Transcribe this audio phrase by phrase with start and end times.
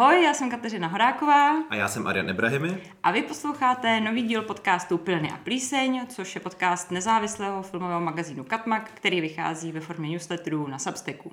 [0.00, 1.62] Ahoj, já jsem Kateřina Horáková.
[1.70, 2.82] A já jsem Arian Ibrahimi.
[3.02, 8.44] A vy posloucháte nový díl podcastu Pilny a plíseň, což je podcast nezávislého filmového magazínu
[8.44, 11.30] Katmak, který vychází ve formě newsletterů na Substacku.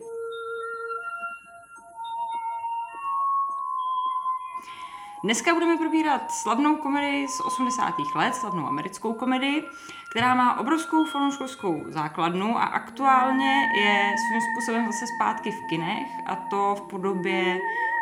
[5.23, 7.93] Dneska budeme probírat slavnou komedii z 80.
[8.15, 9.63] let, slavnou americkou komedii,
[10.11, 16.35] která má obrovskou fanouškovskou základnu a aktuálně je svým způsobem zase zpátky v kinech a
[16.35, 17.59] to v podobě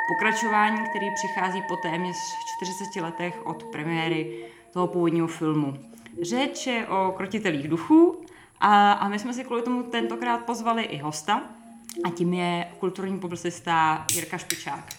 [0.07, 2.15] pokračování, který přichází po téměř
[2.57, 5.77] 40 letech od premiéry toho původního filmu.
[6.21, 8.21] Řeč je o krotitelích duchů
[8.59, 11.41] a, a my jsme si kvůli tomu tentokrát pozvali i hosta
[12.03, 14.89] a tím je kulturní publicista Jirka Špičák.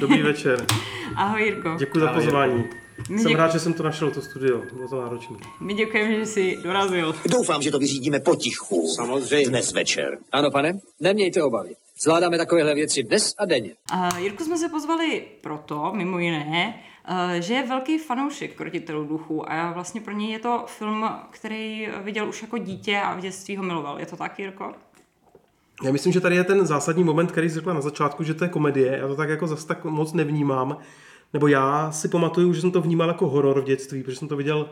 [0.00, 0.66] Dobrý večer.
[1.16, 1.76] Ahoj Jirko.
[1.78, 2.64] Děkuji za pozvání.
[3.08, 4.62] My jsem rád, že jsem to našel, to studio.
[4.72, 5.36] Bylo to náročné.
[5.60, 7.14] My děkujeme, že jsi dorazil.
[7.30, 8.88] Doufám, že to vyřídíme potichu.
[8.96, 9.48] Samozřejmě.
[9.48, 10.18] Dnes večer.
[10.32, 11.76] Ano, pane, nemějte obavy.
[12.00, 13.70] Zvládáme takovéhle věci dnes a denně.
[13.94, 16.74] Uh, Jirku jsme se pozvali proto, mimo jiné,
[17.10, 21.88] uh, že je velký fanoušek Krotitelů duchu a vlastně pro něj je to film, který
[22.04, 24.00] viděl už jako dítě a v dětství ho miloval.
[24.00, 24.72] Je to tak, Jirko?
[25.82, 28.44] Já myslím, že tady je ten zásadní moment, který jsi řekla na začátku, že to
[28.44, 28.98] je komedie.
[28.98, 30.76] Já to tak jako zase tak moc nevnímám.
[31.32, 34.36] Nebo já si pamatuju, že jsem to vnímal jako horor v dětství, protože jsem to
[34.36, 34.70] viděl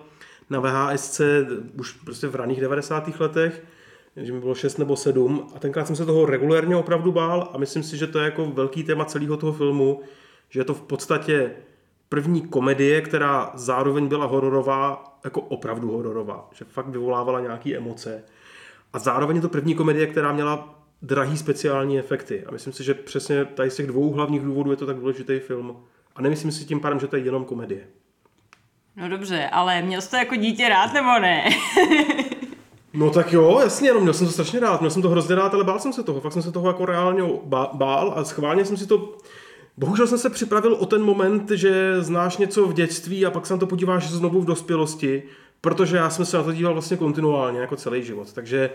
[0.51, 1.21] na VHSC
[1.79, 3.21] už prostě v raných 90.
[3.21, 3.63] letech,
[4.17, 7.59] že mi bylo 6 nebo 7 a tenkrát jsem se toho regulérně opravdu bál a
[7.59, 10.00] myslím si, že to je jako velký téma celého toho filmu,
[10.50, 11.50] že je to v podstatě
[12.09, 18.25] první komedie, která zároveň byla hororová, jako opravdu hororová, že fakt vyvolávala nějaké emoce.
[18.92, 22.44] A zároveň je to první komedie, která měla drahý speciální efekty.
[22.47, 25.39] A myslím si, že přesně tady z těch dvou hlavních důvodů je to tak důležitý
[25.39, 25.77] film.
[26.17, 27.87] A nemyslím si tím pádem, že to je jenom komedie.
[28.97, 31.44] No dobře, ale měl jsi to jako dítě rád nebo ne?
[32.97, 35.55] no tak jo, jasně, no, měl jsem to strašně rád, měl jsem to hrozně rád,
[35.55, 37.23] ale bál jsem se toho, fakt jsem se toho jako reálně
[37.73, 39.17] bál a schválně jsem si to
[39.79, 43.55] Bohužel jsem se připravil o ten moment, že znáš něco v dětství a pak se
[43.55, 45.23] na to podíváš znovu v dospělosti,
[45.61, 48.33] protože já jsem se na to díval vlastně kontinuálně, jako celý život.
[48.33, 48.71] Takže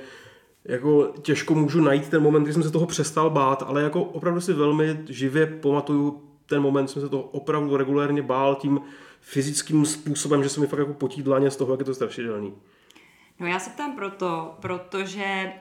[0.66, 4.42] jako těžko můžu najít ten moment, kdy jsem se toho přestal bát, ale jako opravdu
[4.42, 8.82] si velmi živě pamatuju ten moment, jsem se toho opravdu regulérně bál tím
[9.22, 12.54] fyzickým způsobem, že se mi fakt jako potí dlaně z toho, jak je to strašidelný.
[13.42, 15.54] No já se ptám proto, protože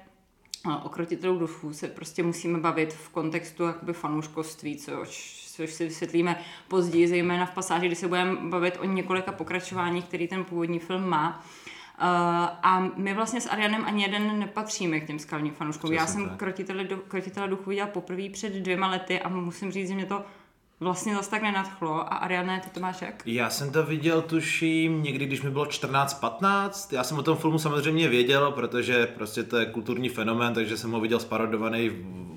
[0.82, 6.40] o krotitelů duchů se prostě musíme bavit v kontextu jakoby fanouškovství, což, což si vysvětlíme
[6.68, 11.08] později, zejména v pasáži, kdy se budeme bavit o několika pokračováních, který ten původní film
[11.08, 11.44] má.
[12.00, 12.06] Uh,
[12.62, 15.92] a my vlastně s Arianem ani jeden nepatříme k těm skalním fanouškům.
[15.92, 20.06] Já jsem krotitele, krotitele duchu viděla poprvé před dvěma lety a musím říct, že mě
[20.06, 20.24] to
[20.80, 22.12] vlastně zase tak nenadchlo.
[22.12, 23.22] A Ariane, ty to máš jak?
[23.26, 26.94] Já jsem to viděl, tuším, někdy, když mi bylo 14-15.
[26.94, 30.90] Já jsem o tom filmu samozřejmě věděl, protože prostě to je kulturní fenomén, takže jsem
[30.90, 31.90] ho viděl sparodovaný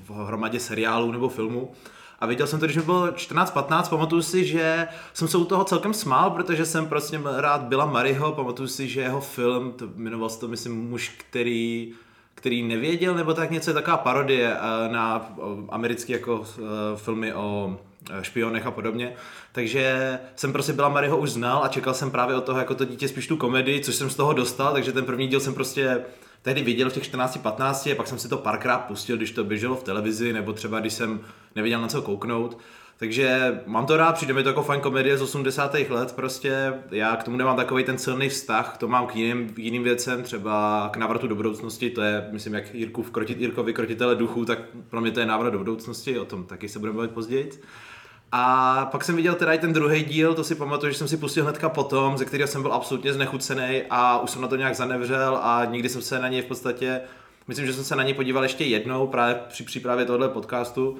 [0.07, 1.71] v hromadě seriálů nebo filmů.
[2.19, 5.63] A viděl jsem to, když mi bylo 14-15, pamatuju si, že jsem se u toho
[5.63, 10.29] celkem smál, protože jsem prostě rád byla Mariho, pamatuju si, že jeho film, to jmenoval
[10.29, 11.93] se to, myslím, muž, který
[12.35, 15.35] který nevěděl, nebo tak něco, je taková parodie eh, na
[15.69, 16.61] americké jako eh,
[16.95, 19.13] filmy o eh, špionech a podobně.
[19.51, 22.85] Takže jsem prostě byla Mariho už znal a čekal jsem právě od toho jako to
[22.85, 26.01] dítě spíš tu komedii, což jsem z toho dostal, takže ten první díl jsem prostě
[26.41, 29.75] tehdy viděl v těch 14-15 a pak jsem si to párkrát pustil, když to běželo
[29.75, 31.19] v televizi, nebo třeba když jsem
[31.55, 32.57] nevěděl na co kouknout.
[32.97, 35.73] Takže mám to rád, přijde mi to jako fajn komedie z 80.
[35.89, 39.83] let, prostě já k tomu nemám takový ten silný vztah, to mám k jiným, jiným
[39.83, 44.17] věcem, třeba k návratu do budoucnosti, to je, myslím, jak Jirku v krotit, Jirkovi krotitele
[44.45, 44.59] tak
[44.89, 47.51] pro mě to je návrat do budoucnosti, o tom taky se budeme bavit později.
[48.35, 51.17] A pak jsem viděl teda i ten druhý díl, to si pamatuju, že jsem si
[51.17, 54.75] pustil hnedka potom, ze kterého jsem byl absolutně znechucený a už jsem na to nějak
[54.75, 57.01] zanevřel a nikdy jsem se na něj v podstatě,
[57.47, 60.97] myslím, že jsem se na něj podíval ještě jednou právě při přípravě tohle podcastu,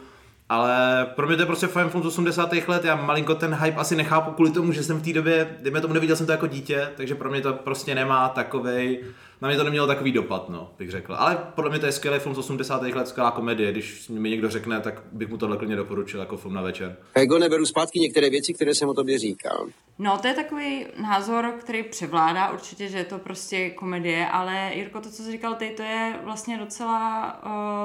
[0.49, 2.53] ale pro mě to je prostě fajn film z 80.
[2.67, 5.81] let, já malinko ten hype asi nechápu kvůli tomu, že jsem v té době, dejme
[5.81, 9.03] tomu, neviděl jsem to jako dítě, takže pro mě to prostě nemá takovej,
[9.43, 11.15] na mě to nemělo takový dopad, no, bych řekl.
[11.15, 12.81] Ale podle mě to je skvělý film z 80.
[12.81, 16.53] let, skvělá komedie, když mi někdo řekne, tak bych mu tohle klidně doporučil jako film
[16.53, 16.97] na večer.
[17.13, 19.68] Ego, neberu zpátky některé věci, které jsem o tobě říkal.
[20.00, 25.01] No, to je takový názor, který převládá určitě, že je to prostě komedie, ale Jirko,
[25.01, 27.33] to, co jsi říkal ty, to je vlastně docela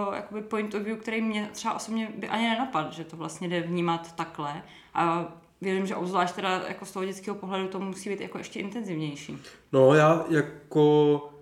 [0.09, 3.49] uh, jakoby point of view, který mě třeba osobně by ani nenapadl, že to vlastně
[3.49, 4.63] jde vnímat takhle.
[4.95, 8.61] A věřím, že obzvlášť teda jako z toho dětského pohledu to musí být jako ještě
[8.61, 9.39] intenzivnější.
[9.73, 11.38] No, já jako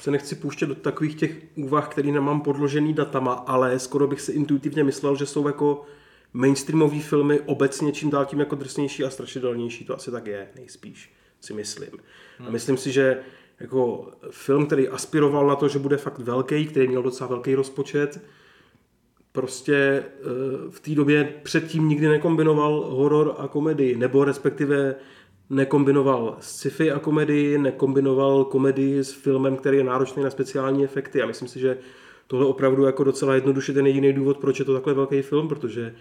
[0.00, 4.32] se nechci pouštět do takových těch úvah, který nemám podložený datama, ale skoro bych si
[4.32, 5.84] intuitivně myslel, že jsou jako
[6.32, 11.12] mainstreamové filmy obecně čím dál tím jako drsnější a strašidelnější, to asi tak je, nejspíš,
[11.40, 11.90] si myslím.
[12.38, 12.48] Hmm.
[12.48, 13.18] A myslím si, že
[13.60, 18.20] jako film, který aspiroval na to, že bude fakt velký, který měl docela velký rozpočet,
[19.32, 20.04] prostě eh,
[20.70, 24.94] v té době předtím nikdy nekombinoval horor a komedii, nebo respektive
[25.50, 31.22] nekombinoval sci-fi a komedii, nekombinoval komedii s filmem, který je náročný na speciální efekty.
[31.22, 31.78] A myslím si, že
[32.26, 35.94] tohle opravdu jako docela jednoduše ten jediný důvod, proč je to takhle velký film, protože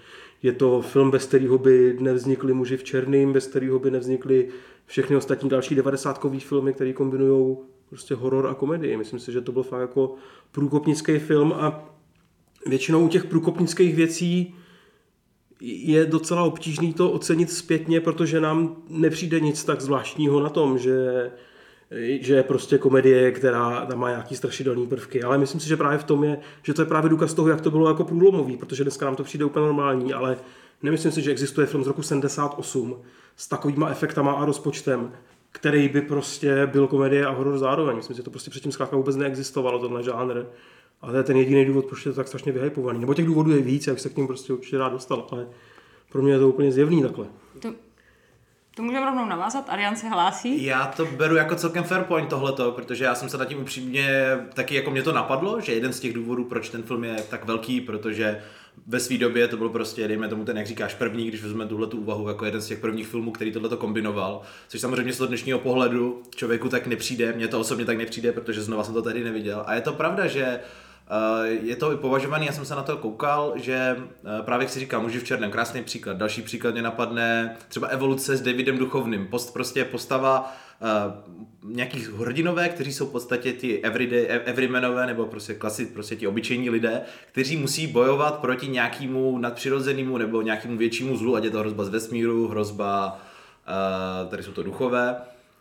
[0.43, 4.49] je to film, bez kterého by nevznikly muži v černým, bez kterého by nevznikly
[4.85, 7.57] všechny ostatní další devadesátkový filmy, které kombinují
[7.89, 8.97] prostě horor a komedii.
[8.97, 10.15] Myslím si, že to byl fakt jako
[10.51, 11.89] průkopnický film a
[12.65, 14.55] většinou u těch průkopnických věcí
[15.61, 21.31] je docela obtížný to ocenit zpětně, protože nám nepřijde nic tak zvláštního na tom, že
[22.21, 25.23] že je prostě komedie, která tam má nějaký strašidelný prvky.
[25.23, 27.61] Ale myslím si, že právě v tom je, že to je právě důkaz toho, jak
[27.61, 30.37] to bylo jako průlomový, protože dneska nám to přijde úplně normální, ale
[30.83, 32.95] nemyslím si, že existuje film z roku 78
[33.35, 35.11] s takovýma efektama a rozpočtem,
[35.51, 37.95] který by prostě byl komedie a horor zároveň.
[37.95, 40.43] Myslím, že to prostě předtím zkrátka vůbec neexistovalo, tenhle žánr.
[41.01, 42.99] A to je ten jediný důvod, proč je to tak strašně vyhypovaný.
[42.99, 45.47] Nebo těch důvodů je víc, jak se k ním prostě určitě rád dostal, ale
[46.11, 47.25] pro mě je to úplně zjevný takhle.
[47.59, 47.73] To,
[48.75, 50.65] to můžeme rovnou navázat, Arian se hlásí.
[50.65, 54.37] Já to beru jako celkem fair point tohleto, protože já jsem se nad tím upřímně,
[54.53, 57.45] taky jako mě to napadlo, že jeden z těch důvodů, proč ten film je tak
[57.45, 58.41] velký, protože
[58.87, 61.87] ve své době to byl prostě, dejme tomu ten, jak říkáš, první, když vezmeme tuhle
[61.87, 65.27] tu úvahu jako jeden z těch prvních filmů, který tohle kombinoval, což samozřejmě z toho
[65.27, 69.23] dnešního pohledu člověku tak nepřijde, mně to osobně tak nepřijde, protože znova jsem to tady
[69.23, 69.63] neviděl.
[69.65, 70.88] A je to pravda, že Eh,
[71.61, 75.01] je to považovaný, já jsem se na to koukal, že eh, právě jak si říkám,
[75.01, 76.17] muži v černém, krásný příklad.
[76.17, 79.27] Další příklad mě napadne třeba evoluce s Davidem Duchovným.
[79.27, 85.53] Post, prostě postava uh, nějakých hrdinové, kteří jsou v podstatě ti everyday, everymanové nebo prostě
[85.53, 87.01] klasy, prostě ti obyčejní lidé,
[87.31, 91.89] kteří musí bojovat proti nějakému nadpřirozenému nebo nějakému většímu zlu, ať je to hrozba z
[91.89, 93.21] vesmíru, hrozba,
[94.23, 95.15] uh, tady jsou to duchové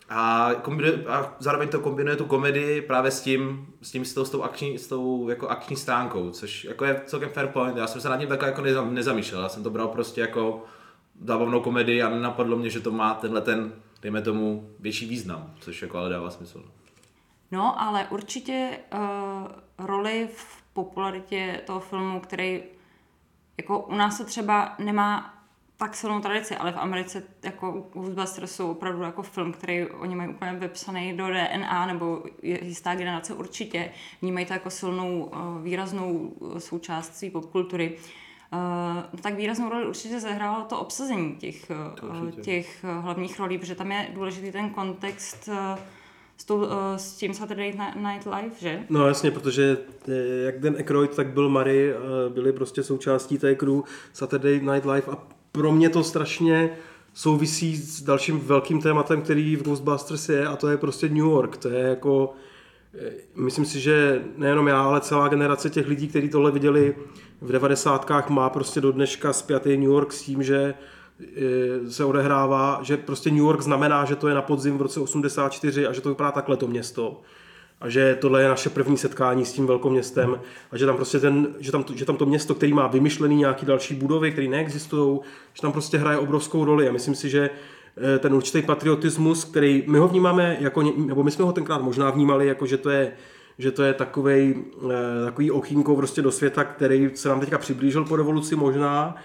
[0.08, 4.24] a, kombinuje, a zároveň to kombinuje tu komedii právě s tím, s tím, s tou,
[4.24, 7.76] s tou, akční, s tou jako akční stránkou, což jako je celkem fair point.
[7.76, 10.64] Já jsem se nad tím takhle jako nezamýšlel, já jsem to bral prostě jako
[11.24, 13.72] zábavnou komedii a nenapadlo mě, že to má tenhle ten,
[14.02, 16.64] dejme tomu, větší význam, což jako ale dává smysl.
[17.50, 22.62] No, ale určitě uh, roli v popularitě toho filmu, který
[23.58, 25.37] jako u nás to třeba nemá
[25.78, 30.30] tak silnou tradici, ale v Americe jako Ghostbusters jsou opravdu jako film, který oni mají
[30.30, 33.90] úplně vypsaný do DNA, nebo jistá generace určitě
[34.22, 37.98] vnímají to jako silnou, eh, výraznou eh, součást své popkultury.
[38.52, 41.70] Uh, tak výraznou roli určitě zahrálo to obsazení těch,
[42.20, 42.42] určitě.
[42.42, 45.48] těch hlavních rolí, protože tam je důležitý ten kontext
[46.36, 46.66] s, tou,
[46.96, 48.86] s tím Saturday Night Live, že?
[48.88, 49.76] No jasně, protože
[50.44, 51.92] jak ten Aykroyd, tak byl Murray,
[52.28, 53.80] byli prostě součástí té crew
[54.12, 56.70] Saturday Night Live a pro mě to strašně
[57.14, 61.56] souvisí s dalším velkým tématem, který v Ghostbusters je a to je prostě New York.
[61.56, 62.34] To je jako,
[62.94, 66.94] eh, myslím si, že nejenom já, ale celá generace těch lidí, kteří tohle viděli
[67.40, 70.74] v devadesátkách, má prostě do dneška zpětý New York s tím, že
[71.20, 75.00] eh, se odehrává, že prostě New York znamená, že to je na podzim v roce
[75.00, 77.20] 84 a že to vypadá takhle to město
[77.80, 80.40] a že tohle je naše první setkání s tím velkoměstem
[80.70, 83.66] a že tam prostě ten, že tam, že tam to město, který má vymyšlený nějaký
[83.66, 85.20] další budovy, které neexistují,
[85.54, 86.88] že tam prostě hraje obrovskou roli.
[86.88, 87.50] A myslím si, že
[88.14, 92.10] eh, ten určitý patriotismus, který my ho vnímáme jako, nebo my jsme ho tenkrát možná
[92.10, 93.12] vnímali jako, že to je
[93.60, 98.04] že to je takovej, eh, takový okýnko prostě do světa, který se nám teďka přiblížil
[98.04, 99.16] po revoluci možná,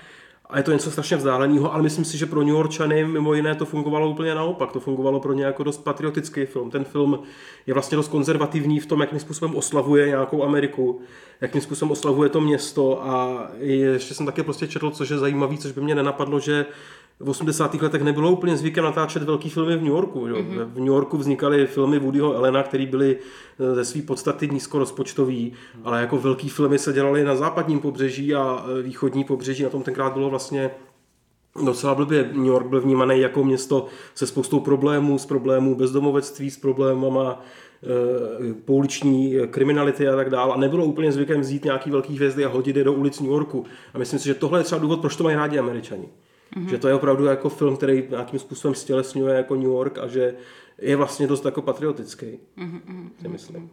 [0.50, 3.56] a je to něco strašně vzdáleného, ale myslím si, že pro New Yorkčany mimo jiné
[3.56, 4.72] to fungovalo úplně naopak.
[4.72, 6.72] To fungovalo pro ně jako dost patriotický film.
[6.72, 7.20] Ten film
[7.68, 11.02] je vlastně dost konzervativní v tom, jakým způsobem oslavuje nějakou Ameriku,
[11.42, 15.72] jakým způsobem oslavuje to město a ještě jsem také prostě četl, což je zajímavé, což
[15.72, 16.66] by mě nenapadlo, že
[17.24, 17.74] v 80.
[17.74, 20.27] letech nebylo úplně zvykem natáčet velký filmy v New Yorku.
[20.27, 20.34] Že?
[20.34, 20.65] Mm-hmm.
[20.65, 23.18] V New Yorku vznikaly filmy Woodyho Elena, které byly
[23.60, 25.82] eh, ze své podstaty nízkorozpočtový, mm-hmm.
[25.84, 29.63] ale jako velký filmy se dělaly na západním pobřeží a eh, východní pobřeží.
[29.63, 30.72] Na tom tenkrát bylo vlastně
[31.65, 32.30] docela blbě.
[32.34, 37.42] New York byl vnímaný jako město se spoustou problémů, s problémů bezdomovectví, s problémama
[37.84, 40.53] e, pouliční kriminality a tak dále.
[40.53, 43.65] A nebylo úplně zvykem vzít nějaký velký hvězdy a hodit je do ulic New Yorku.
[43.94, 46.10] A myslím si, že tohle je třeba důvod, proč to mají rádi američani.
[46.55, 46.69] Mm-hmm.
[46.69, 50.36] Že to je opravdu jako film, který nějakým způsobem stělesňuje jako New York a že
[50.77, 53.10] je vlastně dost jako patriotický, mm-hmm.
[53.22, 53.69] si myslím.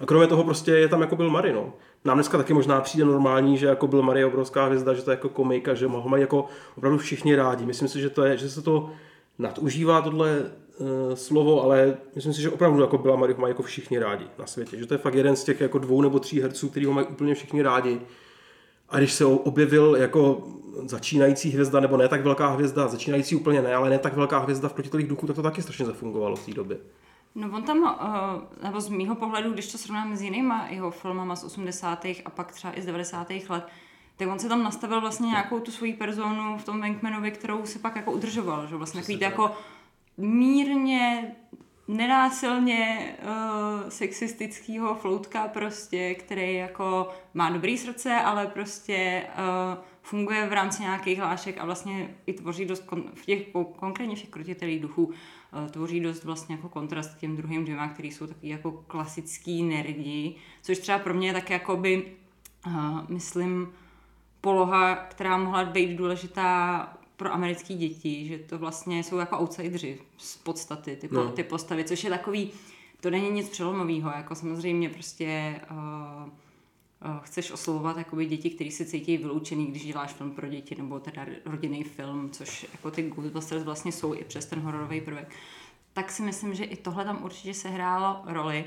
[0.00, 1.72] A kromě toho prostě je tam jako byl Murray, no.
[2.04, 5.12] Nám dneska taky možná přijde normální, že jako byl Murray obrovská hvězda, že to je
[5.12, 6.46] jako komika, že ho mají jako
[6.76, 7.66] opravdu všichni rádi.
[7.66, 8.90] Myslím si, že to je, že se to
[9.38, 13.62] nadužívá tohle uh, slovo, ale myslím si, že opravdu jako byla Murray ho mají jako
[13.62, 14.78] všichni rádi na světě.
[14.78, 17.06] Že to je fakt jeden z těch jako dvou nebo tří herců, který ho mají
[17.06, 18.00] úplně všichni rádi.
[18.90, 20.48] A když se objevil jako
[20.84, 24.68] začínající hvězda, nebo ne tak velká hvězda, začínající úplně ne, ale ne tak velká hvězda
[24.68, 26.78] v protitelých duchů, tak to taky strašně zafungovalo v té době.
[27.34, 31.36] No on tam, uh, nebo z mýho pohledu, když to srovnáme s jinýma jeho filmama
[31.36, 32.04] z 80.
[32.24, 33.30] a pak třeba i z 90.
[33.48, 33.64] let,
[34.16, 37.78] tak on se tam nastavil vlastně nějakou tu svoji personu v tom Venkmanovi, kterou se
[37.78, 39.52] pak jako udržoval, že vlastně takový jako
[40.16, 41.34] mírně
[41.90, 50.52] nenásilně uh, sexistického floutka prostě, který jako má dobrý srdce, ale prostě uh, funguje v
[50.52, 53.42] rámci nějakých hlášek a vlastně i tvoří dost, kon, v těch,
[53.76, 55.12] konkrétně v těch krotitelých duchů, uh,
[55.70, 60.34] tvoří dost vlastně jako kontrast k těm druhým dvěma, který jsou takový jako klasický nerdi,
[60.62, 62.12] což třeba pro mě je tak jako by,
[62.66, 63.72] uh, myslím,
[64.40, 66.88] poloha, která mohla být důležitá
[67.20, 71.28] pro americké děti, že to vlastně jsou jako outsideri z podstaty, ty, no.
[71.28, 72.50] ty postavy, což je takový,
[73.00, 75.76] to není nic přelomového, jako samozřejmě prostě uh,
[76.26, 81.00] uh, chceš oslovovat jakoby děti, které se cítí vyloučený, když děláš film pro děti, nebo
[81.00, 85.34] teda rodinný film, což jako ty Ghostbusters vlastně jsou i přes ten hororový prvek.
[85.92, 88.64] Tak si myslím, že i tohle tam určitě sehrálo roli.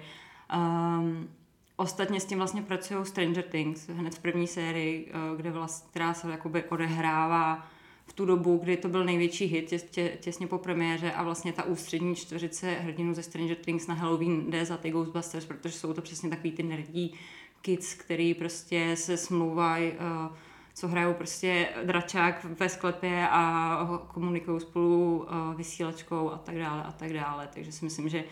[0.56, 1.30] Um,
[1.76, 6.32] Ostatně s tím vlastně pracují Stranger Things, hned v první sérii, kde vlastně, která se
[6.32, 7.68] jakoby odehrává
[8.06, 11.54] v tu dobu, kdy to byl největší hit tě, tě, těsně po premiéře a vlastně
[11.54, 15.94] ta ústřední čtveřice hrdinů ze Stranger Things na Halloween jde za ty Ghostbusters, protože jsou
[15.94, 17.14] to přesně takový ty nerdí
[17.62, 20.36] kids, který prostě se smlouvají, uh,
[20.74, 26.92] co hrajou prostě dračák ve sklepě a komunikují spolu uh, vysílačkou a tak dále a
[26.92, 27.50] tak dále.
[27.54, 28.24] Takže si myslím, že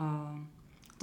[0.00, 0.38] uh,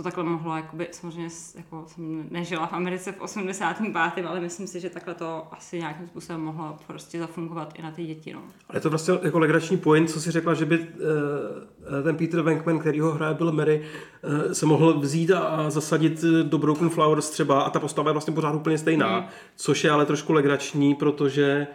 [0.01, 4.25] to takhle mohlo, jakoby, samozřejmě jako jsem nežila v Americe v 85.
[4.25, 8.05] ale myslím si, že takhle to asi nějakým způsobem mohlo prostě zafungovat i na ty
[8.05, 8.33] děti.
[8.33, 8.41] No.
[8.69, 10.85] Ale je to vlastně jako legrační point, co si řekla, že by uh,
[12.03, 13.81] ten Peter Venkman, který ho hraje Bill Mary,
[14.45, 18.33] uh, se mohl vzít a zasadit do Broken Flowers třeba a ta postava je vlastně
[18.33, 19.27] pořád úplně stejná, hmm.
[19.55, 21.67] což je ale trošku legrační, protože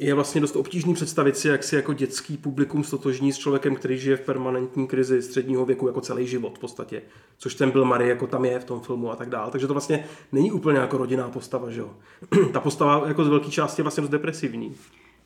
[0.00, 3.98] je vlastně dost obtížný představit si, jak si jako dětský publikum stotožní s člověkem, který
[3.98, 7.02] žije v permanentní krizi středního věku jako celý život v podstatě.
[7.38, 9.50] Což ten byl Marie jako tam je v tom filmu a tak dále.
[9.50, 11.90] Takže to vlastně není úplně jako rodinná postava, že jo.
[12.52, 14.74] Ta postava jako z velké části je vlastně dost depresivní.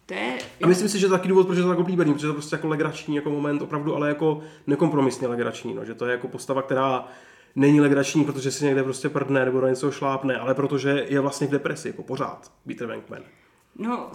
[0.06, 0.38] To je...
[0.62, 2.32] A myslím si, že to je taky důvod, proč je to tak oblíbený, protože to
[2.32, 6.12] je prostě jako legrační jako moment, opravdu, ale jako nekompromisně legrační, no, že to je
[6.12, 7.08] jako postava, která
[7.56, 11.46] není legrační, protože si někde prostě prdne nebo do něco šlápne, ale protože je vlastně
[11.46, 13.22] v depresi, jako pořád, Peter Venkman.
[13.78, 14.10] No,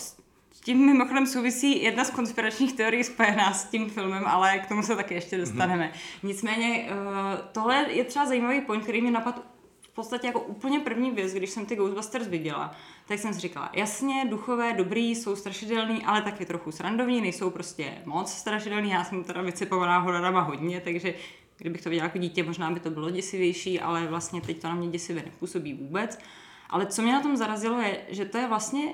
[0.70, 4.96] tím mimochodem souvisí jedna z konspiračních teorií spojená s tím filmem, ale k tomu se
[4.96, 5.92] taky ještě dostaneme.
[5.94, 6.28] Mm-hmm.
[6.28, 9.42] Nicméně uh, tohle je třeba zajímavý point, který mě napadl
[9.82, 12.76] v podstatě jako úplně první věc, když jsem ty Ghostbusters viděla,
[13.08, 17.94] tak jsem si říkala, jasně, duchové, dobrý, jsou strašidelný, ale taky trochu srandovní, nejsou prostě
[18.06, 21.14] moc strašidelný, já jsem teda vycipovaná hororama hodně, takže
[21.58, 24.76] kdybych to viděla jako dítě, možná by to bylo děsivější, ale vlastně teď to na
[24.76, 26.20] mě děsivě nepůsobí vůbec.
[26.70, 28.94] Ale co mě na tom zarazilo je, že to je vlastně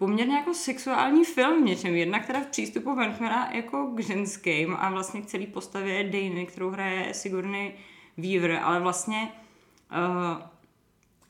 [0.00, 1.94] poměrně jako sexuální film v něčem.
[1.94, 6.70] Jedna, která v přístupu Venkmana jako k ženským a vlastně k celé postavě Dany, kterou
[6.70, 7.72] hraje Sigourney
[8.16, 9.28] Weaver, ale vlastně
[9.92, 10.42] uh,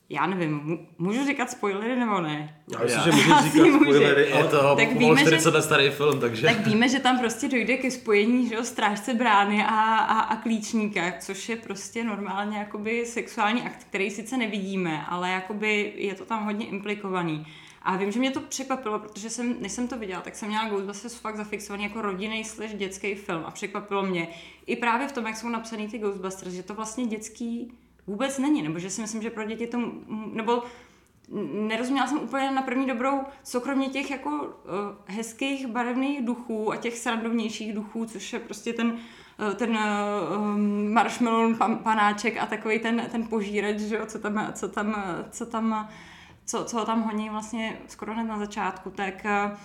[0.08, 2.62] já nevím, můžu říkat spoilery nebo ne?
[2.72, 6.46] Já myslím, že můžu říkat spoilery, ale to tak víme, 40 že, starý film, takže...
[6.46, 10.36] Tak víme, že tam prostě dojde ke spojení že jo, strážce brány a, a, a
[10.36, 16.24] klíčníka, což je prostě normálně jakoby sexuální akt, který sice nevidíme, ale jakoby je to
[16.24, 17.46] tam hodně implikovaný.
[17.82, 20.68] A vím, že mě to překvapilo, protože jsem, než jsem to viděla, tak jsem měla
[20.68, 23.42] Ghostbusters fakt zafixovaný jako rodinný slash dětský film.
[23.46, 24.28] A překvapilo mě
[24.66, 27.72] i právě v tom, jak jsou napsaný ty Ghostbusters, že to vlastně dětský
[28.06, 29.92] vůbec není, nebo že si myslím, že pro děti to,
[30.32, 30.62] nebo
[31.52, 34.46] nerozuměla jsem úplně na první dobrou, co kromě těch jako uh,
[35.06, 40.58] hezkých barevných duchů a těch srandovnějších duchů, což je prostě ten uh, ten uh,
[40.92, 45.46] marshmallow pan, panáček a takový ten, ten požíreč, že jo, co tam, co tam, co
[45.46, 45.88] tam
[46.44, 49.56] co, co tam honí vlastně skoro hned na začátku, tak eh,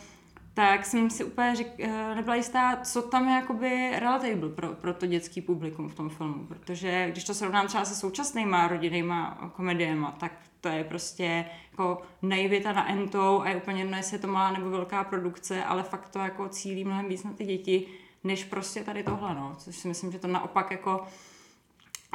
[0.55, 4.93] tak jsem si úplně řek, eh, nebyla jistá, co tam je jakoby relatable pro, pro
[4.93, 10.11] to dětský publikum v tom filmu, protože když to srovnám třeba se současnýma rodinnýma komediema,
[10.11, 14.27] tak to je prostě jako naivita na entou a je úplně jedno, jestli je to
[14.27, 17.87] malá nebo velká produkce, ale fakt to jako cílí mnohem víc na ty děti,
[18.23, 19.55] než prostě tady tohle, no.
[19.57, 21.05] Což si myslím, že to naopak jako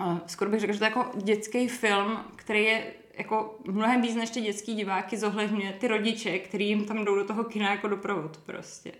[0.00, 4.16] uh, skoro bych řekla, že to je jako dětský film, který je jako mnohem víc
[4.16, 7.88] než ty dětský diváky zohledňuje ty rodiče, který jim tam jdou do toho kina jako
[7.88, 8.92] doprovod prostě.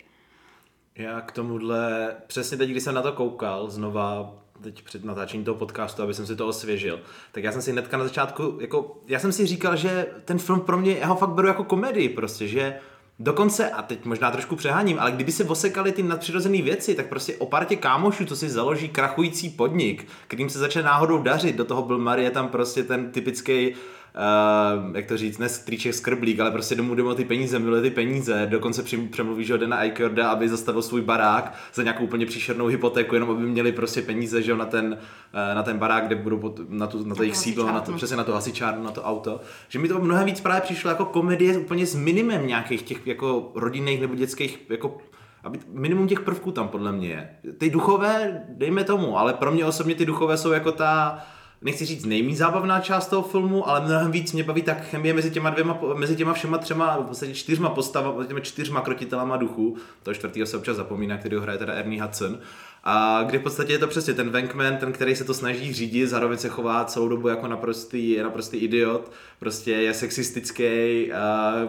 [0.95, 5.55] Já k tomuhle, přesně teď, když jsem na to koukal, znova teď před natáčením toho
[5.55, 7.01] podcastu, aby jsem si to osvěžil,
[7.33, 10.61] tak já jsem si hnedka na začátku, jako, já jsem si říkal, že ten film
[10.61, 12.81] pro mě, já ho fakt beru jako komedii prostě, že
[13.23, 17.37] Dokonce, a teď možná trošku přeháním, ale kdyby se osekali ty nadpřirozené věci, tak prostě
[17.37, 21.83] o partě kámošů, co si založí krachující podnik, kterým se začne náhodou dařit, do toho
[21.83, 23.75] byl Marie tam prostě ten typický
[24.15, 27.91] uh, jak to říct, ne strýček skrblík, ale prostě domů o ty peníze, miluje ty
[27.91, 33.15] peníze, dokonce přemluví, že na Icorda, aby zastavil svůj barák za nějakou úplně příšernou hypotéku,
[33.15, 34.99] jenom aby měli prostě peníze, že na ten,
[35.35, 37.93] uh, na ten barák, kde budou pot, na, tu, na to jejich sídlo, na to,
[37.93, 39.41] přesně na to hasičárnu, na to auto.
[39.69, 43.53] Že mi to mnohem víc právě přišlo jako komedie úplně s minimem nějakých těch jako
[43.55, 44.99] rodinných nebo dětských jako
[45.45, 47.31] aby minimum těch prvků tam podle mě je.
[47.59, 51.19] Ty duchové, dejme tomu, ale pro mě osobně ty duchové jsou jako ta,
[51.63, 55.31] nechci říct nejméně zábavná část toho filmu, ale mnohem víc mě baví ta chemie mezi
[55.31, 60.15] těma dvěma, mezi těma všema třema, v podstatě čtyřma postavami, těma čtyřma krotitelama duchu, to
[60.15, 62.39] čtvrtýho se občas zapomíná, který ho hraje teda Ernie Hudson,
[62.85, 66.07] a kdy v podstatě je to přesně ten Venkman, ten, který se to snaží řídit,
[66.07, 71.13] zároveň se chová celou dobu jako naprostý, naprostý idiot, prostě je sexistický,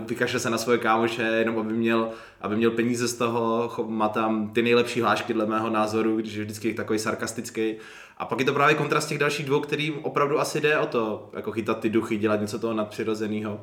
[0.08, 2.10] vykašle se na svoje kámoše, jenom aby měl,
[2.42, 6.44] aby měl peníze z toho, má tam ty nejlepší hlášky dle mého názoru, když je
[6.44, 7.76] vždycky takový sarkastický.
[8.18, 11.30] A pak je to právě kontrast těch dalších dvou, kterým opravdu asi jde o to,
[11.34, 13.62] jako chytat ty duchy, dělat něco toho nadpřirozeného.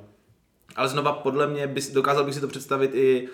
[0.77, 3.29] Ale znova podle mě bys, dokázal bych si to představit i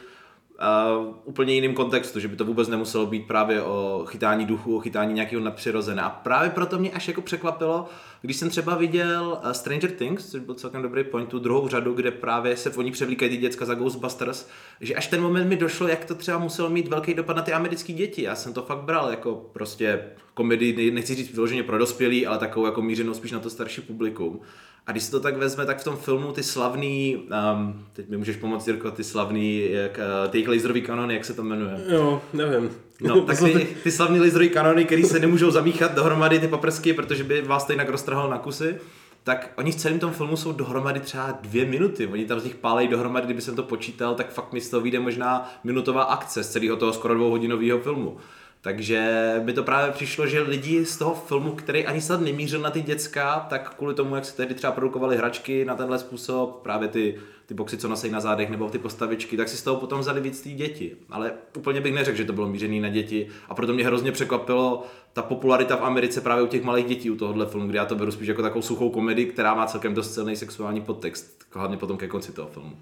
[1.25, 5.15] úplně jiným kontextu, že by to vůbec nemuselo být právě o chytání duchu, o chytání
[5.15, 6.09] nějakého nadpřirozeného.
[6.09, 7.89] A právě proto mě až jako překvapilo,
[8.23, 11.93] když jsem třeba viděl uh, Stranger Things, což byl celkem dobrý point, tu druhou řadu,
[11.93, 14.49] kde právě se oni převlíkají ty děcka za Ghostbusters,
[14.81, 17.53] že až ten moment mi došlo, jak to třeba muselo mít velký dopad na ty
[17.53, 18.23] americké děti.
[18.23, 22.67] Já jsem to fakt bral jako prostě komedii, nechci říct vyloženě pro dospělí, ale takovou
[22.67, 24.41] jako mířenou spíš na to starší publikum.
[24.87, 27.17] A když se to tak vezme, tak v tom filmu ty slavný,
[27.55, 31.25] um, teď mi můžeš pomoct, Jirko, ty slavný, jak, uh, ty jejich laserový kanony, jak
[31.25, 31.76] se to jmenuje?
[31.88, 32.71] Jo, nevím.
[33.00, 37.25] No, tak ty, ty slavný laserový kanony, který se nemůžou zamíchat dohromady ty paprsky, protože
[37.25, 38.76] by vás to jinak roztrhal na kusy,
[39.25, 42.07] tak oni v celém tom filmu jsou dohromady třeba dvě minuty.
[42.07, 44.81] Oni tam z nich pálejí dohromady, kdyby jsem to počítal, tak fakt mi z toho
[44.81, 48.17] vyjde možná minutová akce z celého toho skoro dvouhodinového filmu.
[48.64, 52.71] Takže by to právě přišlo, že lidi z toho filmu, který ani snad nemířil na
[52.71, 56.88] ty děcka, tak kvůli tomu, jak se tehdy třeba produkovaly hračky na tenhle způsob, právě
[56.88, 60.00] ty, ty boxy, co nosí na zádech, nebo ty postavičky, tak si z toho potom
[60.00, 60.97] vzali víc ty děti.
[61.11, 63.28] Ale úplně bych neřekl, že to bylo mířený na děti.
[63.49, 67.16] A proto mě hrozně překvapilo ta popularita v Americe právě u těch malých dětí u
[67.16, 70.14] tohohle filmu, kde já to beru spíš jako takovou suchou komedii, která má celkem dost
[70.14, 72.76] silný sexuální podtext, hlavně potom ke konci toho filmu.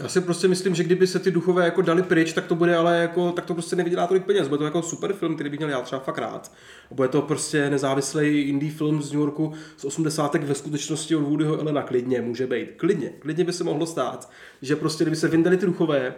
[0.00, 2.76] Já si prostě myslím, že kdyby se ty duchové jako dali pryč, tak to bude
[2.76, 4.48] ale jako, tak to prostě nevydělá tolik peněz.
[4.48, 6.52] Bude to jako super film, který bych měl já třeba fakt rád.
[6.90, 10.34] A bude to prostě nezávislý indie film z New Yorku z 80.
[10.34, 12.68] ve skutečnosti od Woodyho Elena klidně může být.
[12.76, 14.30] Klidně, klidně by se mohlo stát,
[14.62, 16.14] že prostě kdyby se vyndali ty duchové,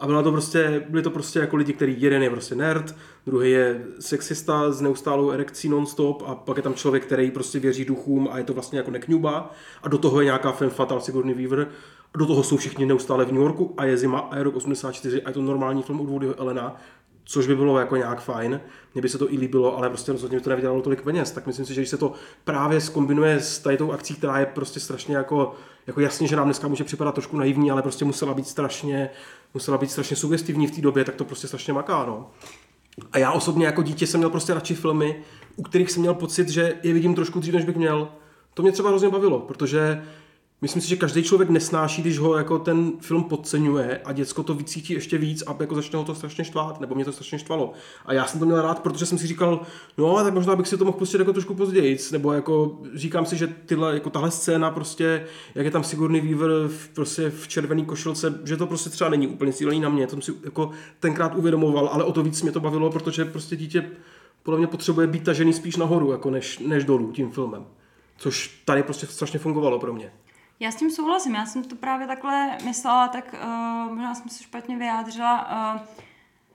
[0.00, 2.94] a bylo to prostě, byli to prostě jako lidi, který jeden je prostě nerd,
[3.26, 7.84] druhý je sexista s neustálou erekcí nonstop a pak je tam člověk, který prostě věří
[7.84, 11.34] duchům a je to vlastně jako nekňuba a do toho je nějaká femme fatale Sigourney
[11.34, 11.68] Weaver
[12.16, 15.22] do toho jsou všichni neustále v New Yorku a je zima a je rok 84
[15.22, 16.76] a je to normální film od Woodyho Elena,
[17.24, 18.60] což by bylo jako nějak fajn.
[18.94, 21.30] Mně by se to i líbilo, ale prostě rozhodně by to nevydělalo tolik peněz.
[21.30, 22.12] Tak myslím si, že když se to
[22.44, 25.54] právě skombinuje s tady tou akcí, která je prostě strašně jako,
[25.86, 29.10] jako jasně, že nám dneska může připadat trošku naivní, ale prostě musela být strašně,
[29.54, 32.06] musela být strašně sugestivní v té době, tak to prostě strašně maká.
[32.06, 32.30] No.
[33.12, 35.22] A já osobně jako dítě jsem měl prostě radši filmy,
[35.56, 38.08] u kterých jsem měl pocit, že je vidím trošku dřív, než bych měl.
[38.54, 40.02] To mě třeba hrozně bavilo, protože
[40.62, 44.54] Myslím si, že každý člověk nesnáší, když ho jako ten film podceňuje a děcko to
[44.54, 47.72] vycítí ještě víc a jako začne ho to strašně štvát, nebo mě to strašně štvalo.
[48.06, 49.60] A já jsem to měl rád, protože jsem si říkal,
[49.98, 53.36] no tak možná bych si to mohl pustit jako trošku později, nebo jako říkám si,
[53.36, 57.84] že tyhle, jako tahle scéna prostě, jak je tam Sigourney Weaver v, prostě v červený
[57.84, 60.70] košilce, že to prostě třeba není úplně cílený na mě, to jsem si jako
[61.00, 63.90] tenkrát uvědomoval, ale o to víc mě to bavilo, protože prostě dítě
[64.42, 67.66] podle mě potřebuje být tažený spíš nahoru, jako než, než dolů tím filmem.
[68.16, 70.12] Což tady prostě strašně fungovalo pro mě.
[70.60, 74.42] Já s tím souhlasím, já jsem to právě takhle myslela, tak uh, možná jsem se
[74.42, 75.80] špatně vyjádřila, uh,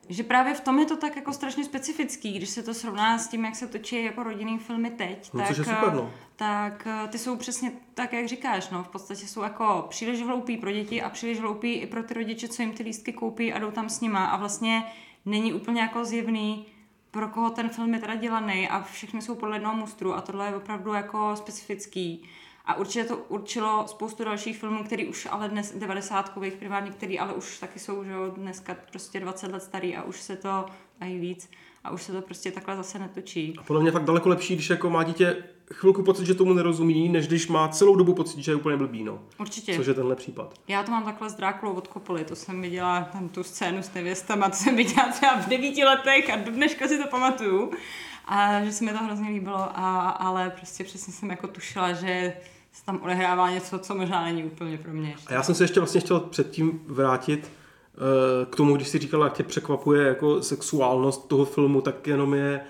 [0.09, 3.27] že právě v tom je to tak jako strašně specifický, když se to srovná s
[3.27, 6.11] tím, jak se točí jako rodinný filmy teď, no, tak, je super, no.
[6.35, 10.71] tak ty jsou přesně tak, jak říkáš, no, v podstatě jsou jako příliš hloupí pro
[10.71, 13.71] děti a příliš hloupí i pro ty rodiče, co jim ty lístky koupí a jdou
[13.71, 14.85] tam s nima a vlastně
[15.25, 16.65] není úplně jako zjevný,
[17.11, 20.47] pro koho ten film je teda dělaný a všechny jsou podle jednoho mustru a tohle
[20.47, 22.23] je opravdu jako specifický.
[22.65, 27.34] A určitě to určilo spoustu dalších filmů, který už ale dnes, 90 primárně, který ale
[27.34, 30.65] už taky jsou, že jo, dneska prostě 20 let starý a už se to,
[30.99, 31.49] a i víc,
[31.84, 33.54] a už se to prostě takhle zase netočí.
[33.58, 37.10] A podle mě fakt daleko lepší, když jako má dítě chvilku pocit, že tomu nerozumí,
[37.10, 39.19] než když má celou dobu pocit, že je úplně blbý, no.
[39.39, 39.75] Určitě.
[39.75, 40.54] Což je tenhle případ.
[40.67, 43.93] Já to mám takhle s Drákulou od Kopoly, to jsem viděla tam tu scénu s
[43.93, 47.71] nevěstama, to jsem viděla třeba v devíti letech a do dneška si to pamatuju.
[48.28, 52.34] A že se mi to hrozně líbilo, a, ale prostě přesně jsem jako tušila, že
[52.75, 55.09] se tam odehrává něco, co možná není úplně pro mě.
[55.09, 55.27] Ještě.
[55.27, 57.51] A já jsem se ještě vlastně chtěl předtím vrátit
[57.97, 62.33] uh, k tomu, když jsi říkala, jak tě překvapuje jako sexuálnost toho filmu, tak jenom
[62.33, 62.61] je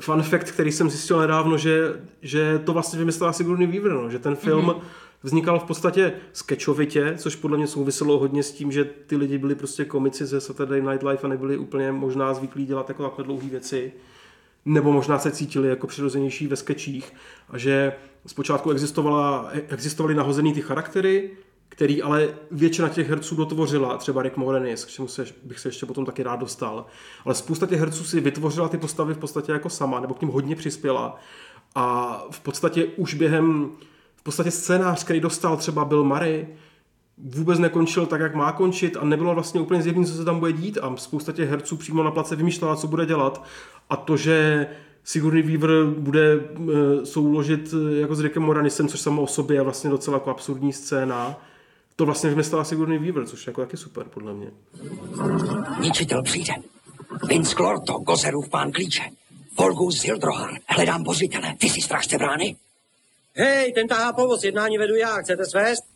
[0.00, 4.18] fun fact, který jsem zjistil nedávno, že, že to vlastně vymyslela Sigourney Weaver, no, že
[4.18, 4.80] ten film mm-hmm.
[5.22, 9.54] vznikal v podstatě skečovitě, což podle mě souviselo hodně s tím, že ty lidi byli
[9.54, 13.48] prostě komici ze Saturday Night Live a nebyli úplně možná zvyklí dělat jako takhle dlouhé
[13.48, 13.92] věci
[14.66, 17.12] nebo možná se cítili jako přirozenější ve skečích
[17.48, 17.92] a že
[18.26, 21.30] zpočátku existovala, existovaly nahozený ty charaktery,
[21.68, 25.86] který ale většina těch herců dotvořila, třeba Rick Moranis, k čemu se, bych se ještě
[25.86, 26.86] potom taky rád dostal.
[27.24, 30.30] Ale spousta těch herců si vytvořila ty postavy v podstatě jako sama, nebo k ním
[30.30, 31.16] hodně přispěla.
[31.74, 33.70] A v podstatě už během,
[34.16, 36.46] v podstatě scénář, který dostal třeba Bill Murray,
[37.18, 40.52] vůbec nekončil tak, jak má končit a nebylo vlastně úplně zjevné, co se tam bude
[40.52, 43.44] dít a spousta těch herců přímo na place vymýšlela, co bude dělat
[43.90, 44.66] a to, že
[45.04, 46.68] Sigourney Weaver bude uh,
[47.04, 50.72] souložit uh, jako s Rickem Moranisem, což samo o sobě je vlastně docela jako absurdní
[50.72, 51.40] scéna,
[51.96, 54.50] to vlastně vymyslela Sigourney Weaver, což je jako taky super, podle mě.
[55.80, 56.52] Ničitel přijde.
[57.28, 59.02] Vince Clorto, Gozerův pán klíče.
[59.58, 61.54] Volgus Zildrohar, hledám bořitele.
[61.58, 62.56] Ty jsi strážce brány?
[63.34, 65.95] Hej, ten tahá povoz, jednání vedu já, chcete svést?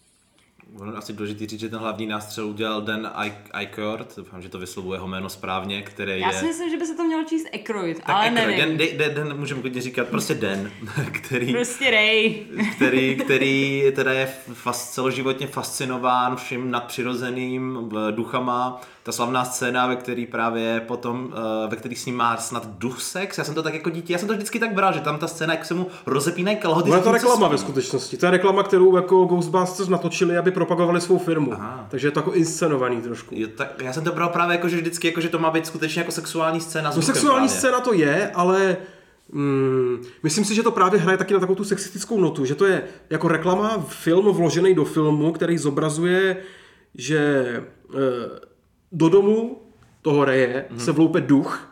[0.79, 3.11] Ono asi důležitý říct, že ten hlavní nástřel udělal Dan
[3.53, 6.39] Aykroyd, doufám, že to vyslovuje jeho jméno správně, který Já je...
[6.39, 7.71] si myslím, že by se to mělo číst Tak
[8.05, 8.79] ale Aykroyd, nevím.
[8.79, 10.71] Dan, Dan, Dan, můžeme klidně říkat prostě Dan,
[11.13, 12.47] který, Prostě Ray.
[12.77, 18.81] který, který teda je fas, celoživotně fascinován vším nadpřirozeným v- duchama.
[19.03, 21.35] Ta slavná scéna, ve který právě potom,
[21.65, 24.13] eh, ve který s ním má snad duch sex, já jsem to tak jako dítě,
[24.13, 26.91] já jsem to vždycky tak bral, že tam ta scéna, jak se mu rozepínají kalhoty.
[26.91, 28.17] Ona je to reklama ve skutečnosti.
[28.17, 31.53] To je reklama, kterou jako Ghostbusters natočili, aby propagovali svou firmu.
[31.53, 31.87] Aha.
[31.91, 33.35] Takže je to jako inscenovaný trošku.
[33.39, 35.67] Jo, tak já jsem to bral právě jako, že vždycky, jako, že to má být
[35.67, 36.93] skutečně jako sexuální scéna.
[36.97, 37.61] No sexuální právě.
[37.61, 38.77] scéna to je, ale
[39.33, 42.67] mm, myslím si, že to právě hraje taky na takovou tu sexistickou notu, že to
[42.67, 46.37] je jako reklama, film vložený do filmu, který zobrazuje,
[46.95, 47.19] že
[47.95, 48.50] e,
[48.93, 49.59] do domu
[50.03, 50.81] toho reje mm-hmm.
[50.81, 51.70] se vloupe duch,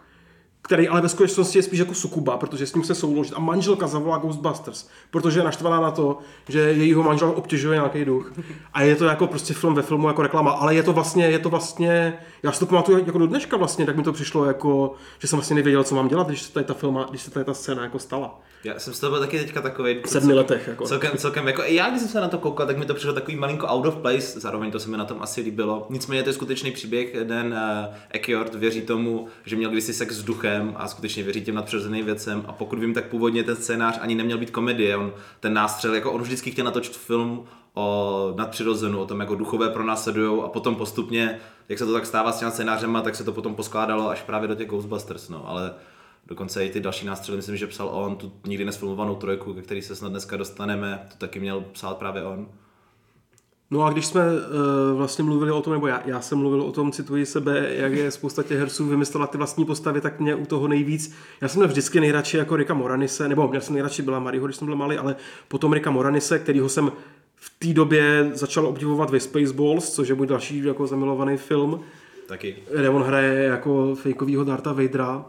[0.68, 3.34] který ale ve skutečnosti je spíš jako sukuba, protože s ním se souložit.
[3.36, 8.32] A manželka zavolá Ghostbusters, protože je naštvaná na to, že jejího manžela obtěžuje nějaký duch.
[8.72, 11.38] A je to jako prostě film ve filmu jako reklama, ale je to vlastně, je
[11.38, 14.94] to vlastně, já si to pamatuju jako do dneška vlastně, tak mi to přišlo jako,
[15.18, 17.44] že jsem vlastně nevěděl, co mám dělat, když se tady ta filma, když se tady
[17.44, 18.40] ta scéna jako stala.
[18.64, 20.00] Já jsem z toho byl taky teďka takový.
[20.04, 20.86] V sedmi letech, jako.
[20.86, 23.12] Celkem, celkem, jako i já, když jsem se na to koukal, tak mi to přišlo
[23.12, 25.86] takový malinko out of place, zároveň to se mi na tom asi líbilo.
[25.90, 30.22] Nicméně to je skutečný příběh, jeden uh, Ekiord věří tomu, že měl kdysi sex s
[30.22, 32.44] duchem a skutečně věří těm nadpřirozeným věcem.
[32.48, 36.12] A pokud vím, tak původně ten scénář ani neměl být komedie, on ten nástřel, jako
[36.12, 37.44] on vždycky chtěl natočit film
[37.74, 42.32] o nadpřirozenu, o tom, jako duchové pronásledují a potom postupně, jak se to tak stává
[42.32, 45.74] s těma scénářema, tak se to potom poskládalo až právě do těch Ghostbusters, no, ale
[46.28, 49.82] Dokonce i ty další nástřely, myslím, že psal on, tu nikdy nesfilmovanou trojku, ke který
[49.82, 52.48] se snad dneska dostaneme, to taky měl psát právě on.
[53.70, 56.72] No a když jsme uh, vlastně mluvili o tom, nebo já, já jsem mluvil o
[56.72, 60.46] tom, cituji sebe, jak je spousta těch herců vymyslela ty vlastní postavy, tak mě u
[60.46, 64.18] toho nejvíc, já jsem měl vždycky nejradši jako Rika Moranise, nebo měl jsem nejradši byla
[64.18, 65.16] Mariho, když jsem byl malý, ale
[65.48, 66.92] potom Rika Moranise, kterýho jsem
[67.36, 71.80] v té době začal obdivovat ve Spaceballs, což je můj další jako zamilovaný film,
[72.26, 72.56] Taky.
[72.76, 75.24] kde on hraje jako fejkovýho Darta Vadera.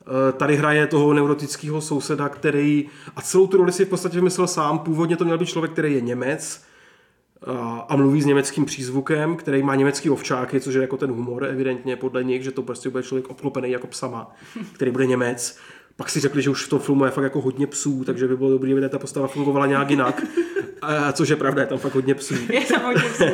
[0.00, 4.46] Eh, Tady hraje toho neurotického souseda, který, a celou tu roli si v podstatě vymyslel
[4.46, 6.65] sám, původně to měl být člověk, který je Němec,
[7.88, 11.96] a, mluví s německým přízvukem, který má německý ovčáky, což je jako ten humor evidentně
[11.96, 14.34] podle nich, že to prostě bude člověk obklopený jako psama,
[14.72, 15.58] který bude Němec.
[15.96, 18.36] Pak si řekli, že už v tom filmu je fakt jako hodně psů, takže by
[18.36, 20.22] bylo dobré, aby ta postava fungovala nějak jinak.
[20.82, 22.34] A, což je pravda, je tam fakt hodně psů.
[22.52, 23.24] Je tam hodně psů.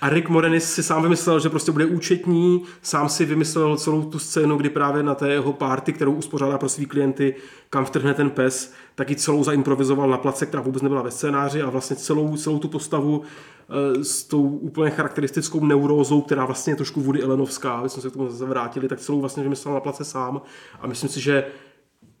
[0.00, 4.18] A Rick Moranis si sám vymyslel, že prostě bude účetní, sám si vymyslel celou tu
[4.18, 7.34] scénu, kdy právě na té jeho party, kterou uspořádá pro svý klienty,
[7.70, 11.62] kam vtrhne ten pes, tak ji celou zaimprovizoval na place, která vůbec nebyla ve scénáři
[11.62, 16.76] a vlastně celou, celou tu postavu eh, s tou úplně charakteristickou neurózou, která vlastně je
[16.76, 19.80] trošku Woody Allenovská, aby jsme se k tomu zase vrátili, tak celou vlastně vymyslel na
[19.80, 20.40] place sám
[20.80, 21.44] a myslím si, že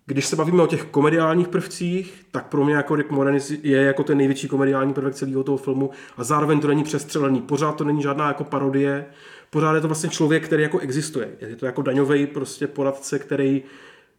[0.08, 4.04] když se bavíme o těch komediálních prvcích, tak pro mě jako Rick Moranis je jako
[4.04, 7.40] ten největší komediální prvek celého toho filmu a zároveň to není přestřelený.
[7.40, 9.06] Pořád to není žádná jako parodie,
[9.50, 11.28] pořád je to vlastně člověk, který jako existuje.
[11.40, 13.62] Je to jako daňový prostě poradce, který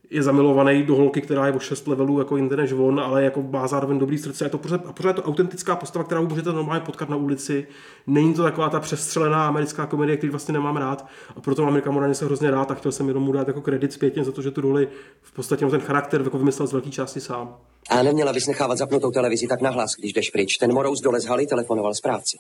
[0.10, 3.42] je zamilovaný do holky, která je o 6 levelů jako jinde než on, ale jako
[3.42, 4.46] má zároveň dobrý srdce.
[4.46, 7.68] Je to pořád, a pořád je to autentická postava, kterou můžete normálně potkat na ulici.
[8.08, 11.08] Není to taková ta přestřelená americká komedie, který vlastně nemám rád.
[11.36, 13.94] A proto mám Ricka Moranise hrozně rád a chtěl jsem jenom mu dát jako kredit
[13.94, 14.88] zpětně za to, že tu roli
[15.22, 17.56] v podstatě ten charakter jako vymyslel z velké části sám.
[17.90, 20.58] A neměla bys nechávat zapnutou televizi tak nahlas, když jdeš pryč.
[20.58, 22.38] Ten morous dole z haly telefonoval správci.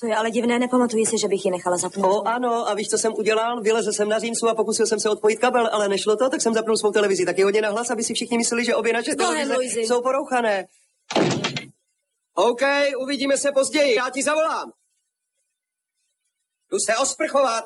[0.00, 2.16] To je ale divné, nepamatuji si, že bych ji nechala zapnout.
[2.16, 3.60] O ano, a víš, co jsem udělal?
[3.60, 6.54] Vylezl jsem na římsu a pokusil jsem se odpojit kabel, ale nešlo to, tak jsem
[6.54, 9.54] zapnul svou televizi taky hodně nahlas, aby si všichni mysleli, že obě naše Bohem, televize
[9.56, 9.80] Luizi.
[9.80, 10.66] jsou porouchané.
[12.34, 12.60] OK,
[12.98, 14.72] uvidíme se později, já ti zavolám.
[16.70, 17.64] Jdu se osprchovat.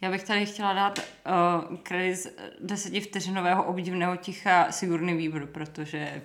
[0.00, 2.26] Já bych tady chtěla dát uh, kredit z
[2.60, 6.22] desetivteřinového obdivného ticha Sigurny Weaver, protože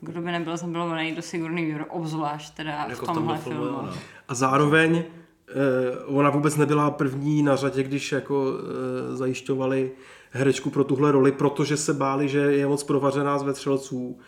[0.00, 3.76] kdo by nebyl zamilovaný do Sigurny Weaver, obzvlášť teda Jako v tomhle filmu, filmu.
[3.78, 4.17] jo, no.
[4.28, 4.96] A zároveň
[5.48, 5.54] eh,
[6.06, 9.90] ona vůbec nebyla první na řadě, když jako eh, zajišťovali
[10.30, 14.18] herečku pro tuhle roli, protože se báli, že je moc provařená z vetřelců.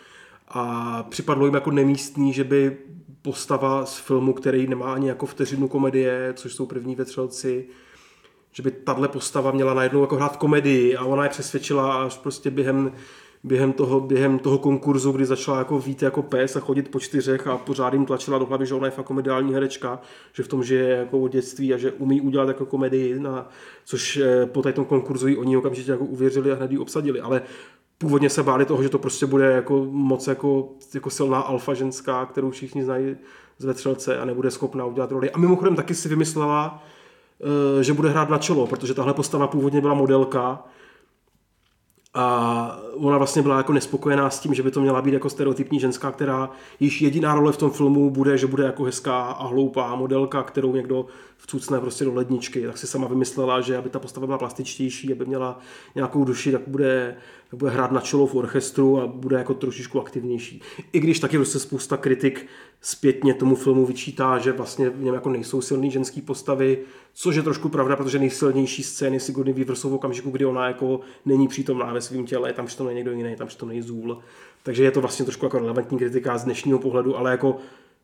[0.48, 2.76] A připadlo jim jako nemístný, že by
[3.22, 7.68] postava z filmu, který nemá ani jako vteřinu komedie, což jsou první vetřelci,
[8.52, 10.96] že by tahle postava měla najednou jako hrát komedii.
[10.96, 12.92] A ona je přesvědčila až prostě během,
[13.44, 17.46] během, toho, během toho konkurzu, kdy začala jako vít jako pes a chodit po čtyřech
[17.46, 20.00] a pořád jim tlačila do hlavy, že ona je fakt komediální herečka,
[20.32, 23.48] že v tom žije jako od dětství a že umí udělat jako komedii, na,
[23.84, 27.42] což eh, po tom konkurzu jí oni okamžitě jako uvěřili a hned ji obsadili, ale
[27.98, 32.26] původně se báli toho, že to prostě bude jako moc jako, jako silná alfa ženská,
[32.26, 33.16] kterou všichni znají
[33.58, 35.30] z vetřelce a nebude schopná udělat roli.
[35.30, 36.84] A mimochodem taky si vymyslela,
[37.80, 40.64] eh, že bude hrát na čelo, protože tahle postava původně byla modelka
[42.14, 45.80] a ona vlastně byla jako nespokojená s tím, že by to měla být jako stereotypní
[45.80, 49.94] ženská, která již jediná role v tom filmu bude, že bude jako hezká a hloupá
[49.94, 51.06] modelka, kterou někdo
[51.40, 52.66] vcucne prostě do ledničky.
[52.66, 55.60] Tak si sama vymyslela, že aby ta postava byla plastičtější, aby měla
[55.94, 57.16] nějakou duši, tak bude,
[57.50, 60.62] tak bude hrát na čelo v orchestru a bude jako trošičku aktivnější.
[60.92, 62.46] I když taky prostě spousta kritik
[62.80, 66.78] zpětně tomu filmu vyčítá, že vlastně v něm jako nejsou silný ženský postavy,
[67.14, 71.00] což je trošku pravda, protože nejsilnější scény Sigourney Weaver jsou v okamžiku, kdy ona jako
[71.26, 74.18] není přítomná ve svém těle, je tam přitom někdo jiný, tam přitom Zůl.
[74.62, 77.56] Takže je to vlastně trošku jako relevantní kritika z dnešního pohledu, ale jako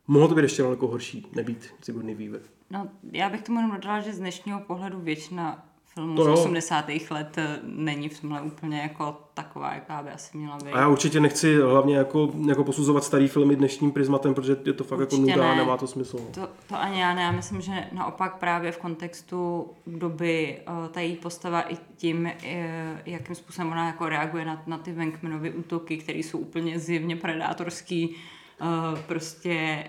[0.06, 2.40] mohlo to být ještě daleko horší, nebýt Sigourney Weaver.
[2.70, 5.64] No, já bych tomu jenom dodala, že z dnešního pohledu většina
[5.94, 6.32] filmů To z jo.
[6.34, 6.84] 80.
[7.10, 10.72] let eh, není v tomhle úplně jako taková, jaká by asi měla být.
[10.72, 14.84] A já určitě nechci hlavně jako, jako posuzovat starý filmy dnešním prismatem, protože je to
[14.84, 15.56] fakt jako Určitě nuda a ne.
[15.60, 16.16] nemá to smysl.
[16.18, 16.26] no.
[16.34, 21.00] To, to ani já ne, já myslím, že naopak právě v kontextu doby eh, ta
[21.00, 25.96] její postava i tím, eh, jakým způsobem ona jako reaguje na, na ty Venkmanovy útoky,
[25.96, 28.16] které jsou úplně zjevně predátorský,
[28.60, 29.84] eh, prostě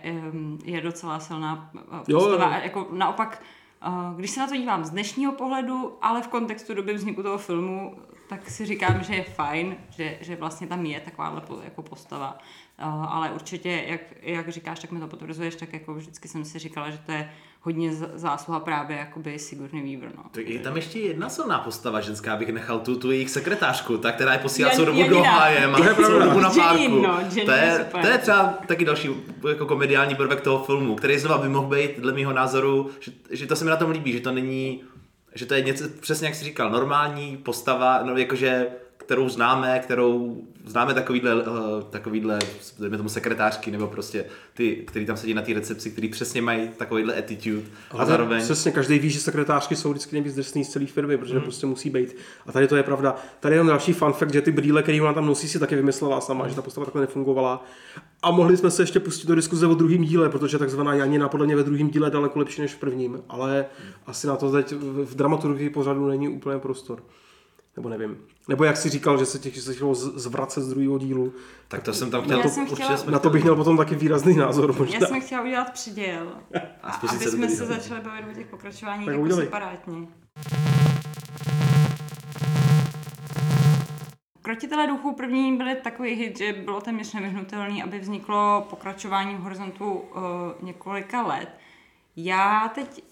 [0.63, 2.45] je docela silná eh, Jo, postava.
[2.45, 2.51] jo.
[2.51, 3.43] A jako naopak,
[3.81, 7.37] eh, když se na to dívám z dnešního pohledu, ale v kontextu doby vzniku toho
[7.37, 7.97] filmu,
[8.29, 12.37] tak si říkám, že je fajn, že, že vlastně tam je takováhle jako postava.
[13.09, 16.89] Ale určitě, jak, jak říkáš, tak mi to potvrzuješ, tak jako vždycky jsem si říkala,
[16.89, 17.29] že to je
[17.61, 20.23] hodně zásluha právě jakoby Sigourney Weaver, no.
[20.31, 24.11] Tak je tam ještě jedna silná postava ženská, bych nechal tu, tu jejich sekretářku, ta,
[24.11, 25.31] která je posílá celou dobu do Jediná.
[25.31, 26.25] háje, má To je celou pravda.
[26.25, 26.83] dobu na párku.
[26.83, 28.01] Janine, no, Janine to, je je, super.
[28.01, 29.09] to je třeba taky další
[29.49, 33.47] jako komediální prvek toho filmu, který znova by mohl být, dle mého názoru, že, že
[33.47, 34.83] to se mi na tom líbí, že to není,
[35.35, 38.67] že to je něco, přesně jak jsi říkal, normální postava, no jakože
[39.07, 41.43] kterou známe, kterou známe takovýhle, uh,
[41.89, 42.39] takovýhle,
[42.79, 46.69] dejme tomu sekretářky, nebo prostě ty, který tam sedí na té recepci, který přesně mají
[46.77, 48.41] takovýhle attitude a Ale zároveň...
[48.41, 51.23] Přesně, každý ví, že sekretářky jsou vždycky nejvíc drsný z celé firmy, Hmm.
[51.23, 52.15] protože prostě musí být.
[52.45, 53.15] A tady to je pravda.
[53.39, 55.75] Tady je jenom další fun fact, že ty brýle, které ona tam nosí, si taky
[55.75, 57.65] vymyslela sama, že ta postava takhle nefungovala.
[58.23, 61.45] A mohli jsme se ještě pustit do diskuze o druhém díle, protože takzvaná Janina podle
[61.45, 63.65] mě ve druhém díle je daleko lepší než v prvním, ale
[64.05, 67.03] asi na to teď v v dramaturgii pořadu není úplně prostor.
[67.77, 68.17] Nebo nevím.
[68.47, 71.33] Nebo jak si říkal, že se těch že se chtělo z- zvracet z druhého dílu,
[71.67, 73.95] Tak to jsem tam chtěl, Já to, chtěla- jsme na to bych měl potom taky
[73.95, 74.73] výrazný názor.
[74.79, 74.99] Možná.
[74.99, 76.27] Já jsem chtěla udělat přiděl,
[76.83, 79.45] A aby jsme se začali bavit o těch pokračování Tak jako udělej.
[79.45, 80.07] separátně.
[84.41, 89.91] Krotitele duchů první byly takový hit, že bylo téměř nevyhnutelný, aby vzniklo pokračování v horizontu
[89.91, 90.01] uh,
[90.61, 91.49] několika let.
[92.15, 93.03] Já teď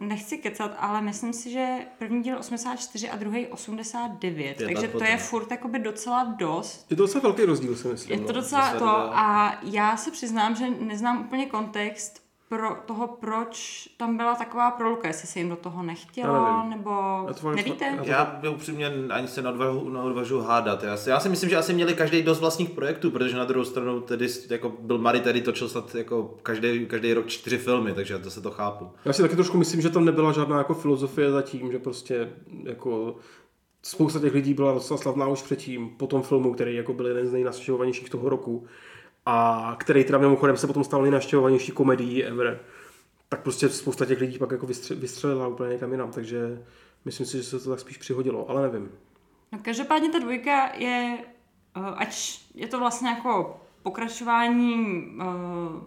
[0.00, 5.04] nechci kecat, ale myslím si, že první díl 84 a druhý 89, Pět takže to
[5.04, 6.86] je furt jakoby docela dost.
[6.90, 8.18] Je to docela velký rozdíl, si myslím.
[8.18, 8.40] Je to no.
[8.40, 14.16] docela to to a já se přiznám, že neznám úplně kontext pro toho, proč tam
[14.16, 16.70] byla taková proluka, jestli se jim do toho Já nechtělo, nevím.
[16.70, 16.90] nebo
[17.28, 17.84] Já to nevíte?
[17.84, 20.82] já to- Já já upřímně ani se neodvažu, neodvažu hádat.
[20.82, 23.64] Já si, já si myslím, že asi měli každý dost vlastních projektů, protože na druhou
[23.64, 28.18] stranu tedy jako byl Mary tady točil snad jako každý, každý rok čtyři filmy, takže
[28.18, 28.90] to se to chápu.
[29.04, 32.32] Já si taky trošku myslím, že tam nebyla žádná jako filozofie zatím, že prostě
[32.64, 33.16] jako
[33.82, 37.26] spousta těch lidí byla docela slavná už předtím, po tom filmu, který jako byl jeden
[37.26, 38.66] z nejnaštěvovanějších toho roku
[39.32, 42.60] a který teda mimochodem se potom stal nejnaštěvovanější komedií ever,
[43.28, 46.64] tak prostě spousta těch lidí pak jako vystře- vystřelila úplně někam jinam, takže
[47.04, 48.90] myslím si, že se to tak spíš přihodilo, ale nevím.
[49.52, 51.18] No, každopádně ta dvojka je,
[51.76, 55.24] eh, ať je to vlastně jako pokračování eh,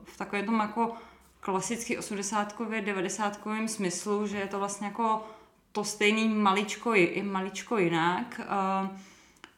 [0.04, 0.92] v takovém tom jako
[1.40, 5.26] klasicky 80 90 smyslu, že je to vlastně jako
[5.72, 8.98] to stejný maličko, i maličko jinak, eh,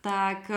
[0.02, 0.52] tak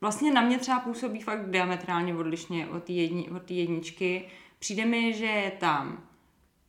[0.00, 4.28] vlastně na mě třeba působí fakt diametrálně odlišně od té jedni, jedničky.
[4.58, 6.02] Přijde mi, že je tam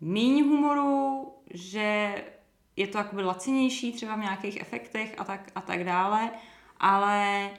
[0.02, 2.16] míň humoru, že
[2.76, 6.30] je to jakoby lacinější třeba v nějakých efektech a tak, a tak dále,
[6.80, 7.50] ale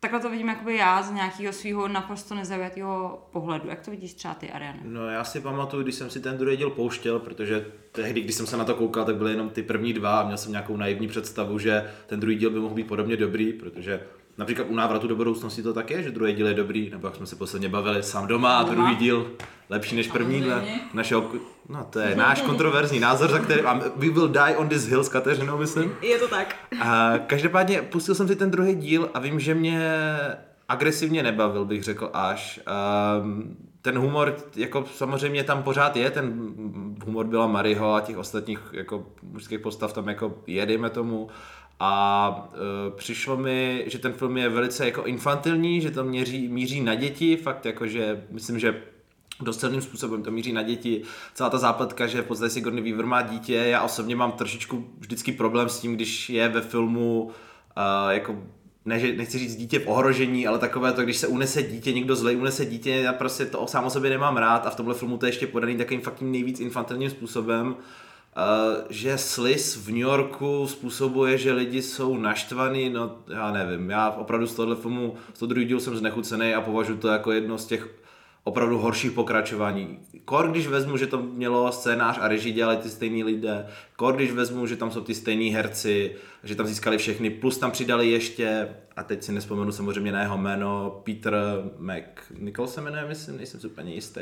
[0.00, 3.68] takhle to vidím jakoby já z nějakého svého naprosto nezaujatého pohledu.
[3.68, 4.80] Jak to vidíš třeba ty, Ariane?
[4.84, 8.46] No já si pamatuju, když jsem si ten druhý díl pouštěl, protože tehdy, když jsem
[8.46, 11.08] se na to koukal, tak byly jenom ty první dva a měl jsem nějakou naivní
[11.08, 14.06] představu, že ten druhý díl by mohl být podobně dobrý, protože
[14.38, 17.16] například u návratu do budoucnosti to tak je, že druhý díl je dobrý, nebo jak
[17.16, 19.30] jsme se posledně bavili, sám doma a druhý díl
[19.70, 21.32] lepší než první dle našeho,
[21.68, 23.62] no to je náš kontroverzní názor, za který,
[23.96, 25.92] we will die on this hill s Kateřinou, myslím.
[26.02, 26.56] Je to tak.
[26.80, 29.90] A každopádně pustil jsem si ten druhý díl a vím, že mě
[30.68, 32.60] agresivně nebavil, bych řekl až.
[33.22, 36.52] Um, ten humor, jako samozřejmě tam pořád je, ten
[37.04, 41.28] humor byla Mariho a těch ostatních jako mužských postav tam jako je, dejme tomu.
[41.80, 46.80] A uh, přišlo mi, že ten film je velice jako infantilní, že to měří, míří
[46.80, 48.82] na děti, fakt jako, že myslím, že
[49.40, 51.02] dost silným způsobem to míří na děti.
[51.34, 55.32] Celá ta zápletka, že v podstatě Sigourney Weaver má dítě, já osobně mám trošičku vždycky
[55.32, 57.32] problém s tím, když je ve filmu uh,
[58.10, 58.36] jako
[58.84, 62.16] ne, že nechci říct dítě v ohrožení, ale takové to, když se unese dítě, někdo
[62.16, 65.18] zlej unese dítě, já prostě to sám o sobě nemám rád a v tomhle filmu
[65.18, 67.74] to je ještě podaný takovým fakt nejvíc infantilním způsobem, Uh,
[68.90, 74.46] že slis v New Yorku způsobuje, že lidi jsou naštvaný, no já nevím, já opravdu
[74.46, 77.66] z tohohle filmu, z toho druhý díl jsem znechucený a považuji to jako jedno z
[77.66, 77.88] těch
[78.44, 79.98] opravdu horších pokračování.
[80.24, 84.32] Kor, když vezmu, že to mělo scénář a režii dělali ty stejní lidé, kor, když
[84.32, 88.68] vezmu, že tam jsou ty stejní herci, že tam získali všechny, plus tam přidali ještě,
[88.96, 91.34] a teď si nespomenu samozřejmě na jeho jméno, Peter
[91.78, 94.20] McNichol se jmenuje, myslím, nejsem si úplně jistý,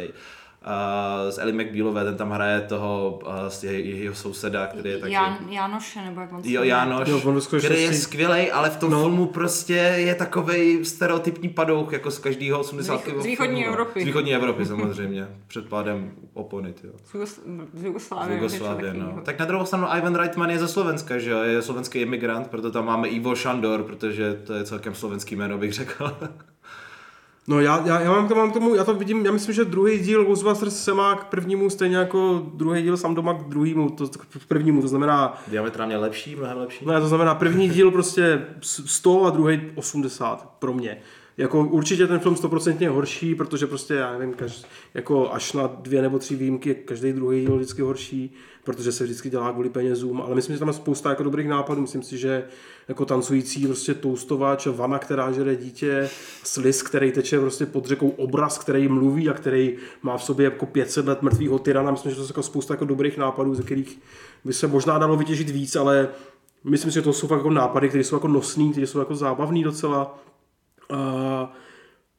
[1.28, 5.12] z Ellie McBealové, ten tam hraje toho, uh, z jeho, jeho souseda, který je taky...
[5.12, 6.68] Jan, Janoše, nebo jak on se Jo, jmenuje.
[6.68, 9.00] Jánoš, Jo, on který je skvělý, ale v tom no.
[9.00, 13.00] filmu prostě je takový stereotypní padouch, jako z každého 80.
[13.00, 13.72] Z z východní filmu.
[13.72, 14.00] Evropy.
[14.00, 16.92] Z východní Evropy samozřejmě, před pádem oponit, jo.
[17.04, 17.40] Z z
[17.74, 18.40] Z Jugoslávie.
[18.94, 19.06] No.
[19.06, 19.22] takového.
[19.24, 22.70] Tak na druhou stranu Ivan Reitman je ze Slovenska, že jo, je slovenský imigrant, proto
[22.70, 26.16] tam máme Ivo Šandor, protože to je celkem slovenský jméno, bych řekl.
[27.48, 29.64] No já, já, já mám, to, mám k tomu, já to vidím, já myslím, že
[29.64, 33.90] druhý díl Ghostbusters se má k prvnímu stejně jako druhý díl sam doma k druhému,
[33.90, 36.86] to, k prvnímu, to znamená, Diametrálně lepší, mnohem lepší.
[36.86, 40.98] ne, to znamená první díl prostě 100 a druhý 80 pro mě.
[41.38, 44.62] Jako určitě ten film 100% je horší, protože prostě, já nevím, kaž,
[44.94, 49.04] jako až na dvě nebo tři výjimky, je každý druhý díl vždycky horší, protože se
[49.04, 52.18] vždycky dělá kvůli penězům, ale myslím, že tam je spousta jako dobrých nápadů, myslím si,
[52.18, 52.44] že
[52.88, 56.10] jako tancující prostě toustovač, vana, která žere dítě,
[56.44, 60.66] slis, který teče prostě pod řekou, obraz, který mluví a který má v sobě jako
[60.66, 63.98] 500 let mrtvýho tyrana, myslím, že to je jako spousta jako dobrých nápadů, ze kterých
[64.44, 66.08] by se možná dalo vytěžit víc, ale
[66.64, 69.62] myslím si, že to jsou jako nápady, které jsou jako nosný, které jsou jako zábavný
[69.62, 70.18] docela.
[70.90, 71.52] A,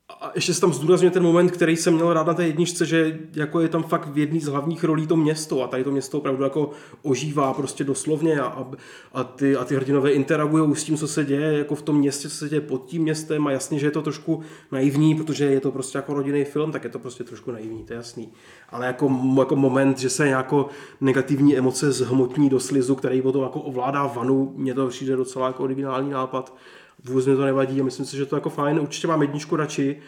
[0.10, 3.20] a ještě se tam zdůrazňuje ten moment, který jsem měl rád na té jedničce, že
[3.34, 5.64] jako je tam fakt v jedné z hlavních rolí to město.
[5.64, 8.72] A tady to město opravdu jako ožívá prostě doslovně a, a,
[9.14, 12.30] a, ty, a ty hrdinové interagují s tím, co se děje jako v tom městě,
[12.30, 13.48] co se děje pod tím městem.
[13.48, 14.42] A jasně, že je to trošku
[14.72, 17.94] naivní, protože je to prostě jako rodinný film, tak je to prostě trošku naivní, to
[17.94, 18.32] je jasný.
[18.70, 20.70] Ale jako, jako moment, že se jako
[21.02, 25.64] negativní emoce zhmotní do slizu, který potom jako ovládá vanu, mně to přijde docela jako
[25.64, 26.54] originální nápad
[27.04, 28.80] vůbec mi to nevadí a myslím si, že to je jako fajn.
[28.80, 30.00] Určitě mám jedničku radši,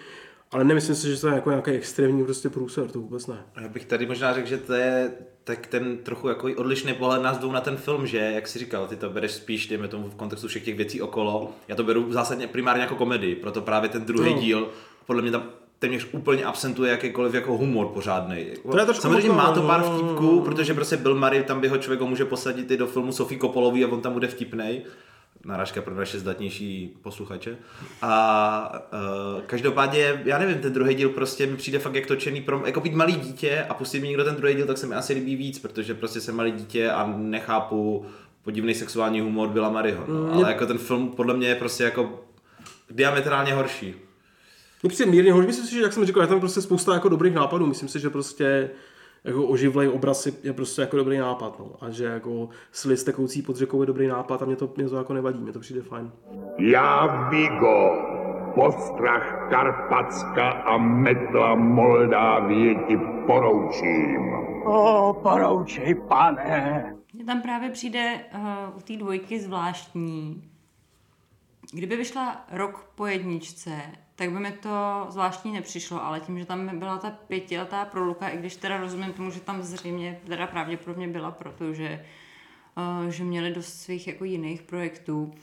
[0.51, 3.37] ale nemyslím si, že to je jako nějaký extrémní prostě průser, to vůbec ne.
[3.61, 5.11] Já bych tady možná řekl, že to je
[5.43, 8.87] tak ten trochu jako odlišný pohled nás dvou na ten film, že jak si říkal,
[8.87, 11.51] ty to bereš spíš, dejme tomu v kontextu všech těch věcí okolo.
[11.67, 14.39] Já to beru zásadně primárně jako komedii, proto právě ten druhý No.
[14.41, 14.69] díl,
[15.05, 15.43] podle mě tam
[15.79, 18.45] téměř úplně absentuje jakýkoliv jako humor pořádný.
[18.93, 19.97] Samozřejmě má to pár no.
[19.97, 23.11] vtipků, protože prostě Bill Murray, tam by ho člověk ho může posadit i do filmu
[23.11, 24.81] Sofie Koppolový a on tam bude vtipnej.
[25.45, 27.57] Narážka pro naše zdatnější posluchače.
[28.01, 32.63] A uh, každopádně, já nevím, ten druhý díl prostě mi přijde fakt jak točený pro,
[32.65, 35.13] jako být malý dítě a pustit mi někdo ten druhý díl, tak se mi asi
[35.13, 38.05] líbí víc, protože prostě jsem malý dítě a nechápu
[38.43, 40.05] podivný sexuální humor Billa Murrayho.
[40.07, 40.33] No.
[40.33, 42.23] Ale jako ten film podle mě je prostě jako
[42.89, 43.95] diametrálně horší.
[44.83, 47.09] Mně přijde mírně horší, myslím si, že jak jsem říkal, je tam prostě spousta jako
[47.09, 47.65] dobrých nápadů.
[47.65, 48.69] Myslím si, že prostě
[49.23, 51.59] jako oživlej obraz je- prostě jako dobrý nápad.
[51.59, 51.65] No.
[51.81, 54.95] A že jako sliz tekoucí pod řekou je dobrý nápad a mě to, mě to
[54.95, 56.11] jako nevadí, mě to přijde fajn.
[56.57, 57.91] Já Vigo,
[58.55, 64.33] postrach Karpacka a metla Moldávie ti poroučím.
[64.65, 66.95] O, poroučej, pane.
[67.13, 70.43] Mně tam právě přijde uh, u té dvojky zvláštní.
[71.73, 73.71] Kdyby vyšla rok po jedničce,
[74.19, 78.37] tak by mi to zvláštní nepřišlo, ale tím, že tam byla ta pětiletá proluka, i
[78.37, 82.05] když teda rozumím tomu, že tam zřejmě teda pravděpodobně byla, protože
[83.03, 85.33] uh, že měli dost svých jako jiných projektů.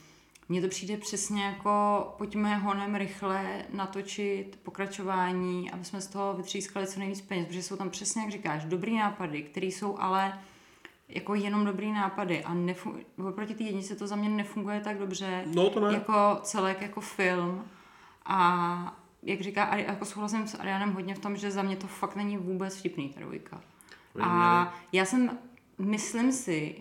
[0.49, 1.69] Mně to přijde přesně jako
[2.17, 7.75] pojďme honem rychle natočit pokračování, aby jsme z toho vytřískali co nejvíc peněz, protože jsou
[7.75, 10.39] tam přesně, jak říkáš, dobrý nápady, které jsou ale
[11.09, 15.43] jako jenom dobrý nápady a nefu- oproti té jednice to za mě nefunguje tak dobře
[15.53, 15.93] No, to ne.
[15.93, 17.65] jako celek jako film
[18.27, 22.15] a jak říká, jako souhlasím s Arianem hodně v tom, že za mě to fakt
[22.15, 23.61] není vůbec vtipný, ta dvojka.
[24.21, 25.37] A já jsem,
[25.77, 26.75] myslím si,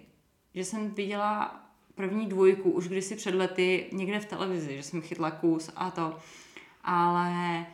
[0.54, 1.60] že jsem viděla
[1.94, 6.16] první dvojku už kdysi před lety někde v televizi, že jsem chytla kus a to,
[6.84, 7.66] ale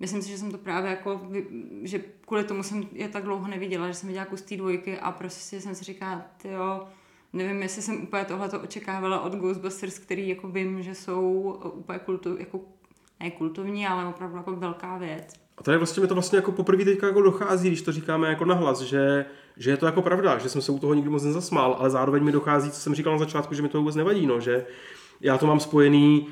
[0.00, 1.20] myslím si, že jsem to právě jako,
[1.82, 5.12] že kvůli tomu jsem je tak dlouho neviděla, že jsem viděla kus té dvojky a
[5.12, 6.88] prostě jsem si říkala, jo,
[7.32, 12.36] nevím, jestli jsem úplně tohle očekávala od Ghostbusters, který jako vím, že jsou úplně kultu,
[12.38, 12.60] jako
[13.20, 15.34] ne kultovní, ale opravdu jako velká věc.
[15.58, 18.44] A tady vlastně mi to vlastně jako poprvé teďka jako dochází, když to říkáme jako
[18.44, 19.24] nahlas, že,
[19.56, 22.24] že je to jako pravda, že jsem se u toho nikdy moc nezasmál, ale zároveň
[22.24, 24.66] mi dochází, co jsem říkal na začátku, že mi to vůbec nevadí, no, že
[25.20, 26.26] já to mám spojený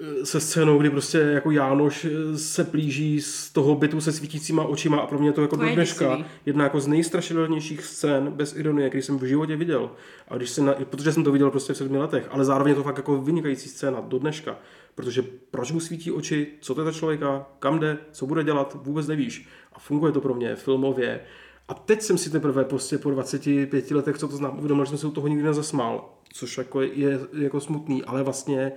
[0.00, 4.64] eh, se scénou, kdy prostě jako Jánoš eh, se plíží z toho bytu se svítícíma
[4.64, 6.24] očima a pro mě je to jako To do je dneška děsivý.
[6.46, 9.90] jedna jako z nejstrašidelnějších scén bez ironie, který jsem v životě viděl.
[10.28, 12.76] A když se na, protože jsem to viděl prostě v sedmi letech, ale zároveň je
[12.76, 14.56] to fakt jako vynikající scéna do dneška.
[14.98, 18.76] Protože proč mu svítí oči, co to je ta člověka, kam jde, co bude dělat,
[18.82, 19.48] vůbec nevíš.
[19.72, 21.20] A funguje to pro mě filmově.
[21.68, 24.98] A teď jsem si teprve prostě po 25 letech, co to znám, uvědomil, že jsem
[24.98, 26.10] se u toho nikdy nezasmál.
[26.32, 28.72] Což jako je, je jako smutný, ale vlastně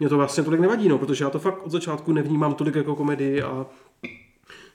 [0.00, 2.96] mě to vlastně tolik nevadí, no, protože já to fakt od začátku nevnímám tolik jako
[2.96, 3.66] komedii a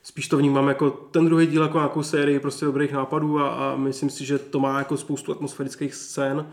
[0.02, 3.76] spíš to vnímám jako ten druhý díl jako nějakou sérii prostě dobrých nápadů a, a
[3.76, 6.46] myslím si, že to má jako spoustu atmosférických scén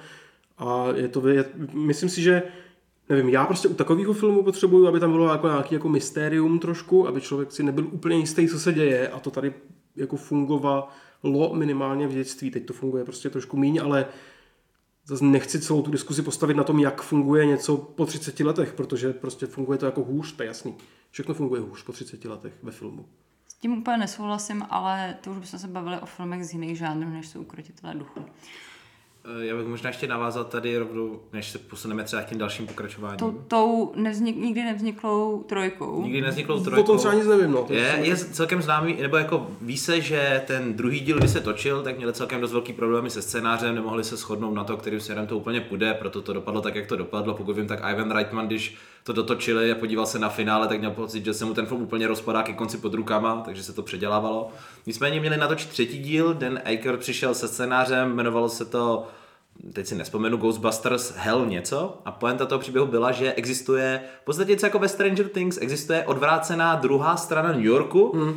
[0.57, 2.43] a je to, je, myslím si, že
[3.09, 7.07] nevím, já prostě u takového filmu potřebuju, aby tam bylo jako nějaký jako mystérium trošku,
[7.07, 9.53] aby člověk si nebyl úplně jistý, co se děje a to tady
[9.95, 10.87] jako fungovalo
[11.53, 14.05] minimálně v dětství, teď to funguje prostě trošku míň, ale
[15.05, 19.13] zase nechci celou tu diskusi postavit na tom, jak funguje něco po 30 letech, protože
[19.13, 20.75] prostě funguje to jako hůř, to je jasný.
[21.11, 23.05] Všechno funguje hůř po 30 letech ve filmu.
[23.47, 27.09] S tím úplně nesouhlasím, ale to už bychom se bavili o filmech z jiných žánrů,
[27.09, 28.25] než jsou ukrotitelé duchu.
[29.41, 32.67] Eh, Já bych možná ještě navázal tady rovnou, než se posuneme třeba k tím dalším
[32.67, 33.17] pokračováním.
[33.19, 36.03] To, tou nevznik, nikdy nevzniklou trojkou.
[36.03, 36.83] Nikdy nevzniklo O trojkou.
[36.87, 37.65] tom třeba nic nevím, no.
[37.69, 41.81] Je, je celkem známý, nebo jako ví se, že ten druhý díl, kdy se točil,
[41.83, 45.27] tak měli celkem dost velký problémy se scénářem, nemohli se shodnout na to, kterým směrem
[45.27, 47.33] to úplně půjde, proto to dopadlo tak, jak to dopadlo.
[47.33, 50.91] Pokud vím, tak Ivan Reitman, když to dotočili a podíval se na finále, tak měl
[50.91, 53.83] pocit, že se mu ten film úplně rozpadá ke konci pod rukama, takže se to
[53.83, 54.49] předělávalo.
[54.85, 59.07] Nicméně měli natočit třetí díl, Dan Aker přišel se scénářem, jmenovalo se to
[59.73, 64.51] teď si nespomenu, Ghostbusters Hell něco a poenta toho příběhu byla, že existuje, v podstatě
[64.51, 68.21] něco jako ve Stranger Things, existuje odvrácená druhá strana New Yorku, mm.
[68.29, 68.35] uh,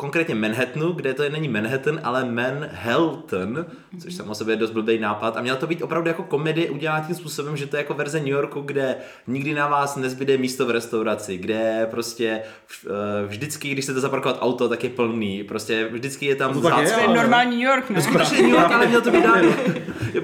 [0.00, 3.66] konkrétně Manhattanu, kde to je, není Manhattan, ale Manhattan,
[4.02, 6.70] což samo o sobě je dost blbý nápad a měla to být opravdu jako komedie
[6.70, 8.96] udělaná tím způsobem, že to je jako verze New Yorku, kde
[9.26, 12.40] nikdy na vás nezbyde místo v restauraci, kde prostě
[12.86, 12.92] uh,
[13.26, 16.80] vždycky, když chcete zaparkovat auto, tak je plný, prostě vždycky je tam To je, To
[16.80, 18.02] je ale- normální New York, ne?
[18.02, 19.44] Skutečně New York, ale měl to být dát,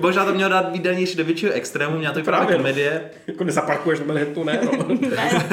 [0.01, 2.57] možná to mělo dát výdanější do většího extrému, měla to být právě no.
[2.57, 3.11] komedie.
[3.27, 4.61] Jako nezaparkuješ na Manhattanu, ne?
[4.65, 4.97] No.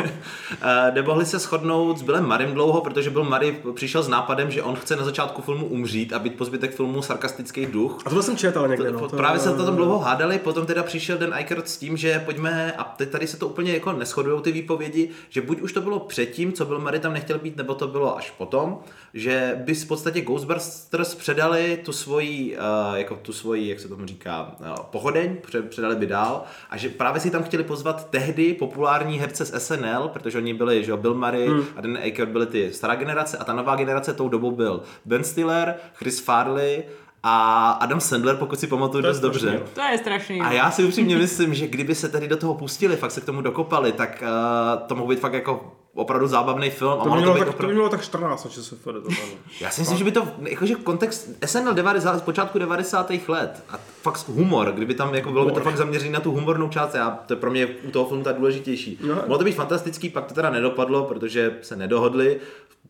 [0.52, 4.64] Uh, nemohli se shodnout s Billem Marym dlouho, protože Bill Murray přišel s nápadem, že
[4.64, 8.00] on chce na začátku filmu umřít a být po zbytek filmu sarkastický duch.
[8.06, 9.00] A tohle jsem četl někde, no.
[9.00, 11.98] To, To- právě se na tom dlouho hádali, potom teda přišel Dan Eichert s tím,
[11.98, 15.74] že pojďme, a teď tady se to úplně jako neshodují ty výpovědi, že buď už
[15.74, 18.80] to bylo předtím, co Bill Murray tam nechtěl být, nebo to bylo až potom,
[19.14, 24.06] že by v podstatě Ghostbusters předali tu svoji, uh, jako tu svoji, jak se tomu
[24.06, 28.54] říká, uh, pochodeň, pře- předali by dál a že právě si tam chtěli pozvat tehdy
[28.54, 31.66] populární herce z SNL, protože oni byli, že jo, Bill Murray hmm.
[31.76, 35.24] a Dan Aykroyd byli ty stará generace a ta nová generace tou dobou byl Ben
[35.24, 36.84] Stiller, Chris Farley
[37.24, 39.48] a Adam Sandler, pokud si pamatuju dost dobře.
[39.48, 39.66] strašný.
[39.74, 40.42] To je strašný.
[40.42, 43.26] A já si upřímně myslím, že kdyby se tady do toho pustili, fakt se k
[43.26, 46.92] tomu dokopali, tak uh, to mohl být fakt jako opravdu zábavný film.
[46.92, 47.74] a To mohlo mělo tak, to by opravdu...
[47.74, 48.84] mělo tak 14 na ČSFD.
[48.84, 49.10] to.
[49.62, 53.12] Já si myslím, že by to, jakože kontext SNL 90, z počátku 90.
[53.28, 56.70] let a fakt humor, kdyby tam jako bylo by to fakt zaměřené na tu humornou
[56.70, 59.00] část, a to je pro mě u toho filmu ta důležitější.
[59.04, 59.16] Jo.
[59.16, 62.40] Mohlo to být fantastický, pak to teda nedopadlo, protože se nedohodli.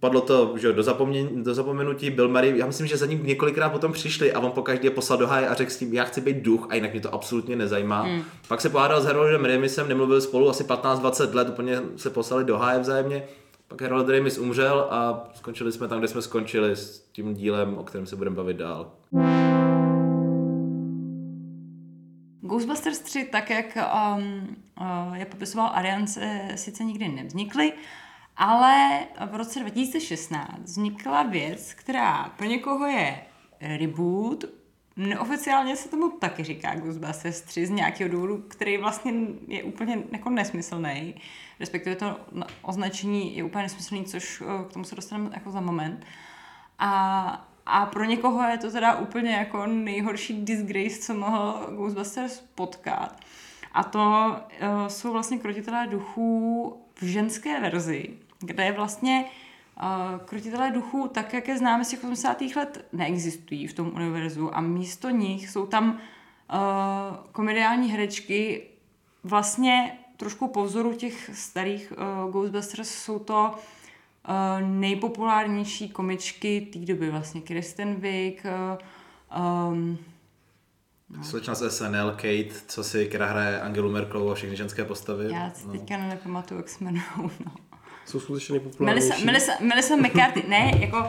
[0.01, 3.69] Padlo to že do, zapomnění, do zapomenutí, Bill Murray, já myslím, že za ním několikrát
[3.69, 6.21] potom přišli a on po každé poslal do háje a řekl s tím, já chci
[6.21, 8.01] být duch a jinak mě to absolutně nezajímá.
[8.01, 8.23] Hmm.
[8.47, 12.57] Pak se pohádal s Haroldem Ramisem, nemluvili spolu asi 15-20 let, úplně se poslali do
[12.57, 13.23] háje vzájemně.
[13.67, 17.83] Pak Harold Ramis umřel a skončili jsme tam, kde jsme skončili s tím dílem, o
[17.83, 18.91] kterém se budeme bavit dál.
[22.41, 23.77] Ghostbusters 3, tak jak
[24.15, 27.73] um, uh, je popisoval Arian, se sice nikdy nevznikly,
[28.41, 28.99] ale
[29.31, 33.21] v roce 2016 vznikla věc, která pro někoho je
[33.61, 34.45] reboot,
[34.97, 39.13] neoficiálně se tomu taky říká Ghostbusters 3 z nějakého důvodu, který vlastně
[39.47, 41.15] je úplně jako nesmyslný,
[41.59, 42.19] respektive to
[42.61, 46.05] označení je úplně nesmyslný, což uh, k tomu se dostaneme jako za moment.
[46.79, 53.19] A, a pro někoho je to teda úplně jako nejhorší disgrace, co mohl Ghostbusters potkat.
[53.73, 58.09] A to uh, jsou vlastně krotitelé duchů v ženské verzi,
[58.41, 59.25] kde je vlastně
[59.83, 62.41] uh, krotitelé duchů, tak jak je známe z těch 80.
[62.41, 65.97] let, neexistují v tom univerzu a místo nich jsou tam uh,
[67.31, 68.67] komediální herečky
[69.23, 71.93] vlastně trošku po vzoru těch starých
[72.25, 79.97] uh, Ghostbusters jsou to uh, nejpopulárnější komičky té doby, vlastně Kristen Wiig, uh, um,
[81.21, 85.33] Slečna z SNL, Kate, co si, která hraje Angelu Merkelovou a všechny ženské postavy.
[85.33, 87.03] já si teďka nepamatuju, jak se jmenují,
[87.45, 87.70] no.
[88.05, 89.25] Jsou skutečně Melissa, nejpopulárnější.
[89.25, 91.05] Melissa, Melissa McCarthy, ne, jako, uh,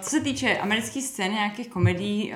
[0.00, 2.34] co se týče americké scény, nějakých komedií,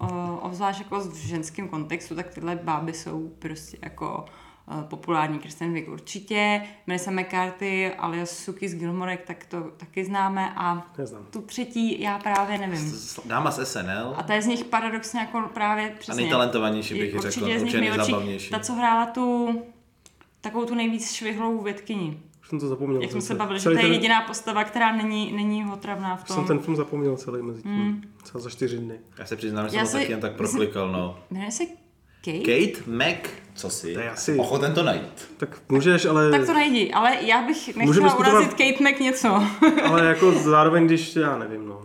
[0.00, 4.24] uh, uh, obzvlášť jako v ženském kontextu, tak tyhle báby jsou prostě jako
[4.68, 5.38] uh, populární.
[5.38, 11.26] Kristen Wiig určitě, Melissa McCarthy alias Suki z Gilmorek, tak to taky známe a Neznám.
[11.30, 12.92] tu třetí já právě nevím.
[13.24, 16.22] Dáma z SNL A ta je z nich paradoxně jako právě a přesně.
[16.22, 17.98] nejtalentovanější bych určitě řekl, je z nich určitě nejlepší.
[18.12, 18.50] nejzábavnější.
[18.50, 19.62] Ta, co hrála tu
[20.40, 22.20] takovou tu nejvíc švihlou vědkyni.
[22.44, 23.02] Už jsem to zapomněl.
[23.02, 26.16] Jak jsme se bavili, že Celý to je ten- jediná postava, která není, není otravná
[26.16, 26.46] v Jsem tom.
[26.46, 28.02] ten film zapomněl celý mezi tím.
[28.22, 28.98] Třeba za čtyři dny.
[29.18, 31.18] Já se přiznám, že jsem ho si- taky jen tak proklikal, no.
[31.30, 31.64] Jmenuje se
[32.24, 32.38] Kate?
[32.38, 33.16] Kate Mac,
[33.54, 33.94] co si?
[33.94, 35.28] To je asi- Ochoten to najít.
[35.36, 39.00] Tak můžeš, ale, Tak to najdi, ale já bych Můžeme nechtěla diskutovat- urazit Kate Mac
[39.00, 39.42] něco.
[39.84, 41.82] ale jako zároveň, když, já nevím, no.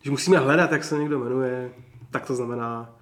[0.00, 1.70] Když musíme hledat, jak se někdo jmenuje,
[2.10, 2.94] tak to znamená,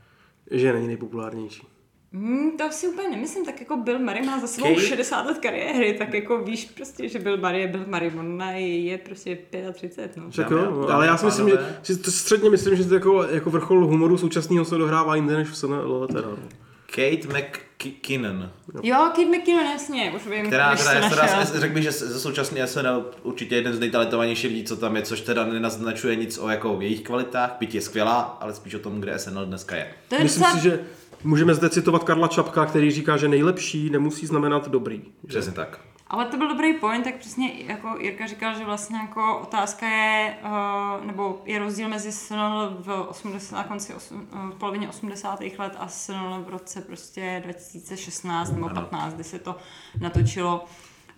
[0.51, 1.67] že není nejpopulárnější.
[2.15, 5.39] Hmm, to si úplně nemyslím, tak jako Bill Murray má za sebou Kate- 60 let
[5.39, 9.39] kariéry, tak jako víš prostě, že Bill Murray je Bill Murray, ona je, prostě
[9.73, 10.25] 35, no.
[10.47, 13.51] A- jo, ale já si myslím, že, že to středně myslím, že to jako, jako
[13.51, 16.29] vrchol humoru současného se dohrává jinde než v SNL teda.
[16.29, 16.39] no.
[16.87, 18.51] Kate McKinnon,
[18.83, 23.11] Jo, Kate McKinnon, jasně, už vím, která teda, teda řekl bych, že ze současný SNL
[23.23, 27.01] určitě jeden z nejtalentovanějších lidí, co tam je, což teda nenaznačuje nic o jako jejich
[27.03, 29.89] kvalitách, byť je skvělá, ale spíš o tom, kde SNL dneska je.
[30.09, 30.57] To je Myslím docela...
[30.57, 30.81] si, že
[31.25, 35.03] můžeme zde citovat Karla Čapka, který říká, že nejlepší nemusí znamenat dobrý.
[35.27, 35.81] Přesně tak.
[36.07, 40.37] Ale to byl dobrý point, tak přesně jako Jirka říkal, že vlastně jako otázka je,
[40.45, 45.41] uh, nebo je rozdíl mezi SNL v 80, na konci osm, uh, v polovině 80.
[45.59, 49.57] let a SNL v roce prostě 2016 nebo 15, kdy se to
[50.01, 50.65] natočilo.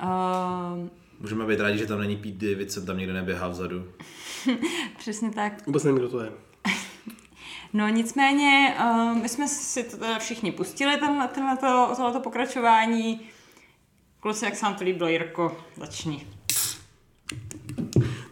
[0.03, 0.89] Uh,
[1.21, 3.85] Můžeme být rádi, že tam není Pete Davidson, tam někde neběhá vzadu.
[4.99, 5.67] přesně tak.
[5.67, 6.33] Vůbec nevím, kdo to je.
[7.77, 13.21] No nicméně, uh, my jsme si to teda všichni pustili, tenhle, tenhleto, tohleto pokračování.
[14.21, 16.27] Kluci, jak se vám to líbilo, Jirko, začni.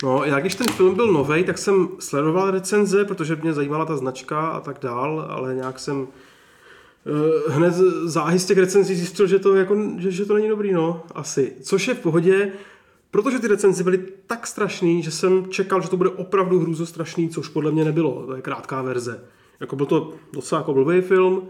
[0.03, 3.97] No, já když ten film byl nový, tak jsem sledoval recenze, protože mě zajímala ta
[3.97, 7.75] značka a tak dál, ale nějak jsem uh, hned
[8.05, 11.53] záhy z těch recenzí zjistil, že to, jako, že, že to není dobrý, no, asi.
[11.63, 12.53] Což je v pohodě,
[13.15, 17.49] protože ty recenze byly tak strašný, že jsem čekal, že to bude opravdu hrůzostrašný, což
[17.49, 19.25] podle mě nebylo, to je krátká verze.
[19.61, 21.43] Jako byl to docela jako blbý film,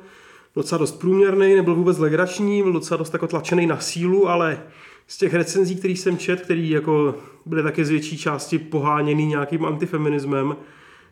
[0.56, 4.62] docela dost průměrný, nebyl vůbec legrační, byl docela dost jako tlačený na sílu, ale
[5.06, 7.14] z těch recenzí, který jsem čet, který jako
[7.46, 10.56] byly taky z větší části poháněný nějakým antifeminismem,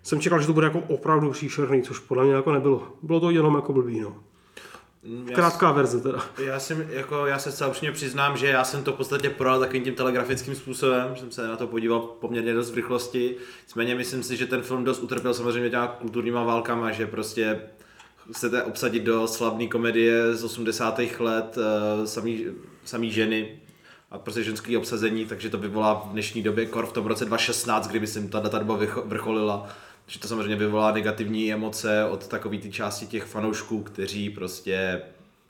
[0.03, 2.83] jsem čekal, že to bude jako opravdu příšerný, což podle mě jako nebylo.
[3.03, 4.17] Bylo to jenom jako blbý, no.
[5.35, 6.19] Krátká verze teda.
[6.45, 9.61] Já, jsem, jako, já se celá upřímně přiznám, že já jsem to v podstatě prodal
[9.61, 13.37] takovým tím telegrafickým způsobem, že jsem se na to podíval poměrně dost v rychlosti.
[13.63, 17.61] Nicméně myslím si, že ten film dost utrpěl samozřejmě těma kulturníma válkama, že prostě
[18.33, 21.01] chcete obsadit do slavné komedie z 80.
[21.19, 22.47] let uh, samý,
[22.85, 23.61] samý ženy
[24.11, 27.89] a prostě ženský obsazení, takže to vyvolá v dnešní době, kor v tom roce 2016,
[27.89, 29.69] kdy myslím ta data doba vrcholila,
[30.07, 35.03] že to samozřejmě vyvolá negativní emoce od takové té části těch fanoušků, kteří prostě,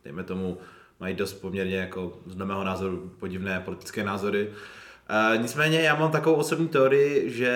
[0.05, 0.59] dejme tomu,
[1.00, 4.50] mají dost poměrně jako z mého názoru podivné politické názory.
[5.34, 7.55] E, nicméně já mám takovou osobní teorii, že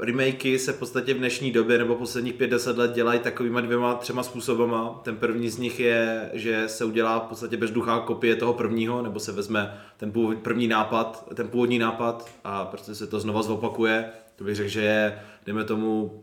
[0.00, 4.22] remakey se v podstatě v dnešní době nebo posledních 5-10 let dělají takovýma dvěma, třema
[4.22, 5.00] způsobama.
[5.04, 9.20] Ten první z nich je, že se udělá v podstatě bezduchá kopie toho prvního, nebo
[9.20, 14.04] se vezme ten původ, první nápad, ten původní nápad a prostě se to znova zopakuje.
[14.36, 16.22] To bych řekl, že je, dejme tomu,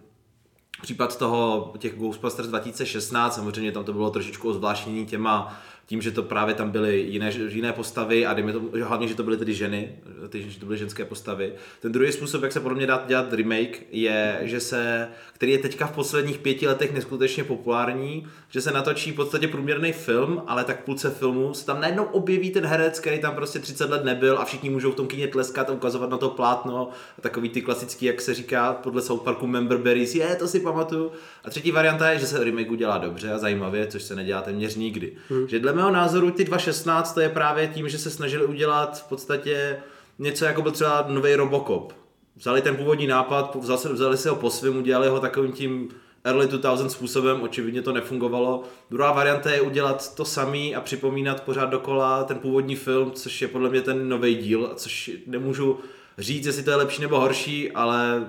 [0.81, 5.59] případ toho těch Ghostbusters 2016, samozřejmě tam to bylo trošičku ozvláštnění těma,
[5.89, 9.23] tím, že to právě tam byly jiné, jiné postavy a dejme tomu, hlavně, že to
[9.23, 9.95] byly tedy ženy,
[10.29, 11.53] ty, že to byly ženské postavy.
[11.81, 15.57] Ten druhý způsob, jak se podle mě dá dělat remake, je, že se, který je
[15.57, 20.63] teďka v posledních pěti letech neskutečně populární, že se natočí v podstatě průměrný film, ale
[20.63, 24.03] tak v půlce filmu se tam najednou objeví ten herec, který tam prostě 30 let
[24.03, 27.49] nebyl a všichni můžou v tom kyně tleskat a ukazovat na to plátno a takový
[27.49, 31.11] ty klasický, jak se říká podle South Parku Member Berries, je, to si pamatuju.
[31.43, 34.75] A třetí varianta je, že se remake udělá dobře a zajímavě, což se nedělá téměř
[34.75, 35.13] nikdy.
[35.29, 35.47] Hmm.
[35.47, 39.09] Že dle mého názoru ty 2016 to je právě tím, že se snažili udělat v
[39.09, 39.77] podstatě
[40.19, 41.93] něco jako byl třeba nový Robocop.
[42.35, 45.89] vzali ten původní nápad, vzali, vzali si ho po svém, udělali ho takovým tím
[46.23, 48.63] early 2000 způsobem, očividně to nefungovalo.
[48.89, 53.47] Druhá varianta je udělat to samý a připomínat pořád dokola ten původní film, což je
[53.47, 55.79] podle mě ten nový díl, což nemůžu
[56.17, 58.27] říct, jestli to je lepší nebo horší, ale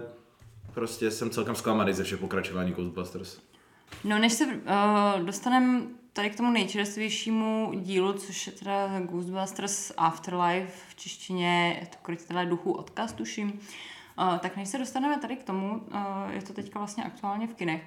[0.74, 3.38] prostě jsem celkem zklamaný ze všech pokračování Ghostbusters.
[4.04, 10.72] No, než se uh, dostaneme tady k tomu nejčerstvějšímu dílu, což je teda Ghostbusters Afterlife
[10.88, 13.60] v češtině, je to krytelé duchu odkaz, tuším,
[14.18, 17.54] uh, tak než se dostaneme tady k tomu, uh, je to teďka vlastně aktuálně v
[17.54, 17.82] kinech,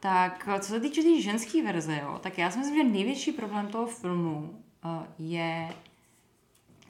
[0.00, 3.32] tak co se týče té tý ženské verze, jo, tak já si myslím, že největší
[3.32, 4.62] problém toho filmu
[5.18, 5.68] je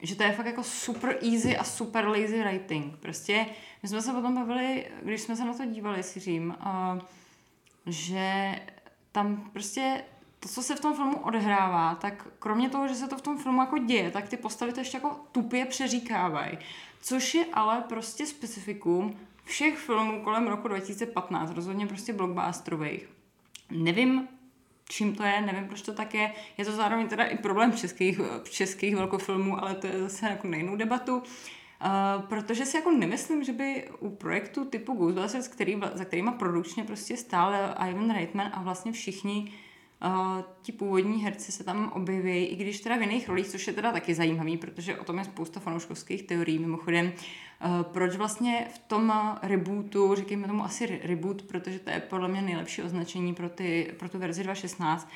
[0.02, 2.96] že to je fakt jako super easy a super lazy writing.
[2.96, 3.46] Prostě
[3.82, 6.56] my jsme se potom bavili, když jsme se na to dívali si Řím,
[7.86, 8.56] že
[9.12, 10.04] tam prostě
[10.40, 13.38] to, co se v tom filmu odehrává, tak kromě toho, že se to v tom
[13.38, 16.58] filmu jako děje, tak ty postavy to ještě jako tupě přeříkávají.
[17.02, 23.08] Což je ale prostě specifikum všech filmů kolem roku 2015, rozhodně prostě blockbusterových.
[23.70, 24.28] Nevím,
[24.88, 26.32] čím to je, nevím, proč to tak je.
[26.58, 28.20] Je to zároveň teda i problém českých,
[28.50, 31.16] českých velkofilmů, ale to je zase jako na jinou debatu.
[31.16, 36.84] Uh, protože si jako nemyslím, že by u projektu typu Ghostbusters, který, za kterýma produkčně
[36.84, 37.52] prostě stál
[37.88, 39.52] Ivan Reitman a vlastně všichni
[40.62, 43.92] ti původní herci se tam objeví, i když teda v jiných rolích, což je teda
[43.92, 46.58] taky zajímavý, protože o tom je spousta fanouškovských teorií.
[46.58, 52.28] Mimochodem, uh, proč vlastně v tom rebootu, říkejme tomu asi reboot, protože to je podle
[52.28, 55.06] mě nejlepší označení pro, ty, pro tu verzi 2.16,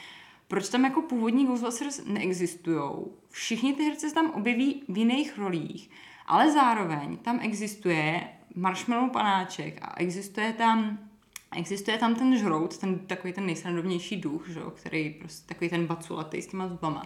[0.49, 2.91] proč tam jako původní Ghostbusters neexistují.
[3.28, 5.91] Všichni ty herci se tam objeví v jiných rolích,
[6.26, 11.10] ale zároveň tam existuje marshmallow panáček a existuje tam
[11.57, 16.42] Existuje tam ten žrout, ten takový ten nejsrandovnější duch, že, který prostě takový ten baculatý
[16.42, 17.03] s těma zubama.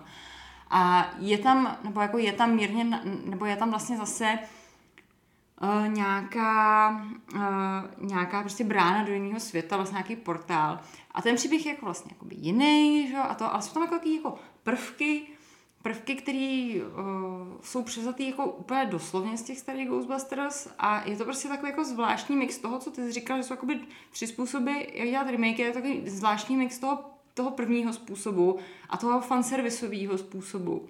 [0.70, 2.84] A je tam, nebo jako je tam mírně,
[3.24, 4.38] nebo je tam vlastně zase
[5.62, 6.90] uh, nějaká,
[7.34, 10.80] uh, nějaká prostě brána do jiného světa, vlastně nějaký portál.
[11.10, 13.16] A ten příběh je jako vlastně jakoby jiný, že?
[13.16, 15.26] A to, ale jsou tam jako, jako prvky,
[15.84, 17.02] prvky, které uh,
[17.62, 21.84] jsou převzatý jako úplně doslovně z těch starých Ghostbusters a je to prostě takový jako
[21.84, 23.80] zvláštní mix toho, co ty jsi říkal, že jsou jakoby
[24.10, 27.04] tři způsoby, jak dělat remake, je to takový zvláštní mix toho,
[27.34, 28.58] toho prvního způsobu
[28.90, 30.86] a toho fanservisového způsobu.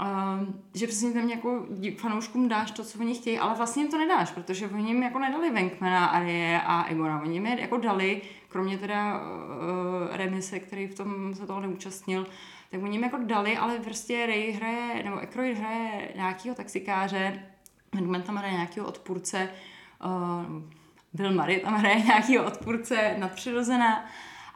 [0.00, 1.66] Uh, že přesně tam jako
[1.96, 5.18] fanouškům dáš to, co oni chtějí, ale vlastně jim to nedáš, protože oni jim jako
[5.18, 7.22] nedali Venkmana, Arie a Egona.
[7.22, 12.26] Oni jim je jako dali, kromě teda uh, Remise, který v tom se toho neúčastnil,
[12.74, 17.42] tak oni jim jako dali, ale prostě Ray hraje, nebo Aykroyd hraje nějakého taxikáře,
[17.94, 19.48] Venkman tam hraje nějakého odpůrce,
[20.04, 20.62] uh,
[21.12, 24.06] Bill Murray tam hraje nějakého odpůrce nadpřirozená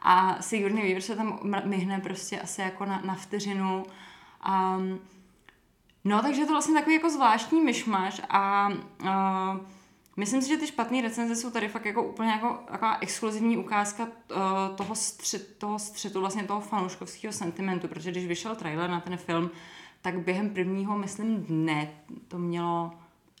[0.01, 3.85] a Sigourney Weaver se tam myhne prostě asi jako na, na vteřinu.
[4.77, 4.99] Um,
[6.05, 8.69] No, takže je to vlastně takový jako zvláštní myšmaš a
[9.01, 9.09] uh,
[10.19, 14.03] myslím si, že ty špatné recenze jsou tady fakt jako úplně jako taková exkluzivní ukázka
[14.03, 14.39] uh,
[14.75, 19.49] toho, střet, toho střetu, vlastně toho fanouškovského sentimentu, protože když vyšel trailer na ten film,
[20.01, 21.89] tak během prvního, myslím, dne
[22.27, 22.91] to mělo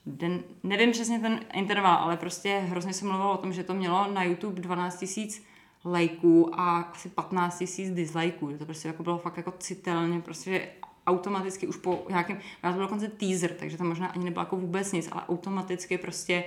[0.05, 4.11] den, nevím přesně ten interval, ale prostě hrozně se mluvilo o tom, že to mělo
[4.11, 5.29] na YouTube 12 000
[5.85, 8.57] lajků a asi 15 000 dislikeů.
[8.57, 10.67] To prostě jako bylo fakt jako citelně, prostě
[11.09, 14.55] automaticky už po nějakém, já to byl dokonce teaser, takže tam možná ani nebylo jako
[14.55, 16.43] vůbec nic, ale automaticky prostě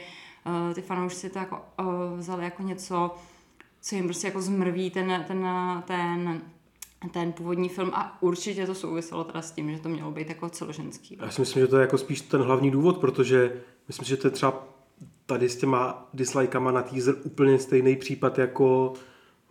[0.46, 3.14] uh, ty fanoušci to jako uh, vzali jako něco,
[3.80, 5.46] co jim prostě jako zmrví ten, ten,
[5.86, 6.42] ten,
[7.10, 10.48] ten původní film a určitě to souviselo teda s tím, že to mělo být jako
[10.48, 11.18] celoženský.
[11.20, 14.26] Já si myslím, že to je jako spíš ten hlavní důvod, protože myslím, že to
[14.26, 14.64] je třeba
[15.26, 18.92] tady s těma dislikama na teaser úplně stejný případ jako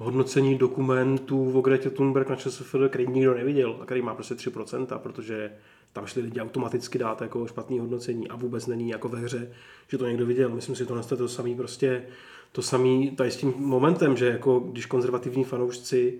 [0.02, 5.00] hodnocení dokumentů o Gretě Thunberg na ČSFD, který nikdo neviděl a který má prostě 3%,
[5.00, 5.52] protože
[5.94, 9.52] tam šli lidi automaticky dát jako špatný hodnocení a vůbec není jako ve hře,
[9.88, 10.50] že to někdo viděl.
[10.50, 12.04] Myslím si, že to je to samý prostě
[12.52, 16.20] to samý tady s tím momentem, že jako když konzervativní fanoušci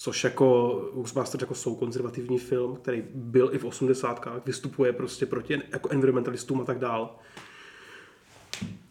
[0.00, 4.26] což jako Ghostbusters jako jsou konzervativní film, který byl i v 80.
[4.46, 7.16] vystupuje prostě proti jako environmentalistům a tak dál,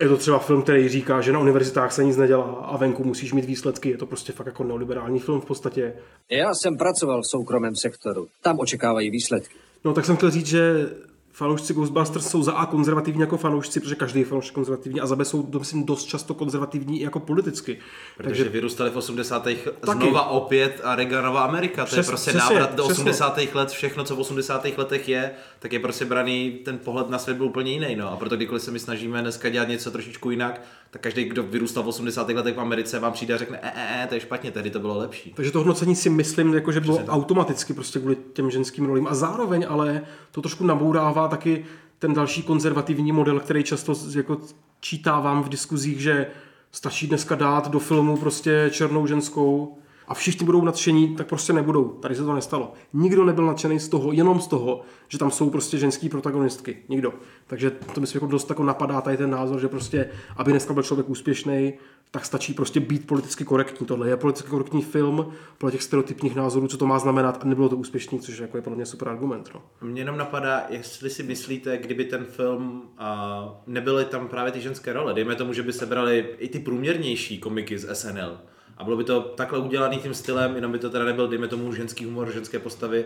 [0.01, 3.34] je to třeba film, který říká, že na univerzitách se nic nedělá a venku musíš
[3.34, 3.89] mít výsledky.
[3.89, 5.93] Je to prostě fakt jako neoliberální film v podstatě.
[6.32, 8.28] Já jsem pracoval v soukromém sektoru.
[8.41, 9.55] Tam očekávají výsledky.
[9.86, 10.89] No tak jsem chtěl říct, že
[11.38, 15.15] fanoušci Ghostbusters jsou za A konzervativní jako fanoušci, protože každý je fanoušek konzervativní, a za
[15.15, 17.79] B jsou myslím, dost často konzervativní i jako politicky.
[18.17, 19.43] Protože Takže vyrůstali v 80.
[19.43, 19.59] Taky.
[19.91, 21.85] znova opět a Reaganova Amerika.
[21.85, 23.03] Přes, to je prostě přesně, návrat do přesně.
[23.03, 23.39] 80.
[23.53, 24.65] let, všechno, co v 80.
[24.77, 27.95] letech je, tak je prostě braný, ten pohled na svět byl úplně jiný.
[27.95, 28.11] No.
[28.11, 30.61] A proto kdykoliv se my snažíme dneska dělat něco trošičku jinak,
[30.91, 32.29] tak každý, kdo vyrůstal v 80.
[32.29, 34.79] letech v Americe, vám přijde a řekne, e, e, e, to je špatně, tehdy to
[34.79, 35.33] bylo lepší.
[35.35, 39.07] Takže to hodnocení si myslím, jako, že bylo Přesně automaticky prostě kvůli těm ženským rolím.
[39.07, 41.65] A zároveň ale to trošku nabourává taky
[41.99, 44.38] ten další konzervativní model, který často jako
[44.79, 46.27] čítávám v diskuzích, že
[46.71, 49.77] stačí dneska dát do filmu prostě černou ženskou
[50.08, 51.86] a všichni budou nadšení, tak prostě nebudou.
[51.86, 52.74] Tady se to nestalo.
[52.93, 56.78] Nikdo nebyl nadšený z toho, jenom z toho, že tam jsou prostě ženský protagonistky.
[56.89, 57.14] Nikdo.
[57.47, 60.84] Takže to myslím jako dost jako napadá tady ten názor, že prostě, aby dneska byl
[60.84, 61.74] člověk úspěšný,
[62.12, 63.88] tak stačí prostě být politicky korektní.
[63.88, 67.70] Tohle je politicky korektní film podle těch stereotypních názorů, co to má znamenat a nebylo
[67.70, 69.49] to úspěšný, což jako je podle mě super argument.
[69.53, 69.62] No.
[69.82, 74.93] Mě jenom napadá, jestli si myslíte, kdyby ten film uh, nebyly tam právě ty ženské
[74.93, 78.38] role, dejme tomu, že by se brali i ty průměrnější komiky z SNL,
[78.78, 81.73] a bylo by to takhle udělaný tím stylem, jenom by to teda nebyl, dejme tomu,
[81.73, 83.05] ženský humor, ženské postavy.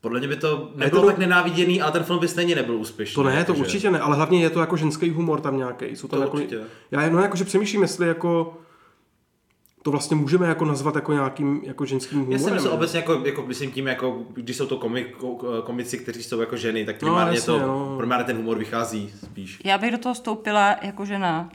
[0.00, 3.14] Podle mě by to nebylo to- tak nenáviděný, ale ten film by stejně nebyl úspěšný.
[3.14, 5.84] To ne, to jakože- určitě ne, ale hlavně je to jako ženský humor tam nějaký.
[5.96, 6.60] Jsou tam To jako, určitě.
[6.90, 8.56] Já jenom jakože přemýšlím, jestli jako
[9.82, 12.32] to vlastně můžeme jako nazvat jako nějakým jako ženským humorem.
[12.40, 15.98] Já jsem myslel obecně jako, jako, myslím tím, jako, když jsou to komik, ko- komici,
[15.98, 17.94] kteří jsou jako ženy, tak No, primárně, jasně, to, no.
[17.98, 19.60] primárně ten humor vychází spíš.
[19.64, 21.50] Já bych do toho stoupila jako žena.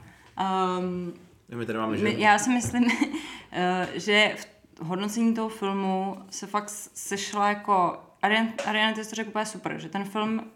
[0.78, 1.12] Um,
[1.54, 2.86] My tady máme my, já si myslím,
[3.52, 4.36] eh, že
[4.74, 8.00] v hodnocení toho filmu se fakt sešla jako...
[8.22, 10.50] Ariane, Ariane ty jsi to řekl úplně super, že ten film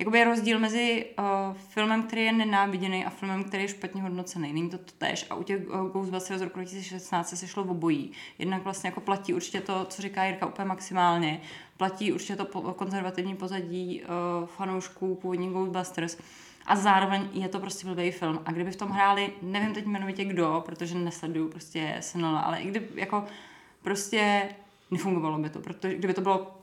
[0.00, 4.52] Jakoby je rozdíl mezi uh, filmem, který je nenáviděný a filmem, který je špatně hodnocený.
[4.52, 5.26] Není to to tež.
[5.30, 8.12] A u těch uh, Ghostbusters z roku 2016 se sešlo v obojí.
[8.38, 11.40] Jednak vlastně jako platí určitě to, co říká Jirka úplně maximálně.
[11.76, 16.18] Platí určitě to po, konzervativní pozadí uh, fanoušků původní Ghostbusters.
[16.66, 18.40] A zároveň je to prostě blbý film.
[18.44, 22.68] A kdyby v tom hráli, nevím teď jmenovitě kdo, protože nesleduju prostě SNL, ale i
[22.68, 23.24] kdyby jako
[23.82, 24.48] prostě
[24.90, 26.60] nefungovalo by to, protože kdyby to bylo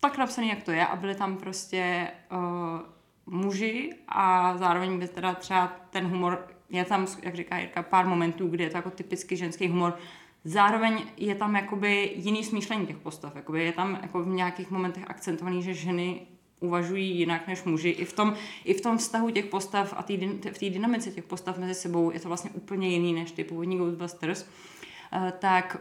[0.00, 2.80] tak napsaný, jak to je a byli tam prostě uh,
[3.26, 8.48] muži a zároveň by teda třeba ten humor, je tam, jak říká Jirka, pár momentů,
[8.48, 9.98] kdy je to jako typicky ženský humor,
[10.44, 15.04] zároveň je tam jakoby jiný smýšlení těch postav, jakoby je tam jako v nějakých momentech
[15.06, 16.26] akcentovaný, že ženy
[16.64, 17.88] uvažují jinak než muži.
[17.88, 18.34] I v tom,
[18.64, 20.16] i v tom vztahu těch postav a tý,
[20.52, 23.78] v té dynamice těch postav mezi sebou je to vlastně úplně jiný než ty původní
[23.78, 24.42] Ghostbusters.
[24.42, 25.80] Uh, tak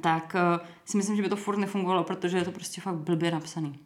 [0.00, 3.30] tak uh, si myslím, že by to furt nefungovalo, protože je to prostě fakt blbě
[3.30, 3.78] napsaný.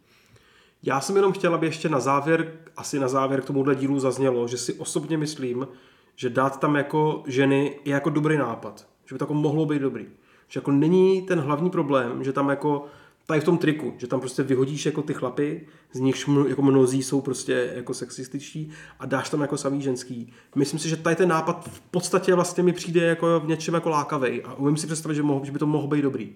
[0.83, 4.47] Já jsem jenom chtěl, aby ještě na závěr, asi na závěr k tomuhle dílu zaznělo,
[4.47, 5.67] že si osobně myslím,
[6.15, 8.87] že dát tam jako ženy je jako dobrý nápad.
[9.05, 10.05] Že by to jako mohlo být dobrý.
[10.47, 12.85] Že jako není ten hlavní problém, že tam jako
[13.31, 16.61] tady v tom triku, že tam prostě vyhodíš jako ty chlapy, z nichž mno, jako
[16.61, 20.33] mnozí jsou prostě jako sexističtí a dáš tam jako samý ženský.
[20.55, 23.89] Myslím si, že tady ten nápad v podstatě vlastně mi přijde jako v něčem jako
[23.89, 26.33] lákavej a umím si představit, že, mohl, že by to mohlo být dobrý.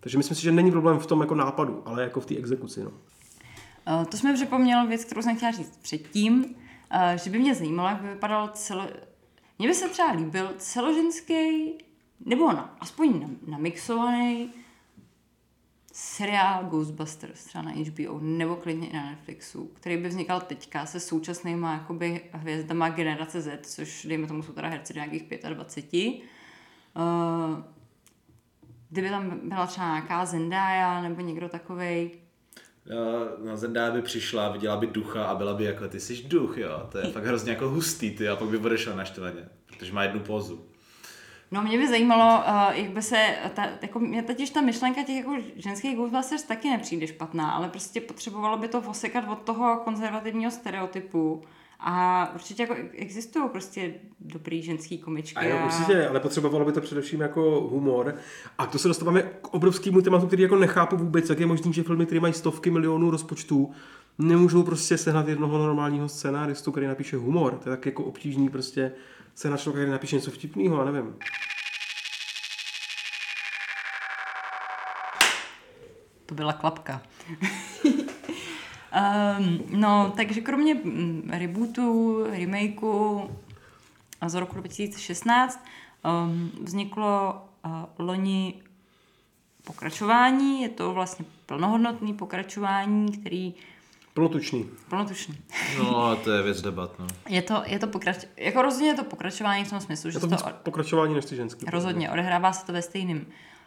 [0.00, 2.84] Takže myslím si, že není problém v tom jako nápadu, ale jako v té exekuci.
[2.84, 2.90] No.
[2.90, 7.88] Uh, to jsme připomněl věc, kterou jsem chtěla říct předtím, uh, že by mě zajímalo,
[7.88, 8.86] jak by vypadal celo...
[9.58, 11.74] Mně by se třeba líbil celoženský,
[12.26, 14.50] nebo na, aspoň namixovaný
[16.02, 21.00] seriál Ghostbusters, třeba na HBO, nebo klidně i na Netflixu, který by vznikal teďka se
[21.00, 26.14] současnýma jakoby hvězdama generace Z, což dejme tomu jsou teda herci nějakých 25.
[26.14, 26.22] Uh,
[28.90, 32.10] kdyby tam byla třeba nějaká Zendaya nebo někdo takovej,
[33.44, 36.88] Na Zendaya by přišla, viděla by ducha a byla by jako, ty jsi duch, jo,
[36.92, 40.20] to je fakt hrozně jako hustý, ty, a pak by odešla naštvaně, protože má jednu
[40.20, 40.69] pózu.
[41.52, 45.16] No mě by zajímalo, uh, jak by se, ta, jako mě totiž ta myšlenka těch
[45.16, 50.50] jako ženských Ghostbusters taky nepřijde špatná, ale prostě potřebovalo by to osekat od toho konzervativního
[50.50, 51.42] stereotypu
[51.80, 55.36] a určitě jako existují prostě dobrý ženský komičky.
[55.36, 58.14] A jo, určitě, ale potřebovalo by to především jako humor.
[58.58, 61.82] A to se dostáváme k obrovskému tématu, který jako nechápu vůbec, jak je možný, že
[61.82, 63.70] filmy, které mají stovky milionů rozpočtů,
[64.18, 67.58] nemůžou prostě sehnat jednoho normálního scénáristu, který napíše humor.
[67.62, 68.92] To je tak jako obtížný prostě
[69.34, 71.16] sehnat člověka, který napíše něco vtipného, já nevím.
[76.26, 77.02] To byla klapka.
[79.38, 83.30] um, no, takže kromě mm, rebootu, remakeu
[84.20, 85.64] a z roku 2016
[86.04, 88.62] um, vzniklo uh, loni
[89.64, 90.62] pokračování.
[90.62, 93.54] Je to vlastně plnohodnotný pokračování, který
[94.14, 94.68] Plnotučný.
[94.88, 95.38] plnotučný.
[95.78, 97.06] No, to je věc debat, no.
[97.28, 98.16] Je to, je to pokrač...
[98.36, 101.36] jako rozhodně je to pokračování v tom smyslu, že Je to to pokračování než ty
[101.36, 101.66] ženský.
[101.70, 103.26] Rozhodně, odehrává se to ve stejném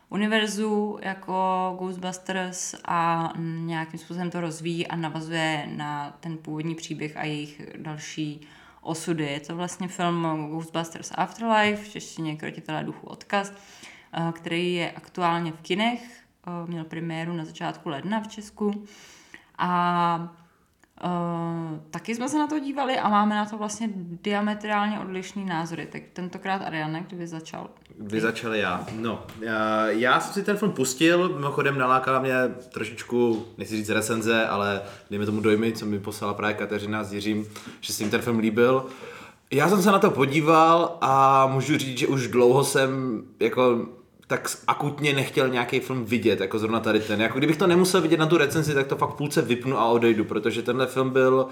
[0.10, 7.24] univerzu jako Ghostbusters a nějakým způsobem to rozvíjí a navazuje na ten původní příběh a
[7.24, 8.41] jejich další
[8.82, 9.24] osudy.
[9.24, 13.54] Je to vlastně film Ghostbusters Afterlife, v češtině Krotitelé duchu odkaz,
[14.14, 16.02] eh, který je aktuálně v kinech,
[16.48, 18.86] eh, měl premiéru na začátku ledna v Česku
[19.64, 20.36] a
[21.05, 25.88] Uh, taky jsme se na to dívali a máme na to vlastně diametrálně odlišný názory.
[25.91, 27.70] Tak tentokrát Ariane, kdyby začal.
[27.99, 28.86] Vy začali já.
[28.95, 29.24] No,
[29.88, 32.34] já, jsem si ten film pustil, mimochodem nalákala mě
[32.74, 37.45] trošičku, nechci říct recenze, ale dejme tomu dojmy, co mi poslala právě Kateřina s Jiřím,
[37.82, 38.86] že se jim ten film líbil.
[39.51, 43.86] Já jsem se na to podíval a můžu říct, že už dlouho jsem jako
[44.34, 47.22] tak akutně nechtěl nějaký film vidět, jako zrovna tady ten.
[47.22, 50.26] Jako kdybych to nemusel vidět na tu recenzi, tak to fakt půlce vypnu a odejdu,
[50.26, 51.48] protože tenhle film byl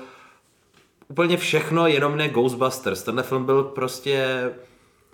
[1.08, 3.04] úplně všechno, jenom ne Ghostbusters.
[3.04, 4.26] Tenhle film byl prostě...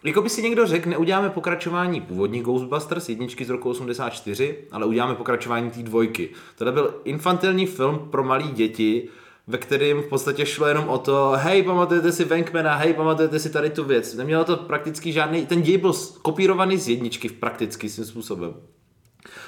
[0.03, 5.15] Jako by si někdo řekl, neuděláme pokračování původní Ghostbusters, jedničky z roku 84, ale uděláme
[5.15, 6.29] pokračování té dvojky.
[6.57, 9.09] Tohle byl infantilní film pro malé děti,
[9.47, 13.49] ve kterém v podstatě šlo jenom o to, hej, pamatujete si Venkmana, hej, pamatujete si
[13.49, 14.13] tady tu věc.
[14.13, 18.53] Nemělo to prakticky žádný, ten děj byl kopírovaný z jedničky v prakticky svým způsobem.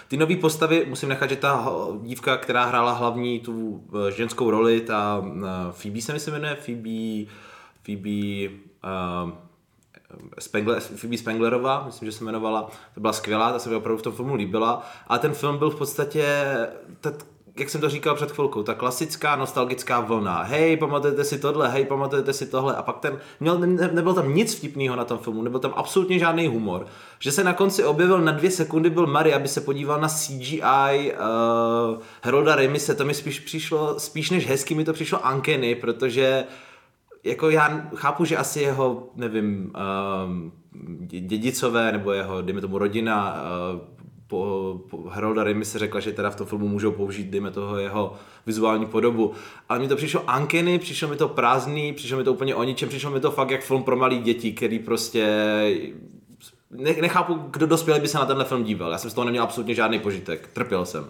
[0.08, 1.68] Ty nové postavy, musím nechat, že ta
[2.02, 5.32] dívka, která hrála hlavní tu eh, ženskou roli, ta uh,
[5.72, 7.32] Phoebe se mi se jmenuje, Phoebe,
[7.84, 9.32] Phoebe, uh,
[10.40, 14.02] Spengler, Phoebe Spenglerová, myslím, že se jmenovala, to byla skvělá, ta se mi opravdu v
[14.02, 16.46] tom filmu líbila, a ten film byl v podstatě,
[17.02, 17.12] ta,
[17.60, 20.44] jak jsem to říkal před chvilkou, ta klasická nostalgická vlna.
[20.44, 22.76] Hej, pamatujete si tohle, hej, pamatujete si tohle.
[22.76, 26.20] A pak ten, měl, ne, nebyl tam nic vtipného na tom filmu, nebyl tam absolutně
[26.20, 26.86] žádný humor.
[27.20, 30.62] Že se na konci objevil na dvě sekundy byl Mary, aby se podíval na CGI
[30.62, 36.46] uh, Herolda Remise, to mi spíš přišlo, spíš než hezky mi to přišlo Ankeny, protože
[37.24, 39.74] jako já chápu, že asi jeho, nevím,
[40.26, 40.52] um,
[41.08, 43.44] dědicové nebo jeho, dejme tomu rodina,
[43.74, 43.99] uh,
[44.30, 47.78] po, po Harolda Remy se řekla, že teda v tom filmu můžou použít, dejme toho,
[47.78, 48.16] jeho
[48.46, 49.34] vizuální podobu.
[49.70, 52.90] Ale mi to přišlo ankeny, přišlo mi to prázdný, přišlo mi to úplně o ničem,
[52.90, 55.28] přišlo mi to fakt jak film pro malé děti, který prostě
[57.02, 58.92] nechápu, kdo dospělý by se na tenhle film díval.
[58.92, 60.48] Já jsem z toho neměl absolutně žádný požitek.
[60.54, 61.08] Trpěl jsem.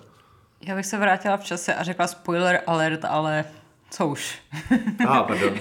[0.68, 3.46] Já bych se vrátila v čase a řekla spoiler alert, ale
[3.92, 4.40] co už.
[5.06, 5.54] Aha, pardon.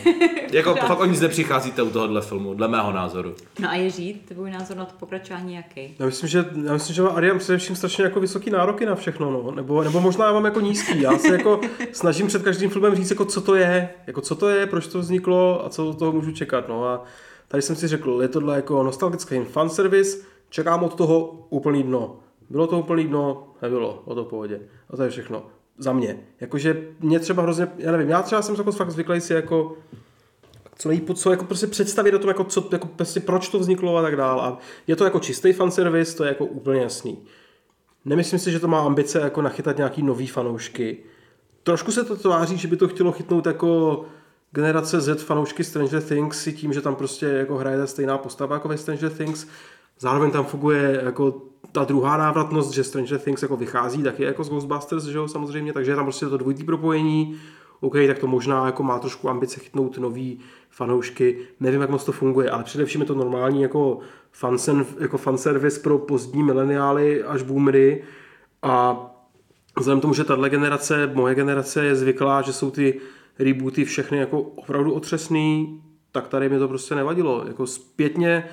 [0.53, 3.35] Jako fakt o nic nepřicházíte u tohohle filmu, dle mého názoru.
[3.61, 5.95] No a Jiří, tvůj názor na to pokračování jaký?
[5.99, 9.31] Já myslím, že, já myslím, že má Ariam především strašně jako vysoký nároky na všechno,
[9.31, 9.51] no.
[9.51, 11.01] nebo, nebo možná já mám jako nízký.
[11.01, 11.61] Já se jako
[11.93, 14.99] snažím před každým filmem říct, jako co to je, jako co to je, proč to
[14.99, 16.68] vzniklo a co od toho můžu čekat.
[16.68, 17.05] No a
[17.49, 20.18] tady jsem si řekl, je tohle jako nostalgický fanservice,
[20.51, 22.16] čekám od toho úplný dno.
[22.51, 23.49] Bylo to úplný dno?
[23.62, 24.61] Nebylo, o to pohodě.
[24.91, 25.43] A to je všechno
[25.79, 26.18] za mě.
[26.41, 29.76] Jakože mě třeba hrozně, já nevím, já třeba jsem jako fakt zvyklý si jako
[30.79, 33.97] co nejpod, co jako prostě představit o tom, jako, co, jako prostě proč to vzniklo
[33.97, 34.41] a tak dál.
[34.41, 37.18] A je to jako čistý fanservice, to je jako úplně jasný.
[38.05, 40.99] Nemyslím si, že to má ambice jako nachytat nějaký nový fanoušky.
[41.62, 44.05] Trošku se to tváří, že by to chtělo chytnout jako
[44.51, 48.57] generace Z fanoušky Stranger Things si tím, že tam prostě jako hraje ta stejná postava
[48.57, 49.47] jako ve Stranger Things.
[49.99, 51.43] Zároveň tam funguje jako
[51.73, 55.73] ta druhá návratnost, že Stranger Things jako vychází taky jako z Ghostbusters, že jo, samozřejmě,
[55.73, 57.37] takže je tam prostě to dvojitý propojení,
[57.81, 60.41] OK, tak to možná jako má trošku ambice chytnout nový
[60.71, 63.99] fanoušky, nevím, jak moc to funguje, ale především je to normální jako,
[64.33, 68.05] fansen, jako fanservice pro pozdní mileniály až boomery.
[68.63, 69.01] A
[69.79, 73.01] vzhledem tomu, že tahle generace, moje generace je zvyklá, že jsou ty
[73.39, 75.83] rebooty všechny jako opravdu otřesný,
[76.13, 77.45] tak tady mi to prostě nevadilo.
[77.49, 78.49] Jako zpětně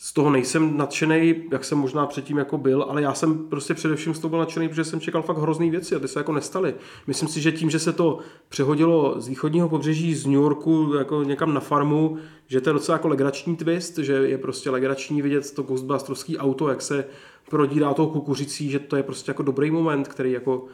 [0.00, 4.14] z toho nejsem nadšený, jak jsem možná předtím jako byl, ale já jsem prostě především
[4.14, 6.74] z toho byl nadšený, protože jsem čekal fakt hrozný věci a ty se jako nestaly.
[7.06, 8.18] Myslím si, že tím, že se to
[8.48, 12.96] přehodilo z východního pobřeží z New Yorku jako někam na farmu, že to je docela
[12.96, 17.04] jako legrační twist, že je prostě legrační vidět to Ghostbusterovský auto, jak se
[17.50, 20.64] prodírá tou kukuřicí, že to je prostě jako dobrý moment, který jako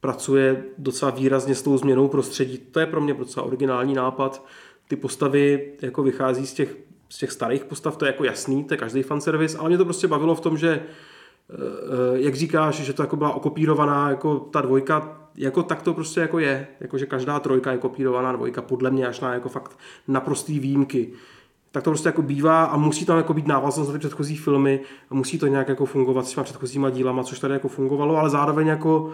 [0.00, 2.58] pracuje docela výrazně s tou změnou prostředí.
[2.58, 4.44] To je pro mě docela originální nápad.
[4.88, 6.76] Ty postavy jako vychází z těch
[7.08, 9.84] z těch starých postav, to je jako jasný, to je každý fanservice, ale mě to
[9.84, 14.38] prostě bavilo v tom, že eh, eh, jak říkáš, že to jako byla okopírovaná jako
[14.38, 18.62] ta dvojka, jako tak to prostě jako je, jako že každá trojka je kopírovaná dvojka,
[18.62, 19.78] podle mě až na jako fakt
[20.08, 21.12] naprostý výjimky.
[21.70, 24.80] Tak to prostě jako bývá a musí tam jako být návaznost na ty předchozí filmy
[25.10, 28.30] a musí to nějak jako fungovat s těma předchozíma dílama, což tady jako fungovalo, ale
[28.30, 29.12] zároveň jako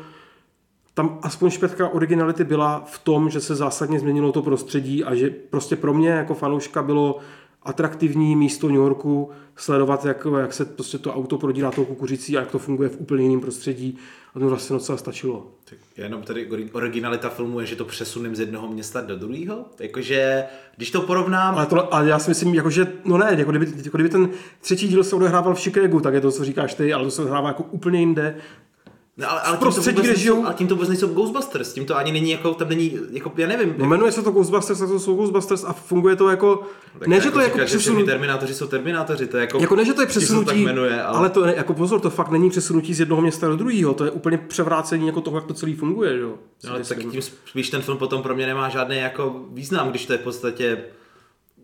[0.94, 5.30] tam aspoň špetka originality byla v tom, že se zásadně změnilo to prostředí a že
[5.30, 7.18] prostě pro mě jako fanouška bylo
[7.62, 12.40] atraktivní místo New Yorku, sledovat, jak, jak se prostě to auto prodírá tou kukuřicí a
[12.40, 13.98] jak to funguje v úplně jiném prostředí.
[14.34, 15.46] A to vlastně docela stačilo.
[15.64, 19.64] Tak jenom tady originalita filmu je, že to přesunem z jednoho města do druhého.
[19.80, 20.44] Jakože,
[20.76, 21.54] když to porovnám...
[21.54, 24.30] Ale, to, ale já si myslím, jakože, no ne, jako kdyby, jako kdyby ten
[24.60, 27.22] třetí díl se odehrával v Chicagu, tak je to, co říkáš ty, ale to se
[27.22, 28.36] odehrává jako úplně jinde.
[29.16, 31.84] No, ale, ale, tím to prostředí, kde žijou- ale tím to vůbec nejsou Ghostbusters, tím
[31.84, 33.74] to ani není jako, tam není, jako, já nevím.
[33.78, 36.62] No jmenuje se to Ghostbusters, tak to jsou Ghostbusters a funguje to jako,
[36.98, 39.40] tak ne, že to je jako říkat, že přesun, všechny Terminátoři jsou Terminátoři, to je
[39.40, 42.10] jako, jako ne, že to je přesunutí, tak jmenuje, ale, ale to jako pozor, to
[42.10, 45.46] fakt není přesunutí z jednoho města do druhého, to je úplně převrácení jako toho, jak
[45.46, 46.34] to celý funguje, jo.
[46.64, 50.06] No, ale tak tím spíš ten film potom pro mě nemá žádný jako význam, když
[50.06, 50.84] to je v podstatě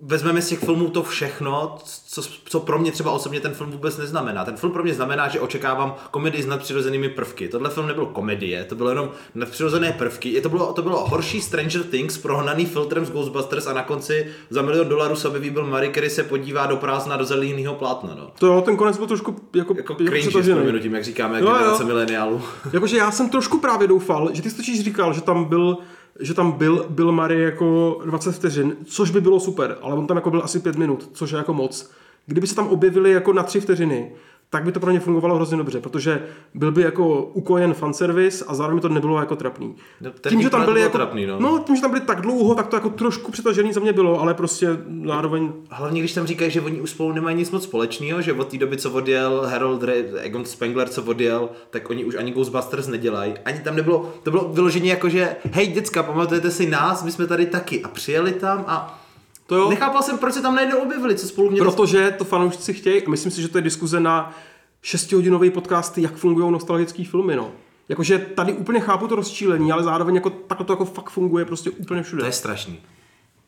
[0.03, 3.97] vezmeme z těch filmů to všechno, co, co pro mě třeba osobně ten film vůbec
[3.97, 4.44] neznamená.
[4.44, 7.49] Ten film pro mě znamená, že očekávám komedii s nadpřirozenými prvky.
[7.49, 10.28] Tohle film nebyl komedie, to bylo jenom nadpřirozené prvky.
[10.28, 14.26] Je to bylo, to bylo horší Stranger Things, prohnaný filtrem z Ghostbusters a na konci
[14.51, 18.14] za milion dolarů se objeví Bill Murray, který se podívá do prázdna do zeleného plátna.
[18.18, 18.30] No.
[18.38, 20.57] To jo, ten konec byl trošku jako, Jako jako cringe s přetažený.
[20.57, 21.47] prominutím, jak říkáme, jo.
[21.53, 22.42] generace mileniálů.
[22.72, 25.78] Jakože já jsem trošku právě doufal, že ty jsi totiž říkal, že tam byl
[26.20, 30.16] že tam byl Bill Murray jako 20 vteřin, což by bylo super, ale on tam
[30.16, 31.90] jako byl asi 5 minut, což je jako moc.
[32.26, 34.12] Kdyby se tam objevili jako na 3 vteřiny,
[34.51, 36.22] tak by to pro ně fungovalo hrozně dobře, protože
[36.55, 39.74] byl by jako ukojen fanservice a zároveň to nebylo jako trapný.
[40.01, 41.40] No, ten výklad byl trapný, no.
[41.40, 41.59] no.
[41.59, 44.34] tím, že tam byli tak dlouho, tak to jako trošku přetažený za mě bylo, ale
[44.34, 44.68] prostě
[45.07, 48.49] zároveň Hlavně když tam říkají, že oni už spolu nemají nic moc společného, že od
[48.49, 52.86] té doby, co odjel Harold Ray, Egon Spengler, co odjel, tak oni už ani Ghostbusters
[52.86, 53.34] nedělají.
[53.44, 57.26] Ani tam nebylo, to bylo vyloženě jako, že hej děcka, pamatujete si nás, my jsme
[57.26, 57.82] tady taky.
[57.82, 59.05] A přijeli tam a
[59.47, 59.70] to jo.
[59.70, 61.70] nechápal jsem, proč se tam najednou objevili, co spolu měli.
[61.70, 64.34] Protože to fanoušci chtějí, a myslím si, že to je diskuze na
[64.82, 67.53] šestihodinový podcast, jak fungují nostalgické filmy, no.
[67.88, 71.70] Jakože tady úplně chápu to rozčílení, ale zároveň jako takhle to jako fakt funguje prostě
[71.70, 72.20] úplně všude.
[72.20, 72.78] To je strašný.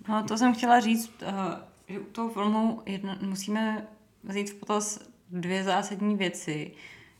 [0.09, 1.33] No, to jsem chtěla říct, eh,
[1.89, 3.87] že u toho filmu jedna, musíme
[4.25, 6.71] vzít v potaz dvě zásadní věci.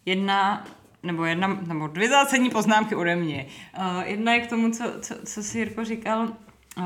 [0.07, 0.67] Jedna,
[1.03, 3.47] nebo jedna, nebo dvě zásadní poznámky ode mě.
[3.79, 6.29] Uh, jedna je k tomu, co, co, co si Jirko říkal,
[6.79, 6.85] uh,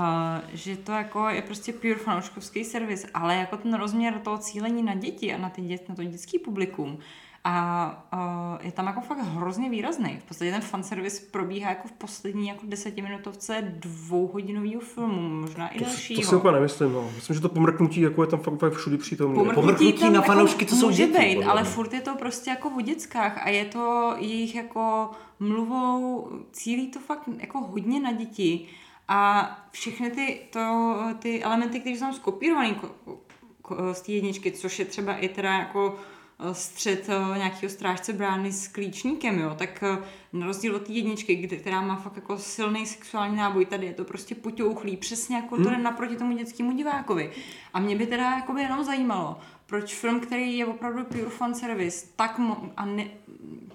[0.52, 4.94] že to jako je prostě pure fanouškovský servis, ale jako ten rozměr toho cílení na
[4.94, 6.98] děti a na, ty dět, na to dětský publikum
[7.44, 10.18] a uh, je tam jako fakt hrozně výrazný.
[10.20, 15.84] V podstatě ten fanservice probíhá jako v poslední jako desetiminutovce dvouhodinového filmu, možná i to,
[15.84, 16.22] dalšího.
[16.22, 17.10] to si úplně nemyslím, no.
[17.14, 19.44] Myslím, že to pomrknutí jako je tam fakt úplně všudy přítomný.
[19.54, 22.70] Pomrknutí tam na fanoušky, co jsou může děti, Být, ale furt je to prostě jako
[22.70, 28.68] o dětskách a je to jejich jako mluvou, cílí to fakt jako hodně na děti
[29.12, 32.74] a všechny ty, to, ty elementy, které jsou skopírované
[33.92, 35.98] z té jedničky, což je třeba i teda jako
[36.40, 39.98] eh, střed eh, nějakého strážce brány s klíčníkem, jo, tak eh,
[40.32, 43.94] na rozdíl od té jedničky, kde, která má fakt jako silný sexuální náboj, tady je
[43.94, 47.30] to prostě poťouchlý, přesně jako to jde naproti tomu dětskému divákovi.
[47.72, 51.54] A mě by teda jako by jenom zajímalo, proč film, který je opravdu pure fan
[51.54, 53.04] service, tak mo- a ne,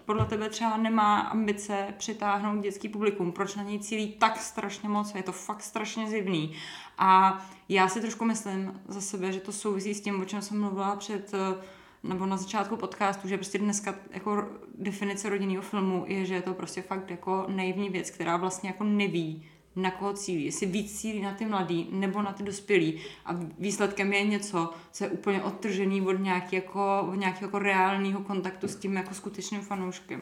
[0.08, 5.16] podle tebe třeba nemá ambice přitáhnout dětský publikum, proč na něj cílí tak strašně moc,
[5.16, 6.54] je to fakt strašně zjevný.
[6.98, 10.62] A já si trošku myslím za sebe, že to souvisí s tím, o čem jsem
[10.62, 11.62] mluvila před eh,
[12.04, 16.54] nebo na začátku podcastu, že prostě dneska jako definice rodinného filmu je, že je to
[16.54, 21.22] prostě fakt jako naivní věc, která vlastně jako neví, na koho cílí, jestli víc cílí
[21.22, 26.02] na ty mladý nebo na ty dospělí a výsledkem je něco, co je úplně odtržený
[26.02, 30.22] od nějaký jako, od nějakého jako reálného kontaktu s tím jako skutečným fanouškem.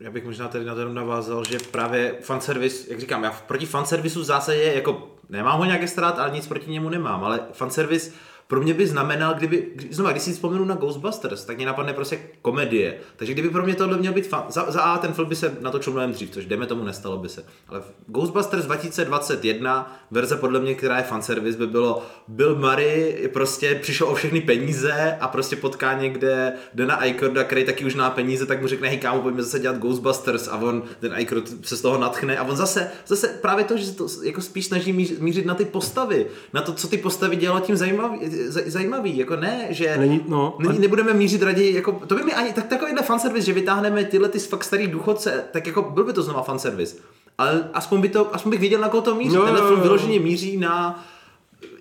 [0.00, 4.20] Já bych možná tady na to navázal, že právě fanservice, jak říkám, já proti fanservisu
[4.20, 8.12] v zásadě jako nemám ho nějaké strát, ale nic proti němu nemám, ale fanservice
[8.48, 11.92] pro mě by znamenal, kdyby, kdy- znova, když si vzpomenu na Ghostbusters, tak mě napadne
[11.92, 12.96] prostě komedie.
[13.16, 15.56] Takže kdyby pro mě tohle měl být fan, za, za A ten film by se
[15.60, 17.44] natočil mnohem dřív, což jdeme tomu nestalo by se.
[17.68, 24.08] Ale Ghostbusters 2021, verze podle mě, která je fanservice, by bylo Bill Murray prostě přišel
[24.08, 28.60] o všechny peníze a prostě potká někde Dana Aykroyda, který taky už má peníze, tak
[28.60, 31.98] mu řekne, hej kámo, pojďme zase dělat Ghostbusters a on, ten Aykroyd se z toho
[31.98, 35.46] natchne a on zase, zase právě to, že se to jako spíš snaží míř- mířit
[35.46, 39.66] na ty postavy, na to, co ty postavy dělalo tím zajímavý, zaj- zajímavý jako ne,
[39.70, 40.56] že Není- no.
[40.58, 44.28] není, nebudeme mířit raději, jako, to by mi ani, tak takovýhle fanservice, že vytáhneme tyhle
[44.28, 46.96] ty fakt starý důchodce, tak jako byl by to znova fanservice.
[47.38, 49.36] Ale aspoň, by to, aspoň bych věděl, na koho to míří.
[49.36, 49.82] Jo, Tenhle jo, film jo.
[49.82, 51.04] vyloženě míří na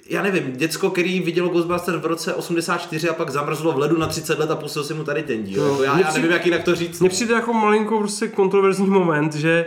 [0.10, 4.08] já nevím, děcko, který vidělo Ghostbusters v roce 84 a pak zamrzlo v ledu na
[4.08, 5.62] 30 let a pustil si mu tady ten díl.
[5.62, 5.72] Jo.
[5.72, 7.00] Jako já, já nevím, jak jinak to říct.
[7.00, 9.66] Mně přijde jako malinko prostě kontroverzní moment, že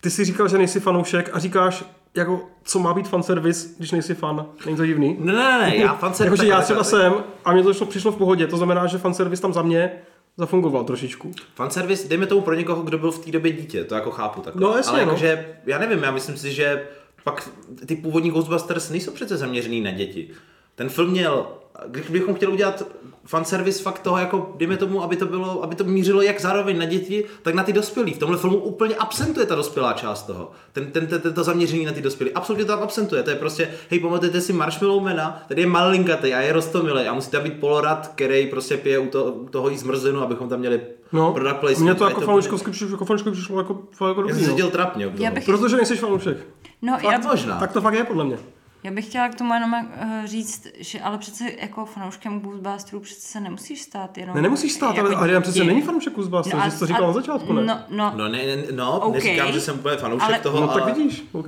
[0.00, 1.84] ty si říkal, že nejsi fanoušek a říkáš,
[2.16, 4.46] jako, co má být fanservice, když nejsi fan.
[4.64, 5.16] Není to divný?
[5.20, 6.46] Ne, ne, ne, já fanservice...
[6.46, 7.14] Jakože já třeba jsem
[7.44, 9.92] a mě to šlo, přišlo v pohodě, to znamená, že fanservice tam za mě
[10.36, 11.32] zafungoval trošičku.
[11.54, 14.54] Fanservice, dejme tomu pro někoho, kdo byl v té době dítě, to jako chápu tak.
[14.54, 15.06] No, jasně, Ale no.
[15.06, 16.88] jakože, já nevím, já myslím si, že
[17.24, 17.48] pak
[17.86, 20.30] ty původní Ghostbusters nejsou přece zaměřený na děti.
[20.74, 21.46] Ten film měl,
[21.86, 22.82] když bychom chtěli udělat
[23.26, 26.84] fanservice fakt toho, jako dejme tomu, aby to bylo, aby to mířilo jak zároveň na
[26.84, 28.12] děti, tak na ty dospělí.
[28.14, 30.50] V tomhle filmu úplně absentuje ta dospělá část toho.
[30.72, 32.32] Ten, ten, ten, to zaměření na ty dospělí.
[32.32, 33.22] Absolutně to tam absentuje.
[33.22, 37.14] To je prostě, hej, pamatujete si Marshmallow Mana, tady je malinkatý a je rostomilý a
[37.14, 40.58] musí tam být polorad, který prostě pije u, to, u toho jí zmrzlinu, abychom tam
[40.58, 40.80] měli
[41.12, 41.84] No, product placement.
[41.90, 44.56] mně to jako fanouškovsky přišlo, jako fanouškovsky přišlo jako, jako Já dobrý, jsem se no.
[44.56, 45.12] cítil trapně.
[45.18, 46.36] Já bych- Protože nejsi fanoušek.
[46.82, 47.60] No, já, Fakt možná.
[47.60, 48.38] Tak to fakt je podle mě.
[48.86, 53.20] Já bych chtěla k tomu jenom uh, říct, že ale přece jako fanouškem Ghostbusterů přece
[53.20, 54.36] se nemusíš stát jenom.
[54.36, 57.06] Ne, nemusíš stát, jako ale Adrian přece není fanoušek Ghostbusters, No že jsi to říkal
[57.06, 57.62] na začátku, ne?
[57.64, 59.14] No, no, No, ne, ne, no OK.
[59.14, 61.46] neříkám, že jsem úplně fanoušek Ale- toho, No tak ale, vidíš, OK.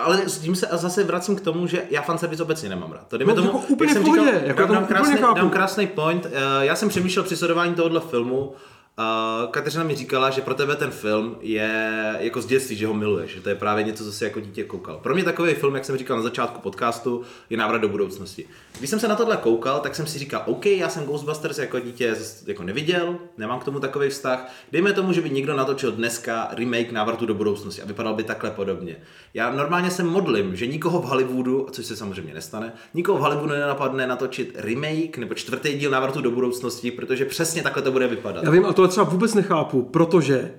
[0.00, 3.06] ale s tím se a zase vracím k tomu, že já fanservice obecně nemám rád.
[3.08, 4.74] To dejme No, tomu, jako úplně jak jsem v pohodě, říkal, jako já dám, to
[4.74, 6.26] dám, úplně krásný, dám krásný point.
[6.26, 6.30] Eh,
[6.64, 8.52] Já jsem přemýšlel při sledování tohohle filmu,
[9.00, 12.94] Uh, Kateřina mi říkala, že pro tebe ten film je jako z dětství, že ho
[12.94, 14.98] miluješ, že to je právě něco, co jsi jako dítě koukal.
[15.02, 18.44] Pro mě takový film, jak jsem říkal na začátku podcastu, je návrat do budoucnosti.
[18.78, 21.80] Když jsem se na tohle koukal, tak jsem si říkal, OK, já jsem Ghostbusters jako
[21.80, 24.52] dítě jako neviděl, nemám k tomu takový vztah.
[24.72, 28.50] Dejme tomu, že by někdo natočil dneska remake návratu do budoucnosti a vypadal by takhle
[28.50, 28.96] podobně.
[29.34, 33.52] Já normálně se modlím, že nikoho v Hollywoodu, což se samozřejmě nestane, nikoho v Hollywoodu
[33.52, 38.44] nenapadne natočit remake nebo čtvrtý díl návratu do budoucnosti, protože přesně takhle to bude vypadat.
[38.44, 40.54] Já vím, to třeba vůbec nechápu, protože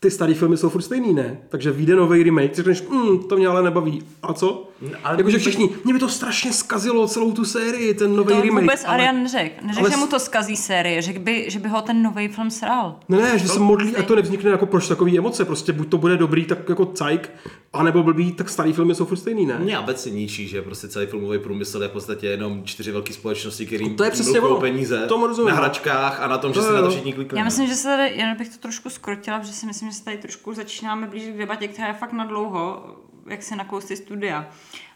[0.00, 1.42] ty staré filmy jsou furt stejný, ne?
[1.48, 4.02] Takže vyjde nový remake, řekneš, mm, to mě ale nebaví.
[4.22, 4.67] A co?
[5.04, 8.62] Ale- Jakože všichni, mě by to strašně zkazilo celou tu sérii, ten nový to remake.
[8.62, 8.94] vůbec ale...
[8.94, 9.54] Arian neřekl.
[9.66, 12.50] Neřekl, ale že mu to skazí série, řekl by, že by ho ten nový film
[12.50, 13.00] sral.
[13.08, 15.98] Ne, ne, že se modlí, a to nevznikne jako proč takový emoce, prostě buď to
[15.98, 17.30] bude dobrý, tak jako cajk,
[17.72, 19.58] anebo blbý, tak starý filmy jsou furt stejný, ne?
[19.58, 23.66] Mě obecně ničí, že prostě celý filmový průmysl je v podstatě jenom čtyři velké společnosti,
[23.66, 24.60] které to je přesně ono.
[24.60, 25.48] peníze Tomu rozumím.
[25.50, 26.72] na hračkách a na tom, že To jo.
[26.76, 27.38] na to všichni kliknou.
[27.38, 30.04] Já myslím, že se tady, jen bych to trošku skrotila, protože si myslím, že se
[30.04, 32.82] tady trošku začínáme blížit k debatě, která je fakt na dlouho,
[33.30, 34.48] jak se nakousty studia.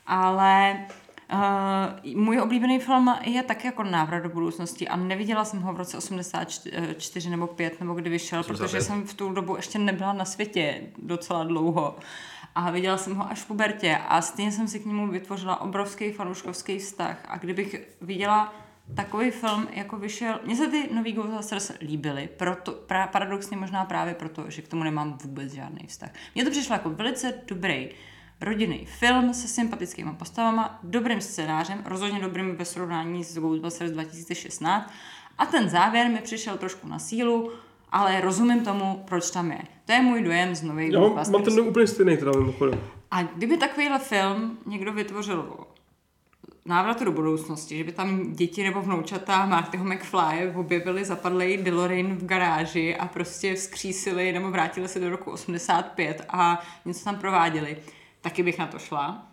[0.07, 0.87] Ale
[1.33, 5.77] Uh, můj oblíbený film je taky jako návrat do budoucnosti a neviděla jsem ho v
[5.77, 8.71] roce 84 nebo 5 nebo kdy vyšel, 85.
[8.71, 11.97] protože jsem v tu dobu ještě nebyla na světě docela dlouho.
[12.55, 16.13] A viděla jsem ho až v pubertě a stejně jsem si k němu vytvořila obrovský
[16.13, 17.25] fanouškovský vztah.
[17.29, 18.55] A kdybych viděla
[18.95, 20.41] takový film, jako vyšel...
[20.45, 24.85] Mně se ty nový Ghostbusters líbily, proto, pra, paradoxně možná právě proto, že k tomu
[24.85, 26.11] nemám vůbec žádný vztah.
[26.35, 27.89] Mně to přišlo jako velice dobrý
[28.43, 34.93] rodinný film se sympatickými postavama, dobrým scénářem, rozhodně dobrým ve srovnání s Ghostbusters 2016
[35.39, 37.53] a ten závěr mi přišel trošku na sílu,
[37.91, 39.63] ale rozumím tomu, proč tam je.
[39.85, 41.31] To je můj dojem z nových Já Ghostbusters.
[41.31, 42.81] mám ten úplně stejný teda mimochodem.
[43.11, 45.67] A kdyby takovýhle film někdo vytvořil o
[46.67, 52.25] návratu do budoucnosti, že by tam děti nebo vnoučata Martyho McFly objevili zapadlý DeLorean v
[52.25, 57.77] garáži a prostě vzkřísili nebo vrátili se do roku 85 a něco tam prováděli,
[58.23, 59.27] taky bych na to šla.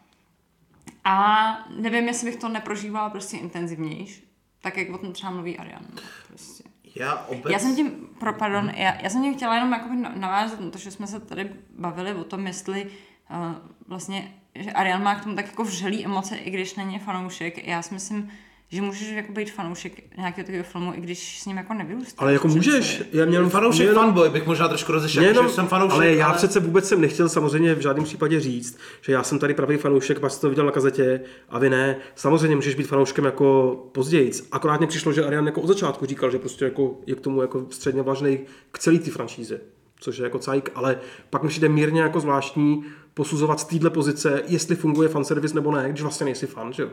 [1.03, 4.23] A nevím, jestli bych to neprožívala prostě intenzivnější,
[4.61, 5.85] tak jak o tom třeba mluví Arian.
[5.95, 6.63] no, Prostě.
[6.95, 7.51] Já, obec...
[7.53, 10.69] Já jsem tím, pro, pardon, já, já jsem tím chtěla jenom jakoby na- navázat na
[10.69, 13.55] to, že jsme se tady bavili o tom, jestli uh,
[13.87, 17.67] vlastně, že Arian má k tomu tak jako vřelý emoce, i když není fanoušek.
[17.67, 18.31] Já si myslím,
[18.71, 22.15] že můžeš jako být fanoušek nějakého takového filmu, i když s ním jako nevyrůstáš.
[22.17, 23.01] Ale jako můžeš.
[23.13, 25.95] Já měl fanoušek mě jenom- fanboy bych možná trošku rozešel, Mě že jenom, jsem fanoušek,
[25.95, 29.53] ale já přece vůbec jsem nechtěl samozřejmě v žádném případě říct, že já jsem tady
[29.53, 31.97] pravý fanoušek, pak jsi to viděl na kazetě a vy ne.
[32.15, 34.31] Samozřejmě můžeš být fanouškem jako později.
[34.51, 37.41] Akorát mě přišlo, že Arian jako od začátku říkal, že prostě jako je k tomu
[37.41, 38.39] jako středně vlažný
[38.71, 39.61] k celé té franšíze,
[39.99, 40.99] což je jako cajk, ale
[41.29, 45.89] pak mi přijde mírně jako zvláštní posuzovat z téhle pozice, jestli funguje fanservice nebo ne,
[45.89, 46.89] když vlastně nejsi fan, že jo.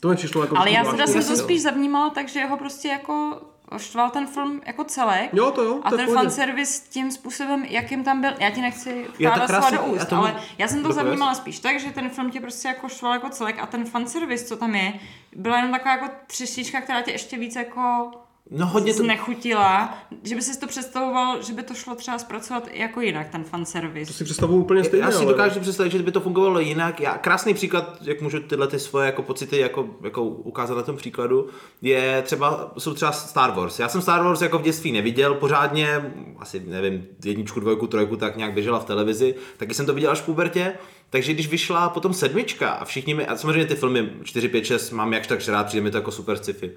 [0.00, 2.88] To mi přišlo jako Ale já teda jsem to spíš zavnímala tak, že ho prostě
[2.88, 3.40] jako
[3.76, 5.30] štval ten film jako celek.
[5.32, 9.06] Jo, to jo, A to ten fanservice tím způsobem, jakým tam byl, já ti nechci
[9.18, 12.10] Já vkládat do já úst, tomu- ale já jsem to zavnímala spíš tak, že ten
[12.10, 14.92] film tě prostě jako štval jako celek a ten fanservice, co tam je,
[15.36, 18.10] byla jenom taková jako třeštička, která tě ještě víc jako
[18.50, 19.02] No hodně to...
[19.02, 23.44] znechutila, že by si to představoval, že by to šlo třeba zpracovat jako jinak, ten
[23.44, 24.12] fanservice.
[24.12, 25.04] To si představuju úplně stejně.
[25.04, 27.00] Já si ale- dokážu představit, že by to fungovalo jinak.
[27.00, 30.96] Já, krásný příklad, jak můžu tyhle ty svoje jako pocity jako, jako ukázat na tom
[30.96, 31.48] příkladu,
[31.82, 33.78] je třeba, jsou třeba Star Wars.
[33.78, 38.36] Já jsem Star Wars jako v dětství neviděl pořádně, asi nevím, jedničku, dvojku, trojku, tak
[38.36, 40.72] nějak běžela v televizi, taky jsem to viděl až v pubertě.
[41.10, 44.90] Takže když vyšla potom sedmička a všichni mi, a samozřejmě ty filmy 4, 5, 6
[44.90, 46.70] mám jakž tak rád, přijde mi to jako super sci-fi.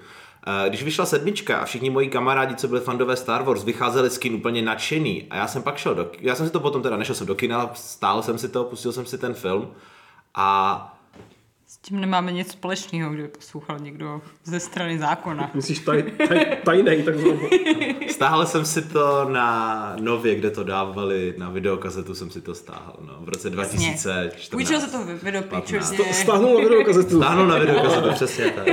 [0.46, 4.18] Eh, Když vyšla sedmička a všichni moji kamarádi, co byli fandové Star Wars, vycházeli z
[4.18, 6.96] kin úplně nadšený a já jsem pak šel do, já jsem si to potom teda
[6.96, 9.70] nešel jsem do kina, stál jsem si to, pustil jsem si ten film
[10.34, 10.93] a
[11.86, 15.50] tím nemáme nic společného, kdyby poslouchal někdo ze strany zákona.
[15.54, 17.48] Myslíš taj, taj, tajnej, takzvaně.
[18.10, 22.96] stáhl jsem si to na Nově, kde to dávali, na videokazetu jsem si to stáhl,
[23.00, 24.48] no, v roce 2014.
[24.50, 25.76] Půjčil se to videopíču,
[26.12, 27.16] Stáhnul na videokazetu.
[27.16, 28.68] Stáhnu na videokazetu, přesně tak.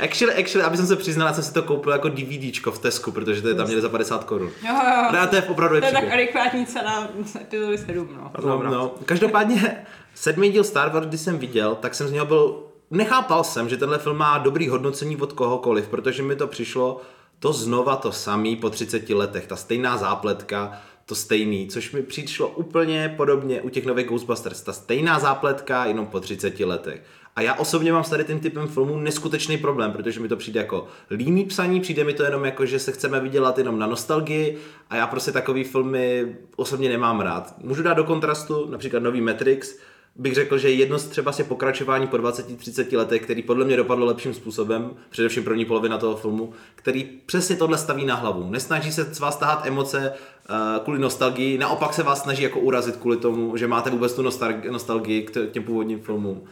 [0.00, 3.42] Actually, actually, aby jsem se přiznal, jsem si to koupil jako DVDčko v Tesku, protože
[3.42, 4.50] to je tam měli za 50 korun.
[4.68, 8.30] Jo, jo, Ne, to je opravdu To je tak adekvátní cena z epizody 7, no.
[8.44, 8.94] No, no.
[9.04, 9.86] Každopádně
[10.16, 12.62] sedmý díl Star Wars, když jsem viděl, tak jsem z něho byl...
[12.90, 17.00] Nechápal jsem, že tenhle film má dobrý hodnocení od kohokoliv, protože mi to přišlo
[17.38, 22.48] to znova to samý po 30 letech, ta stejná zápletka, to stejný, což mi přišlo
[22.48, 27.02] úplně podobně u těch nových Ghostbusters, ta stejná zápletka jenom po 30 letech.
[27.36, 30.60] A já osobně mám s tady tím typem filmů neskutečný problém, protože mi to přijde
[30.60, 34.58] jako líný psaní, přijde mi to jenom jako, že se chceme vydělat jenom na nostalgii
[34.90, 37.54] a já prostě takový filmy osobně nemám rád.
[37.58, 39.76] Můžu dát do kontrastu například nový Matrix,
[40.18, 44.06] bych řekl, že jedno z třeba se pokračování po 20-30 letech, který podle mě dopadlo
[44.06, 48.50] lepším způsobem, především první polovina toho filmu, který přesně tohle staví na hlavu.
[48.50, 50.12] Nesnaží se z vás tahat emoce
[50.50, 54.22] uh, kvůli nostalgii, naopak se vás snaží jako urazit kvůli tomu, že máte vůbec tu
[54.70, 56.44] nostalgii, k těm původním filmům.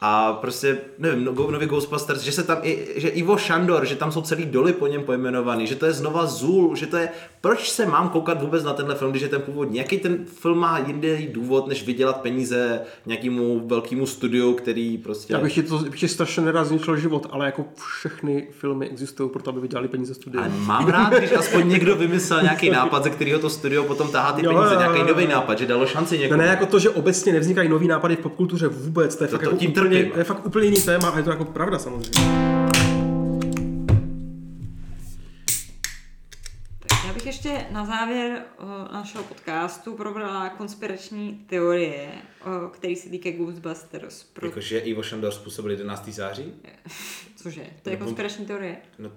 [0.00, 4.12] A prostě, nevím, no, nový Ghostbusters, že se tam i, že Ivo Šandor, že tam
[4.12, 7.08] jsou celý doly po něm pojmenovaný, že to je znova Zul, že to je,
[7.40, 10.58] proč se mám koukat vůbec na tenhle film, když je ten původní, jaký ten film
[10.58, 15.32] má jiný důvod, než vydělat peníze nějakému velkému studiu, který prostě...
[15.32, 17.64] Já bych ti to bych ti strašně nerad zničil život, ale jako
[17.98, 20.42] všechny filmy existují proto, aby vydělali peníze studia.
[20.42, 24.32] Ale mám rád, když aspoň někdo vymyslel nějaký nápad, ze kterého to studio potom tahá
[24.32, 26.40] ty peníze, jo, jo, nějaký nový nápad, že dalo šanci Ne, někomu.
[26.40, 29.40] ne, jako to, že obecně nevznikají nový nápady v popkultuře vůbec, to je, To- fakt,
[29.42, 30.12] to jako tím úplně, trpím.
[30.12, 32.10] to je fakt úplně jiný téma a je to jako pravda samozřejmě.
[37.06, 42.08] Já bych ještě na závěr o, našeho podcastu probrala konspirační teorie,
[42.44, 44.22] o, které se týkají Ghostbusters.
[44.22, 44.46] Pro...
[44.46, 46.08] Jakože Ivo Šandor způsobil 11.
[46.08, 46.52] září?
[47.36, 47.66] Cože?
[47.82, 48.76] To je Nebo- konspirační teorie.
[48.98, 49.10] No,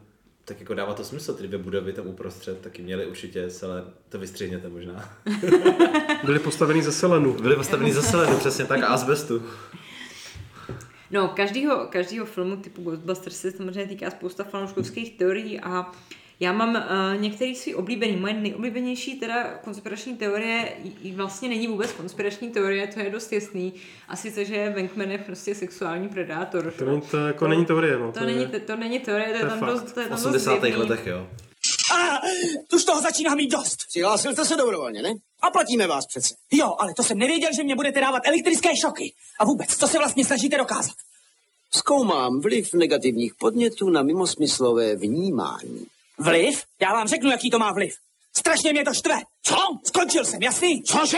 [0.45, 4.19] tak jako dává to smysl, ty dvě budovy tam uprostřed, taky měly určitě celé, to
[4.19, 5.09] vystřihněte možná.
[6.25, 7.33] Byly postaveny ze selenu.
[7.33, 9.43] Byly postaveny za selenu, přesně tak, a asbestu.
[11.11, 15.91] No, každýho, každýho filmu typu Ghostbusters se samozřejmě týká spousta fanouškovských teorií a
[16.39, 18.15] já mám uh, některý svý oblíbený.
[18.17, 20.69] Moje nejoblíbenější teda konspirační teorie
[21.15, 23.73] vlastně není vůbec konspirační teorie, to je dost jasný.
[24.07, 26.71] A sice, že Venkman je prostě sexuální predátor.
[26.71, 28.11] To, není, to jako není teorie, no.
[28.11, 29.69] To, není, to, to není teorie, to je to je tam fakt.
[29.69, 30.61] dost, to je V tam dost 80.
[30.61, 30.83] zjevný.
[30.83, 31.27] letech, jo.
[31.93, 32.21] A
[32.75, 33.77] už toho začíná mít dost.
[33.89, 35.13] Přihlásil jste se dobrovolně, ne?
[35.41, 36.35] A platíme vás přece.
[36.51, 39.13] Jo, ale to jsem nevěděl, že mě budete dávat elektrické šoky.
[39.39, 40.95] A vůbec, co se vlastně snažíte dokázat?
[41.71, 45.85] Zkoumám vliv negativních podnětů na mimosmyslové vnímání.
[46.19, 46.63] Vliv?
[46.81, 47.93] Já vám řeknu, jaký to má vliv.
[48.37, 49.15] Strašně mě to štve.
[49.43, 49.55] Co?
[49.83, 50.83] Skončil jsem, jasný?
[50.83, 51.17] Cože?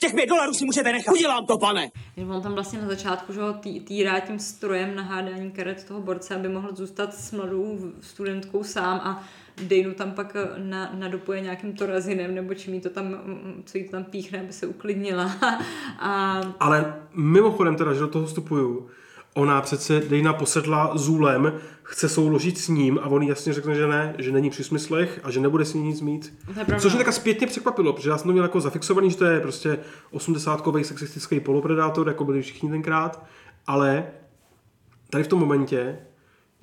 [0.00, 1.12] Těch pět dolarů si můžete nechat.
[1.12, 1.90] Udělám to, pane.
[2.16, 5.84] Že on tam vlastně na začátku že ho tý, týrá tím strojem na hádání karet
[5.84, 9.24] toho borce, aby mohl zůstat s mladou studentkou sám a
[9.62, 13.78] Dejnu tam pak eh, na, nadopuje nějakým torazinem nebo čím jí to tam, mm, co
[13.78, 15.30] jí to tam píchne, aby se uklidnila.
[15.98, 18.88] a Ale mimochodem teda, že do toho vstupuju,
[19.34, 21.52] ona přece Dejna posedla Zůlem,
[21.82, 25.30] chce souložit s ním a on jasně řekne, že ne, že není při smyslech a
[25.30, 26.34] že nebude s ní nic mít.
[26.78, 29.40] Což mě taká zpětně překvapilo, protože já jsem to měl jako zafixovaný, že to je
[29.40, 29.78] prostě
[30.10, 33.24] osmdesátkový sexistický polopredátor, jako byli všichni tenkrát,
[33.66, 34.06] ale
[35.10, 35.98] tady v tom momentě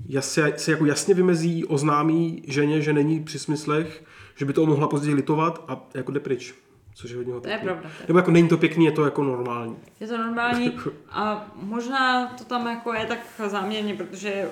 [0.08, 4.04] jasně, se jako jasně vymezí, oznámí ženě, že není při smyslech,
[4.36, 6.54] že by to mohla později litovat a jako jde pryč.
[6.96, 9.24] Což je hodně To je pravda, je Nebo jako není to pěkný, je to jako
[9.24, 9.76] normální.
[10.00, 10.80] je to normální
[11.10, 14.50] a možná to tam jako je tak záměrně, protože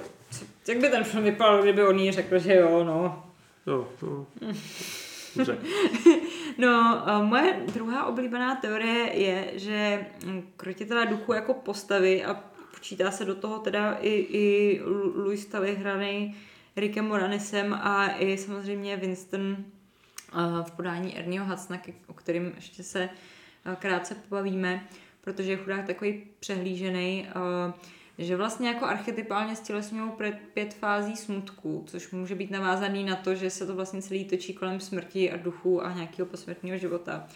[0.67, 3.23] jak by ten film vypadal, kdyby on jí řekl, že jo, no,
[3.67, 3.87] Jo.
[5.35, 5.57] Dobře.
[6.57, 12.43] No, a moje druhá oblíbená teorie je, že mm, krotitelé duchu jako postavy a
[12.79, 16.35] počítá se do toho teda i, i Lu- Louis Tully hraný
[16.75, 19.57] Rickem Moranisem a i samozřejmě Winston
[20.31, 23.09] a v podání Ernieho ke- o kterým ještě se
[23.65, 24.87] a, krátce pobavíme,
[25.21, 27.73] protože je chudák takový přehlížený, a,
[28.17, 30.11] že vlastně jako archetypálně stělesňují
[30.53, 34.53] pět fází smutku, což může být navázaný na to, že se to vlastně celý točí
[34.53, 37.27] kolem smrti a duchu a nějakého posmrtného života.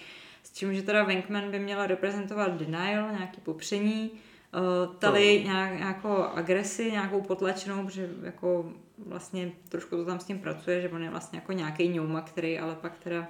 [0.44, 4.12] S čím, že teda Venkman by měla reprezentovat denial, nějaký popření,
[4.54, 8.66] uh, tady nějak, nějakou agresi, nějakou potlačenou, protože jako
[9.08, 12.60] vlastně trošku to tam s tím pracuje, že on je vlastně jako nějaký ňouma, který
[12.60, 13.28] ale pak teda,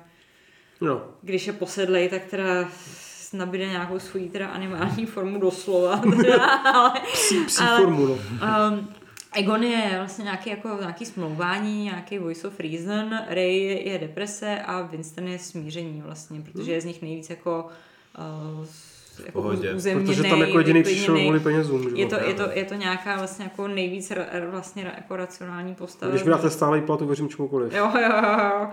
[0.82, 1.02] No.
[1.22, 2.70] když je posedlej, tak teda
[3.34, 8.14] nabíde nějakou svoji teda animální formu doslova, teda, ale, Psí, psí ale, formu, no.
[8.14, 8.90] Um,
[9.36, 14.60] Egon je vlastně nějaký, jako, nějaký smlouvání, nějaký voice of reason, Ray je, je deprese
[14.60, 17.68] a Winston je smíření vlastně, protože je z nich nejvíc jako
[18.60, 18.66] uh,
[19.20, 19.74] jako pohodě.
[19.74, 21.84] uzemněnej, Protože tam jako jediný přišel kvůli penězům.
[21.90, 25.16] že Je to, je, to, je to nějaká vlastně jako nejvíc ra, vlastně ra- jako
[25.16, 26.10] racionální postava.
[26.12, 27.74] Když mi dáte stálej plat, uvěřím čemukoliv.
[27.74, 28.68] Jo, jo, jo.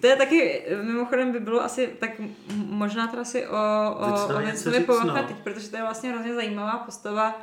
[0.00, 2.10] To je taky, mimochodem by bylo asi, tak
[2.56, 3.56] možná teda si o,
[3.98, 5.14] o, Věcná o něco Vincovi no.
[5.14, 7.40] teď, protože to je vlastně hrozně zajímavá postava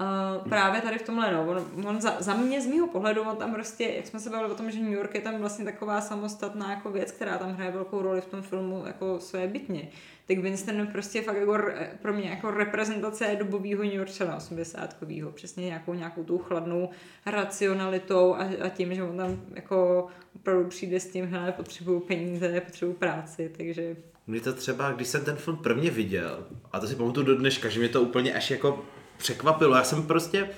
[0.00, 3.36] Uh, právě tady v tomhle, no, on, on za, za, mě z mýho pohledu, on
[3.36, 6.00] tam prostě, jak jsme se bavili o tom, že New York je tam vlastně taková
[6.00, 9.88] samostatná jako věc, která tam hraje velkou roli v tom filmu jako své bytně.
[10.26, 11.58] Tak Winston prostě fakt jako
[12.02, 14.96] pro mě jako reprezentace dobového New Yorkčana 80
[15.34, 16.90] přesně nějakou, nějakou tou chladnou
[17.26, 20.06] racionalitou a, a tím, že on tam jako
[20.36, 23.96] opravdu přijde s tím, hele, potřebuju peníze, potřebuju práci, takže
[24.26, 27.68] mě to třeba, když jsem ten film prvně viděl, a to si pamatuju do dneška,
[27.68, 28.84] že mě to úplně až jako
[29.20, 29.76] překvapilo.
[29.76, 30.50] Já jsem prostě,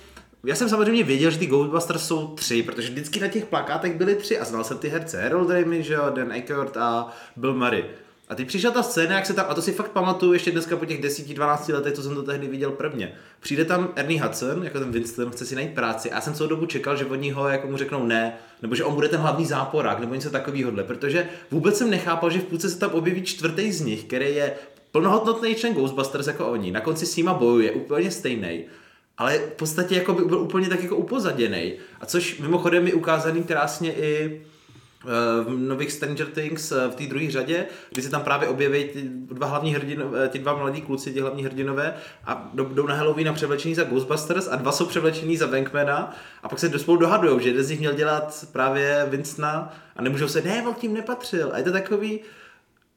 [0.45, 4.15] já jsem samozřejmě věděl, že ty Ghostbusters jsou tři, protože vždycky na těch plakátech byly
[4.15, 5.23] tři a znal jsem ty herce.
[5.23, 7.85] Harold Ramis, že jo, Dan Aykroyd a Bill Murray.
[8.29, 10.77] A teď přišla ta scéna, jak se tam, a to si fakt pamatuju ještě dneska
[10.77, 13.15] po těch 10-12 letech, co jsem to tehdy viděl prvně.
[13.41, 16.49] Přijde tam Ernie Hudson, jako ten Winston, chce si najít práci a já jsem celou
[16.49, 19.47] dobu čekal, že oni ho jako mu řeknou ne, nebo že on bude ten hlavní
[19.47, 23.73] záporák, nebo něco takového, protože vůbec jsem nechápal, že v půlce se tam objeví čtvrtý
[23.73, 24.53] z nich, který je
[24.93, 26.71] plnohodnotný člen Ghostbusters jako oni.
[26.71, 28.65] Na konci s nima bojuje úplně stejný,
[29.19, 31.73] ale v podstatě jako by byl úplně tak jako upozaděný.
[32.01, 34.41] A což mimochodem je ukázaný krásně i
[35.05, 38.85] eh, v nových Stranger Things eh, v té druhé řadě, kdy se tam právě objeví
[38.85, 41.95] ty dva hlavní hrdinové, ti dva mladí kluci, ti hlavní hrdinové
[42.25, 46.49] a jdou na Halloween a převlečení za Ghostbusters a dva jsou převlečení za Bankmana a
[46.49, 50.43] pak se spolu dohadujou, že jeden z nich měl dělat právě Winstona a nemůžou se,
[50.43, 51.51] ne, on tím nepatřil.
[51.53, 52.21] A je to takový,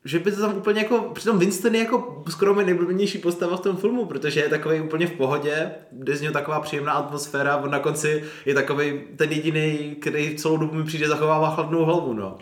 [0.06, 3.78] že by to tam úplně jako, přitom Winston je jako skoro nejblbějnější postava v tom
[3.78, 7.80] filmu, protože je takový úplně v pohodě, jde z něho taková příjemná atmosféra, on na
[7.80, 12.38] konci je takový ten jediný, který celou dobu mi přijde zachovává chladnou hlavu, no.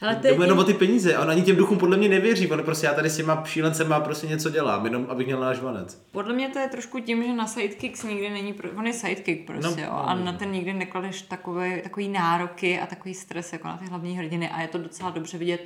[0.00, 2.62] Ale to je jenom o ty peníze, on ani těm duchům podle mě nevěří, on
[2.62, 6.02] prostě já tady s těma šílencema prostě něco dělám, jenom abych měl náš žvanec.
[6.12, 9.80] Podle mě to je trošku tím, že na sidekicks nikdy není, on je sidekick prostě,
[9.80, 13.68] no, jo, no, a na ten nikdy nekladeš takové, takový nároky a takový stres jako
[13.68, 15.60] na ty hlavní hrdiny a je to docela dobře vidět,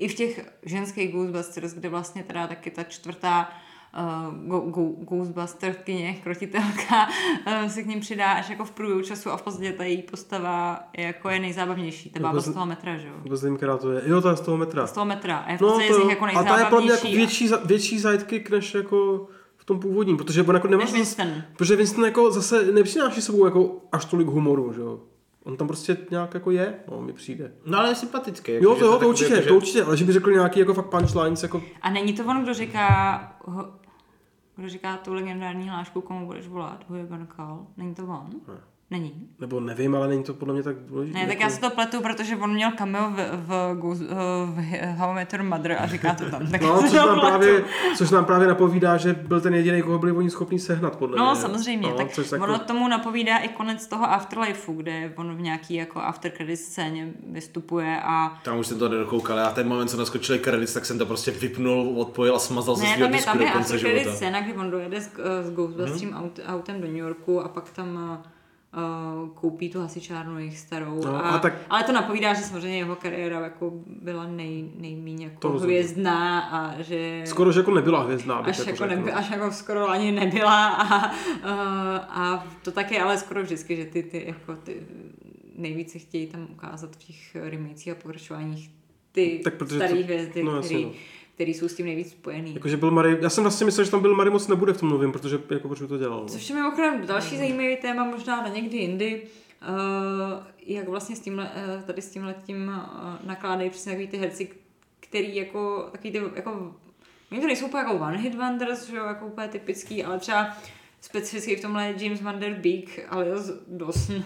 [0.00, 3.50] i v těch ženských Ghostbusters, kde vlastně teda taky ta čtvrtá
[4.52, 4.70] uh,
[5.04, 7.08] Ghostbusterkyně, krotitelka,
[7.46, 10.02] uh, se k ním přidá až jako v průběhu času a v podstatě ta její
[10.02, 12.10] postava je, jako je nejzábavnější.
[12.10, 13.14] Ta bába z toho metra, že jo?
[13.22, 14.02] Vůbec nevím, která to je.
[14.06, 14.86] Jo, ta z toho metra.
[14.86, 15.36] Z toho metra.
[15.36, 17.50] A je v no, to, z nich jako A ta je pro mě jako větší,
[17.64, 20.84] větší sidekick než jako v tom původním, protože on jako nemá...
[20.84, 21.42] Než Winston.
[21.56, 25.00] Protože Winston jako zase nepřináší sebou jako až tolik humoru, že jo?
[25.44, 27.52] On tam prostě nějak jako je, no, mi přijde.
[27.66, 28.52] No ale je sympatický.
[28.52, 30.74] Jako, jo, to, jo, to určitě, jako, to určitě, ale že by řekl nějaký jako
[30.74, 31.62] fakt punchlines, jako...
[31.82, 33.20] A není to on, kdo říká,
[34.56, 37.66] kdo říká tu legendární hlášku, komu budeš volat, who you gonna call?
[37.76, 38.30] Není to on?
[38.48, 38.69] Ne.
[38.90, 39.28] Není.
[39.40, 41.18] Nebo nevím, ale není to podle mě tak důležité.
[41.18, 41.42] Ne, tak jako...
[41.42, 44.06] já si to pletu, protože on měl cameo v, v, v,
[44.46, 46.46] v How I Met Your Mother a říká to tam.
[46.50, 47.64] Tak no, což nám, právě,
[47.96, 51.24] což nám právě napovídá, že byl ten jediný, koho byli oni schopni sehnat, podle no,
[51.24, 51.30] mě.
[51.30, 51.88] No, samozřejmě.
[51.88, 52.64] No, tak což ono jako...
[52.64, 58.00] tomu napovídá i konec toho Afterlifeu, kde on v nějaký jako after credit scéně vystupuje
[58.04, 58.40] a...
[58.44, 61.30] Tam už jsem to nedokoukal, já ten moment, co naskočili credits, tak jsem to prostě
[61.30, 63.98] vypnul, odpojil a smazal se svého disku do konce života.
[63.98, 65.10] Ne, tam je after credit scéna, kdy on dojede s,
[65.42, 66.30] s Ghostbusterem hmm.
[66.46, 68.39] autem do New Yorku a pak tam uh,
[69.34, 71.04] koupí tu hasičárnu jejich starou.
[71.04, 71.54] No, a, a tak...
[71.70, 76.82] Ale to napovídá, že samozřejmě jeho kariéra jako byla nej, nejméně jako to hvězdná a
[76.82, 77.22] že...
[77.24, 78.34] Skoro, že jako nebyla hvězdná.
[78.34, 81.16] Až jako, jako nebyla, až jako skoro ani nebyla a, uh,
[82.08, 84.82] a to také ale skoro vždycky, že ty, ty jako ty
[85.56, 88.70] nejvíce chtějí tam ukázat v těch remakech a pokračováních
[89.12, 90.90] ty tak staré hvězdy, no, který, no
[91.40, 92.54] který jsou s tím nejvíc spojený.
[92.54, 94.88] Jakože byl Mary, já jsem vlastně myslel, že tam byl Mary moc nebude v tom
[94.88, 96.28] novém, protože jako proč to dělal.
[96.28, 101.44] Což je mimochodem další zajímavý téma, možná na někdy jindy, uh, jak vlastně s tímhle,
[101.44, 104.50] uh, tady s tím uh, nakládají přesně takový ty herci,
[105.00, 106.74] který jako, takový ty, jako,
[107.32, 110.56] oni to nejsou úplně jako one hit wonders, že jo, jako úplně typický, ale třeba
[111.00, 114.24] specificky v tomhle James Van Der Beek, alias Dawson,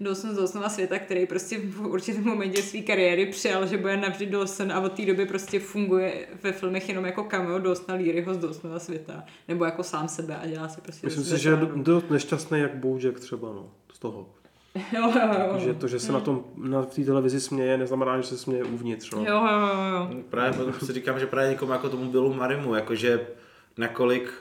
[0.00, 4.26] Dawson z Dawsonova světa, který prostě v určitém momentě své kariéry přijal, že bude navždy
[4.26, 8.38] Dawson a od té doby prostě funguje ve filmech jenom jako cameo Dawsona Learyho z
[8.38, 9.24] Dawsonova světa.
[9.48, 11.06] Nebo jako sám sebe a dělá si prostě...
[11.06, 14.26] Myslím si, že je dost nešťastný jak Bojack třeba, no, z toho.
[14.92, 15.58] Jo, jo, jo.
[15.58, 16.14] Že to, že se hmm.
[16.14, 19.10] na tom na té televizi směje, neznamená, že se směje uvnitř.
[19.12, 19.24] No.
[19.24, 20.22] Jo, jo, jo.
[20.30, 23.26] Právě si říkám, že právě někomu jako tomu bylo Marimu, jakože
[23.78, 24.32] nakolik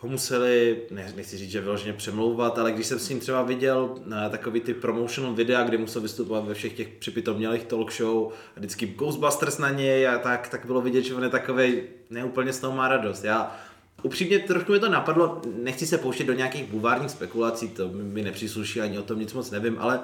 [0.00, 3.94] ho museli, ne, nechci říct, že vyloženě přemlouvat, ale když jsem s ním třeba viděl
[4.06, 8.58] na takový ty promotional videa, kde musel vystupovat ve všech těch připitomnělých talk show a
[8.58, 12.58] vždycky Ghostbusters na něj a tak, tak bylo vidět, že on je takový neúplně z
[12.58, 13.24] toho má radost.
[13.24, 13.56] Já
[14.02, 18.80] Upřímně trošku mi to napadlo, nechci se pouštět do nějakých buvárních spekulací, to mi nepřísluší,
[18.80, 20.00] ani o tom nic moc nevím, ale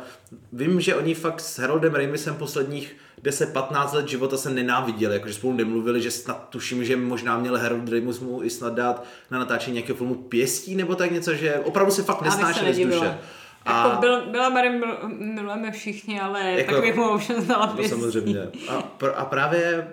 [0.52, 5.52] vím, že oni fakt s Haroldem Ramisem posledních 10-15 let života se nenáviděli, jakože spolu
[5.52, 9.74] nemluvili, že snad tuším, že možná měl Harold Ramis mu i snad dát na natáčení
[9.74, 13.18] nějakého filmu pěstí nebo tak něco, že opravdu se fakt nesnášeli z duše.
[13.66, 17.66] A- Jako byl, byla Mary mil, milujeme všichni, ale Jako- jako, takový mu už znala
[17.66, 17.90] No pěstí.
[18.01, 18.38] samozřejmě.
[18.68, 19.88] A, pr- a právě,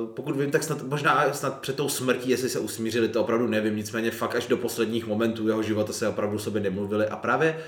[0.00, 3.46] uh, pokud vím, tak snad, možná snad před tou smrtí, jestli se usmířili, to opravdu
[3.48, 7.58] nevím, nicméně fakt až do posledních momentů jeho života se opravdu sobě nemluvili a právě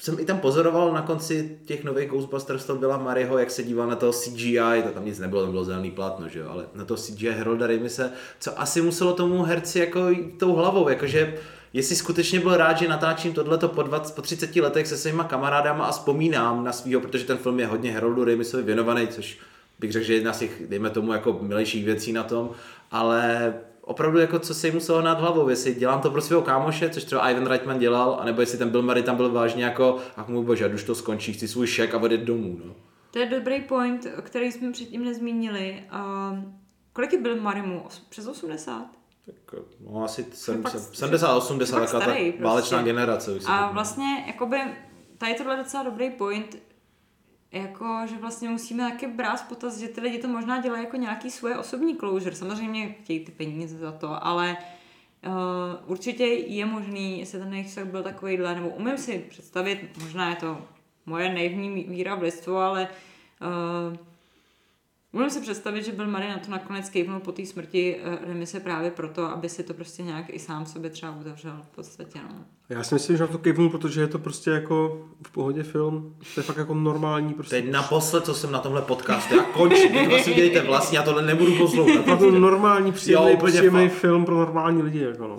[0.00, 3.86] jsem i tam pozoroval na konci těch nových Ghostbusters, to byla Maryho, jak se díval
[3.86, 6.84] na toho CGI, to tam nic nebylo, tam bylo zelený plátno, že jo, ale na
[6.84, 10.00] to CGI Herolda Ramise, co asi muselo tomu herci jako
[10.38, 11.34] tou hlavou, jakože
[11.72, 15.84] jestli skutečně byl rád, že natáčím tohleto po, 20, po 30 letech se svýma kamarádama
[15.84, 19.38] a vzpomínám na svýho, protože ten film je hodně Heroldu Ramisovi věnovaný, což
[19.78, 22.50] bych řekl, že je jedna z těch, dejme tomu, jako milejších věcí na tom,
[22.90, 23.54] ale
[23.88, 27.04] opravdu jako co se jim muselo nad hlavou, jestli dělám to pro svého kámoše, což
[27.04, 30.44] třeba Ivan Reitman dělal, anebo jestli ten Bill Murray tam byl vážně jako, ach můj
[30.44, 32.74] bože, už to skončí, chci svůj šek a odjet domů, no.
[33.10, 35.82] To je dobrý point, který jsme předtím nezmínili.
[36.32, 36.38] Uh,
[36.92, 37.82] kolik je byl Marimu?
[37.88, 38.86] Os- Přes 80?
[39.26, 42.44] Tak, no asi sem, fakt- sem, 70, 80, fakt taková ta starý prostě.
[42.44, 43.32] válečná generace.
[43.32, 44.56] už si A tak- vlastně, jakoby,
[45.18, 46.56] tady tohle je docela dobrý point,
[47.52, 50.96] jako, že vlastně musíme taky brát v potaz, že ty lidi to možná dělají jako
[50.96, 52.36] nějaký svoje osobní closure.
[52.36, 54.56] Samozřejmě chtějí ty peníze za to, ale
[55.26, 55.32] uh,
[55.90, 60.36] určitě je možný, jestli ten jejich vztah byl takovýhle, nebo umím si představit, možná je
[60.36, 60.58] to
[61.06, 62.88] moje naivní víra v lidstvo, ale
[63.90, 63.96] uh,
[65.18, 68.60] Můžu si představit, že byl Mary na to nakonec kejvnul po té smrti uh, Remise
[68.60, 72.44] právě proto, aby si to prostě nějak i sám sobě třeba uzavřel v podstatě, no.
[72.68, 76.16] Já si myslím, že na to kejvnu, protože je to prostě jako v pohodě film.
[76.34, 77.62] To je fakt jako normální prostě.
[77.62, 81.22] Teď naposled, co jsem na tomhle podcastu, já končím, teď vlastně dělejte vlastní, já tohle
[81.22, 82.00] nebudu poslouchat.
[82.00, 85.00] Opravdu normální, příjemný, Jo, příjemný film pro normální lidi.
[85.00, 85.38] Jako no.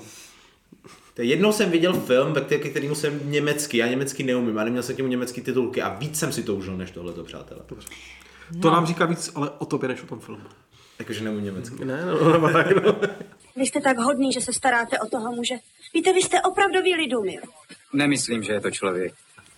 [1.13, 4.83] To jednou jsem viděl film, ve který, kterýmu jsem německy, já německy neumím, a neměl
[4.83, 7.61] jsem k němu německý titulky a víc jsem si to užil než tohleto, přátelé.
[8.61, 10.43] To nám říká víc, ale o tobě než o tom filmu.
[10.99, 11.85] Jakože neumím německy.
[11.85, 12.95] Ne, no, no, tak, no.
[13.55, 15.55] Vy jste tak hodný, že se staráte o toho muže.
[15.93, 17.41] Víte, vy jste opravdový lidumil.
[17.93, 19.13] Nemyslím, že je to člověk.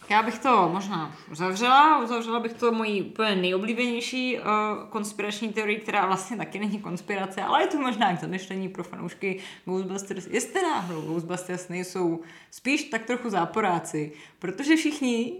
[0.09, 2.03] Já bych to možná uzavřela.
[2.03, 4.45] Uzavřela bych to mojí úplně nejoblíbenější uh,
[4.89, 9.39] konspirační teorii, která vlastně taky není konspirace, ale je to možná k zamyšlení pro fanoušky
[9.65, 10.27] Ghostbusters.
[10.27, 15.33] Jestli náhodou Ghostbusters nejsou spíš tak trochu záporáci, protože všichni,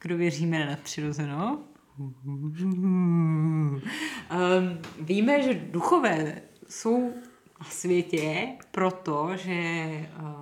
[0.00, 1.60] kdo věříme na nadpřirozeno,
[1.98, 3.82] um,
[5.00, 7.12] víme, že duchové jsou
[7.60, 9.62] na světě, protože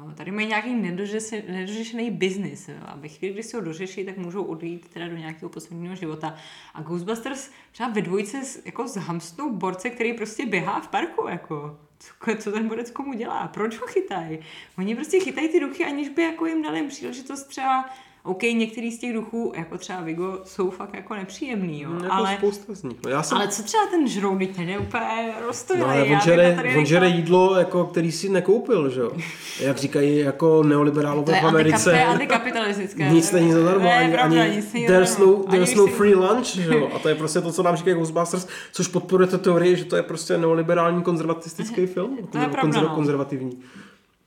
[0.05, 2.71] uh, tady mají nějaký nedořešený, nedořešený biznis.
[2.87, 6.35] A ve chvíli, kdy se ho dořeší, tak můžou odejít teda do nějakého posledního života.
[6.75, 11.79] A Ghostbusters třeba ve dvojce jako s hamstnou borce, který prostě běhá v parku, jako.
[11.99, 13.49] Co, co ten borec komu dělá?
[13.49, 14.39] Proč ho chytají?
[14.79, 17.91] Oni prostě chytají ty duchy, aniž by jako jim dali příležitost třeba
[18.23, 21.91] OK, některý z těch duchů, jako třeba Vigo, jsou fakt jako nepříjemný, jo.
[21.95, 22.97] Jako ale, spousta z nich.
[23.05, 25.89] No, já jsem, ale co třeba ten žrout, ten je úplně roztomilý.
[25.89, 29.13] No, ale on žere, on žere jídlo, jako, který si nekoupil, že jo?
[29.61, 31.85] Jak říkají jako neoliberálové v Americe.
[31.85, 33.09] to je antikapitalistické.
[33.09, 36.47] Nic není zadarmo, Ne, ani, pravda, ani nic není there's no, there's no free lunch,
[36.47, 36.91] že jo?
[36.95, 39.97] A to je prostě to, co nám říkají Ghostbusters, což podporuje tu teorii, že to
[39.97, 42.19] je prostě neoliberální konzervatistický film.
[42.33, 42.89] To je pravda, no.
[42.89, 43.63] konzervativní.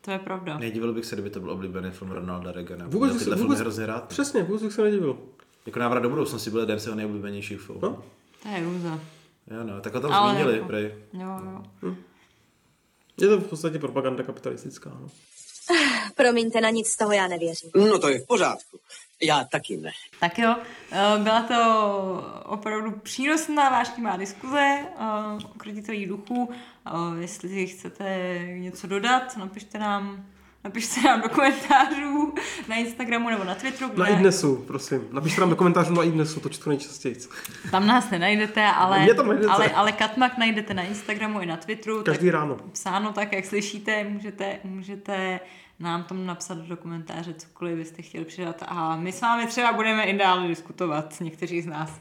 [0.06, 0.58] To je pravda.
[0.58, 2.86] Nedivil bych se, kdyby to byl oblíbený film Ronalda Reagana.
[2.88, 4.08] Vůbec, Měl tyhle vůbec, hrozně rád.
[4.08, 5.18] Přesně, vůbec bych se nedivil.
[5.66, 7.82] Jako návrat do budoucnosti byl jeden z jeho nejoblíbenějších filmů.
[7.84, 8.04] No.
[8.44, 9.00] To je růza.
[9.52, 10.96] Jo, no, tak ho tam Ale zmínili, jako- prej.
[11.14, 11.40] Jo,
[11.84, 11.96] jo.
[13.22, 14.90] Je to v podstatě propaganda kapitalistická.
[14.90, 15.10] No.
[16.16, 17.70] Promiňte, na nic z toho já nevěřím.
[17.76, 18.80] No to je v pořádku.
[19.22, 19.92] Já taky ne.
[20.20, 20.56] Tak jo,
[20.92, 26.50] eh, byla to opravdu přínosná vášnivá diskuze eh, o kreditových duchů.
[27.20, 30.26] Jestli chcete něco dodat, napište nám,
[30.64, 32.34] napište nám do komentářů
[32.68, 33.92] na Instagramu nebo na Twitteru.
[33.98, 35.02] Na kde- iDnesu, prosím.
[35.12, 37.16] Napište nám do komentářů na iDnesu, to čtu nejčastěji.
[37.72, 39.48] Tam nás nenajdete, ale, Mě tam najdete.
[39.52, 42.04] ale, ale Katmak najdete na Instagramu i na Twitteru.
[42.04, 42.58] Každý ráno.
[42.72, 45.40] Psáno tak, jak slyšíte, můžete, můžete
[45.80, 50.04] nám tam napsat do komentáře cokoliv byste chtěli přidat a my s vámi třeba budeme
[50.04, 51.92] i dále diskutovat, někteří z nás.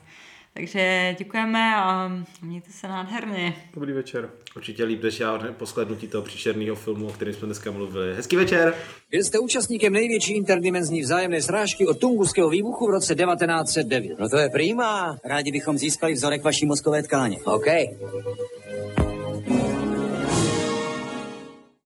[0.54, 2.10] Takže děkujeme a
[2.42, 3.54] mějte se nádherně.
[3.74, 4.30] Dobrý večer.
[4.56, 8.14] Určitě líp než já po shlédnutí toho příšerného filmu, o kterém jsme dneska mluvili.
[8.14, 8.74] Hezký večer!
[9.10, 14.18] Byl jste účastníkem největší interdimenzní vzájemné srážky od Tunguského výbuchu v roce 1909.
[14.18, 15.16] No to je prýma.
[15.24, 17.38] Rádi bychom získali vzorek vaší mozkové tkáně.
[17.44, 17.66] OK.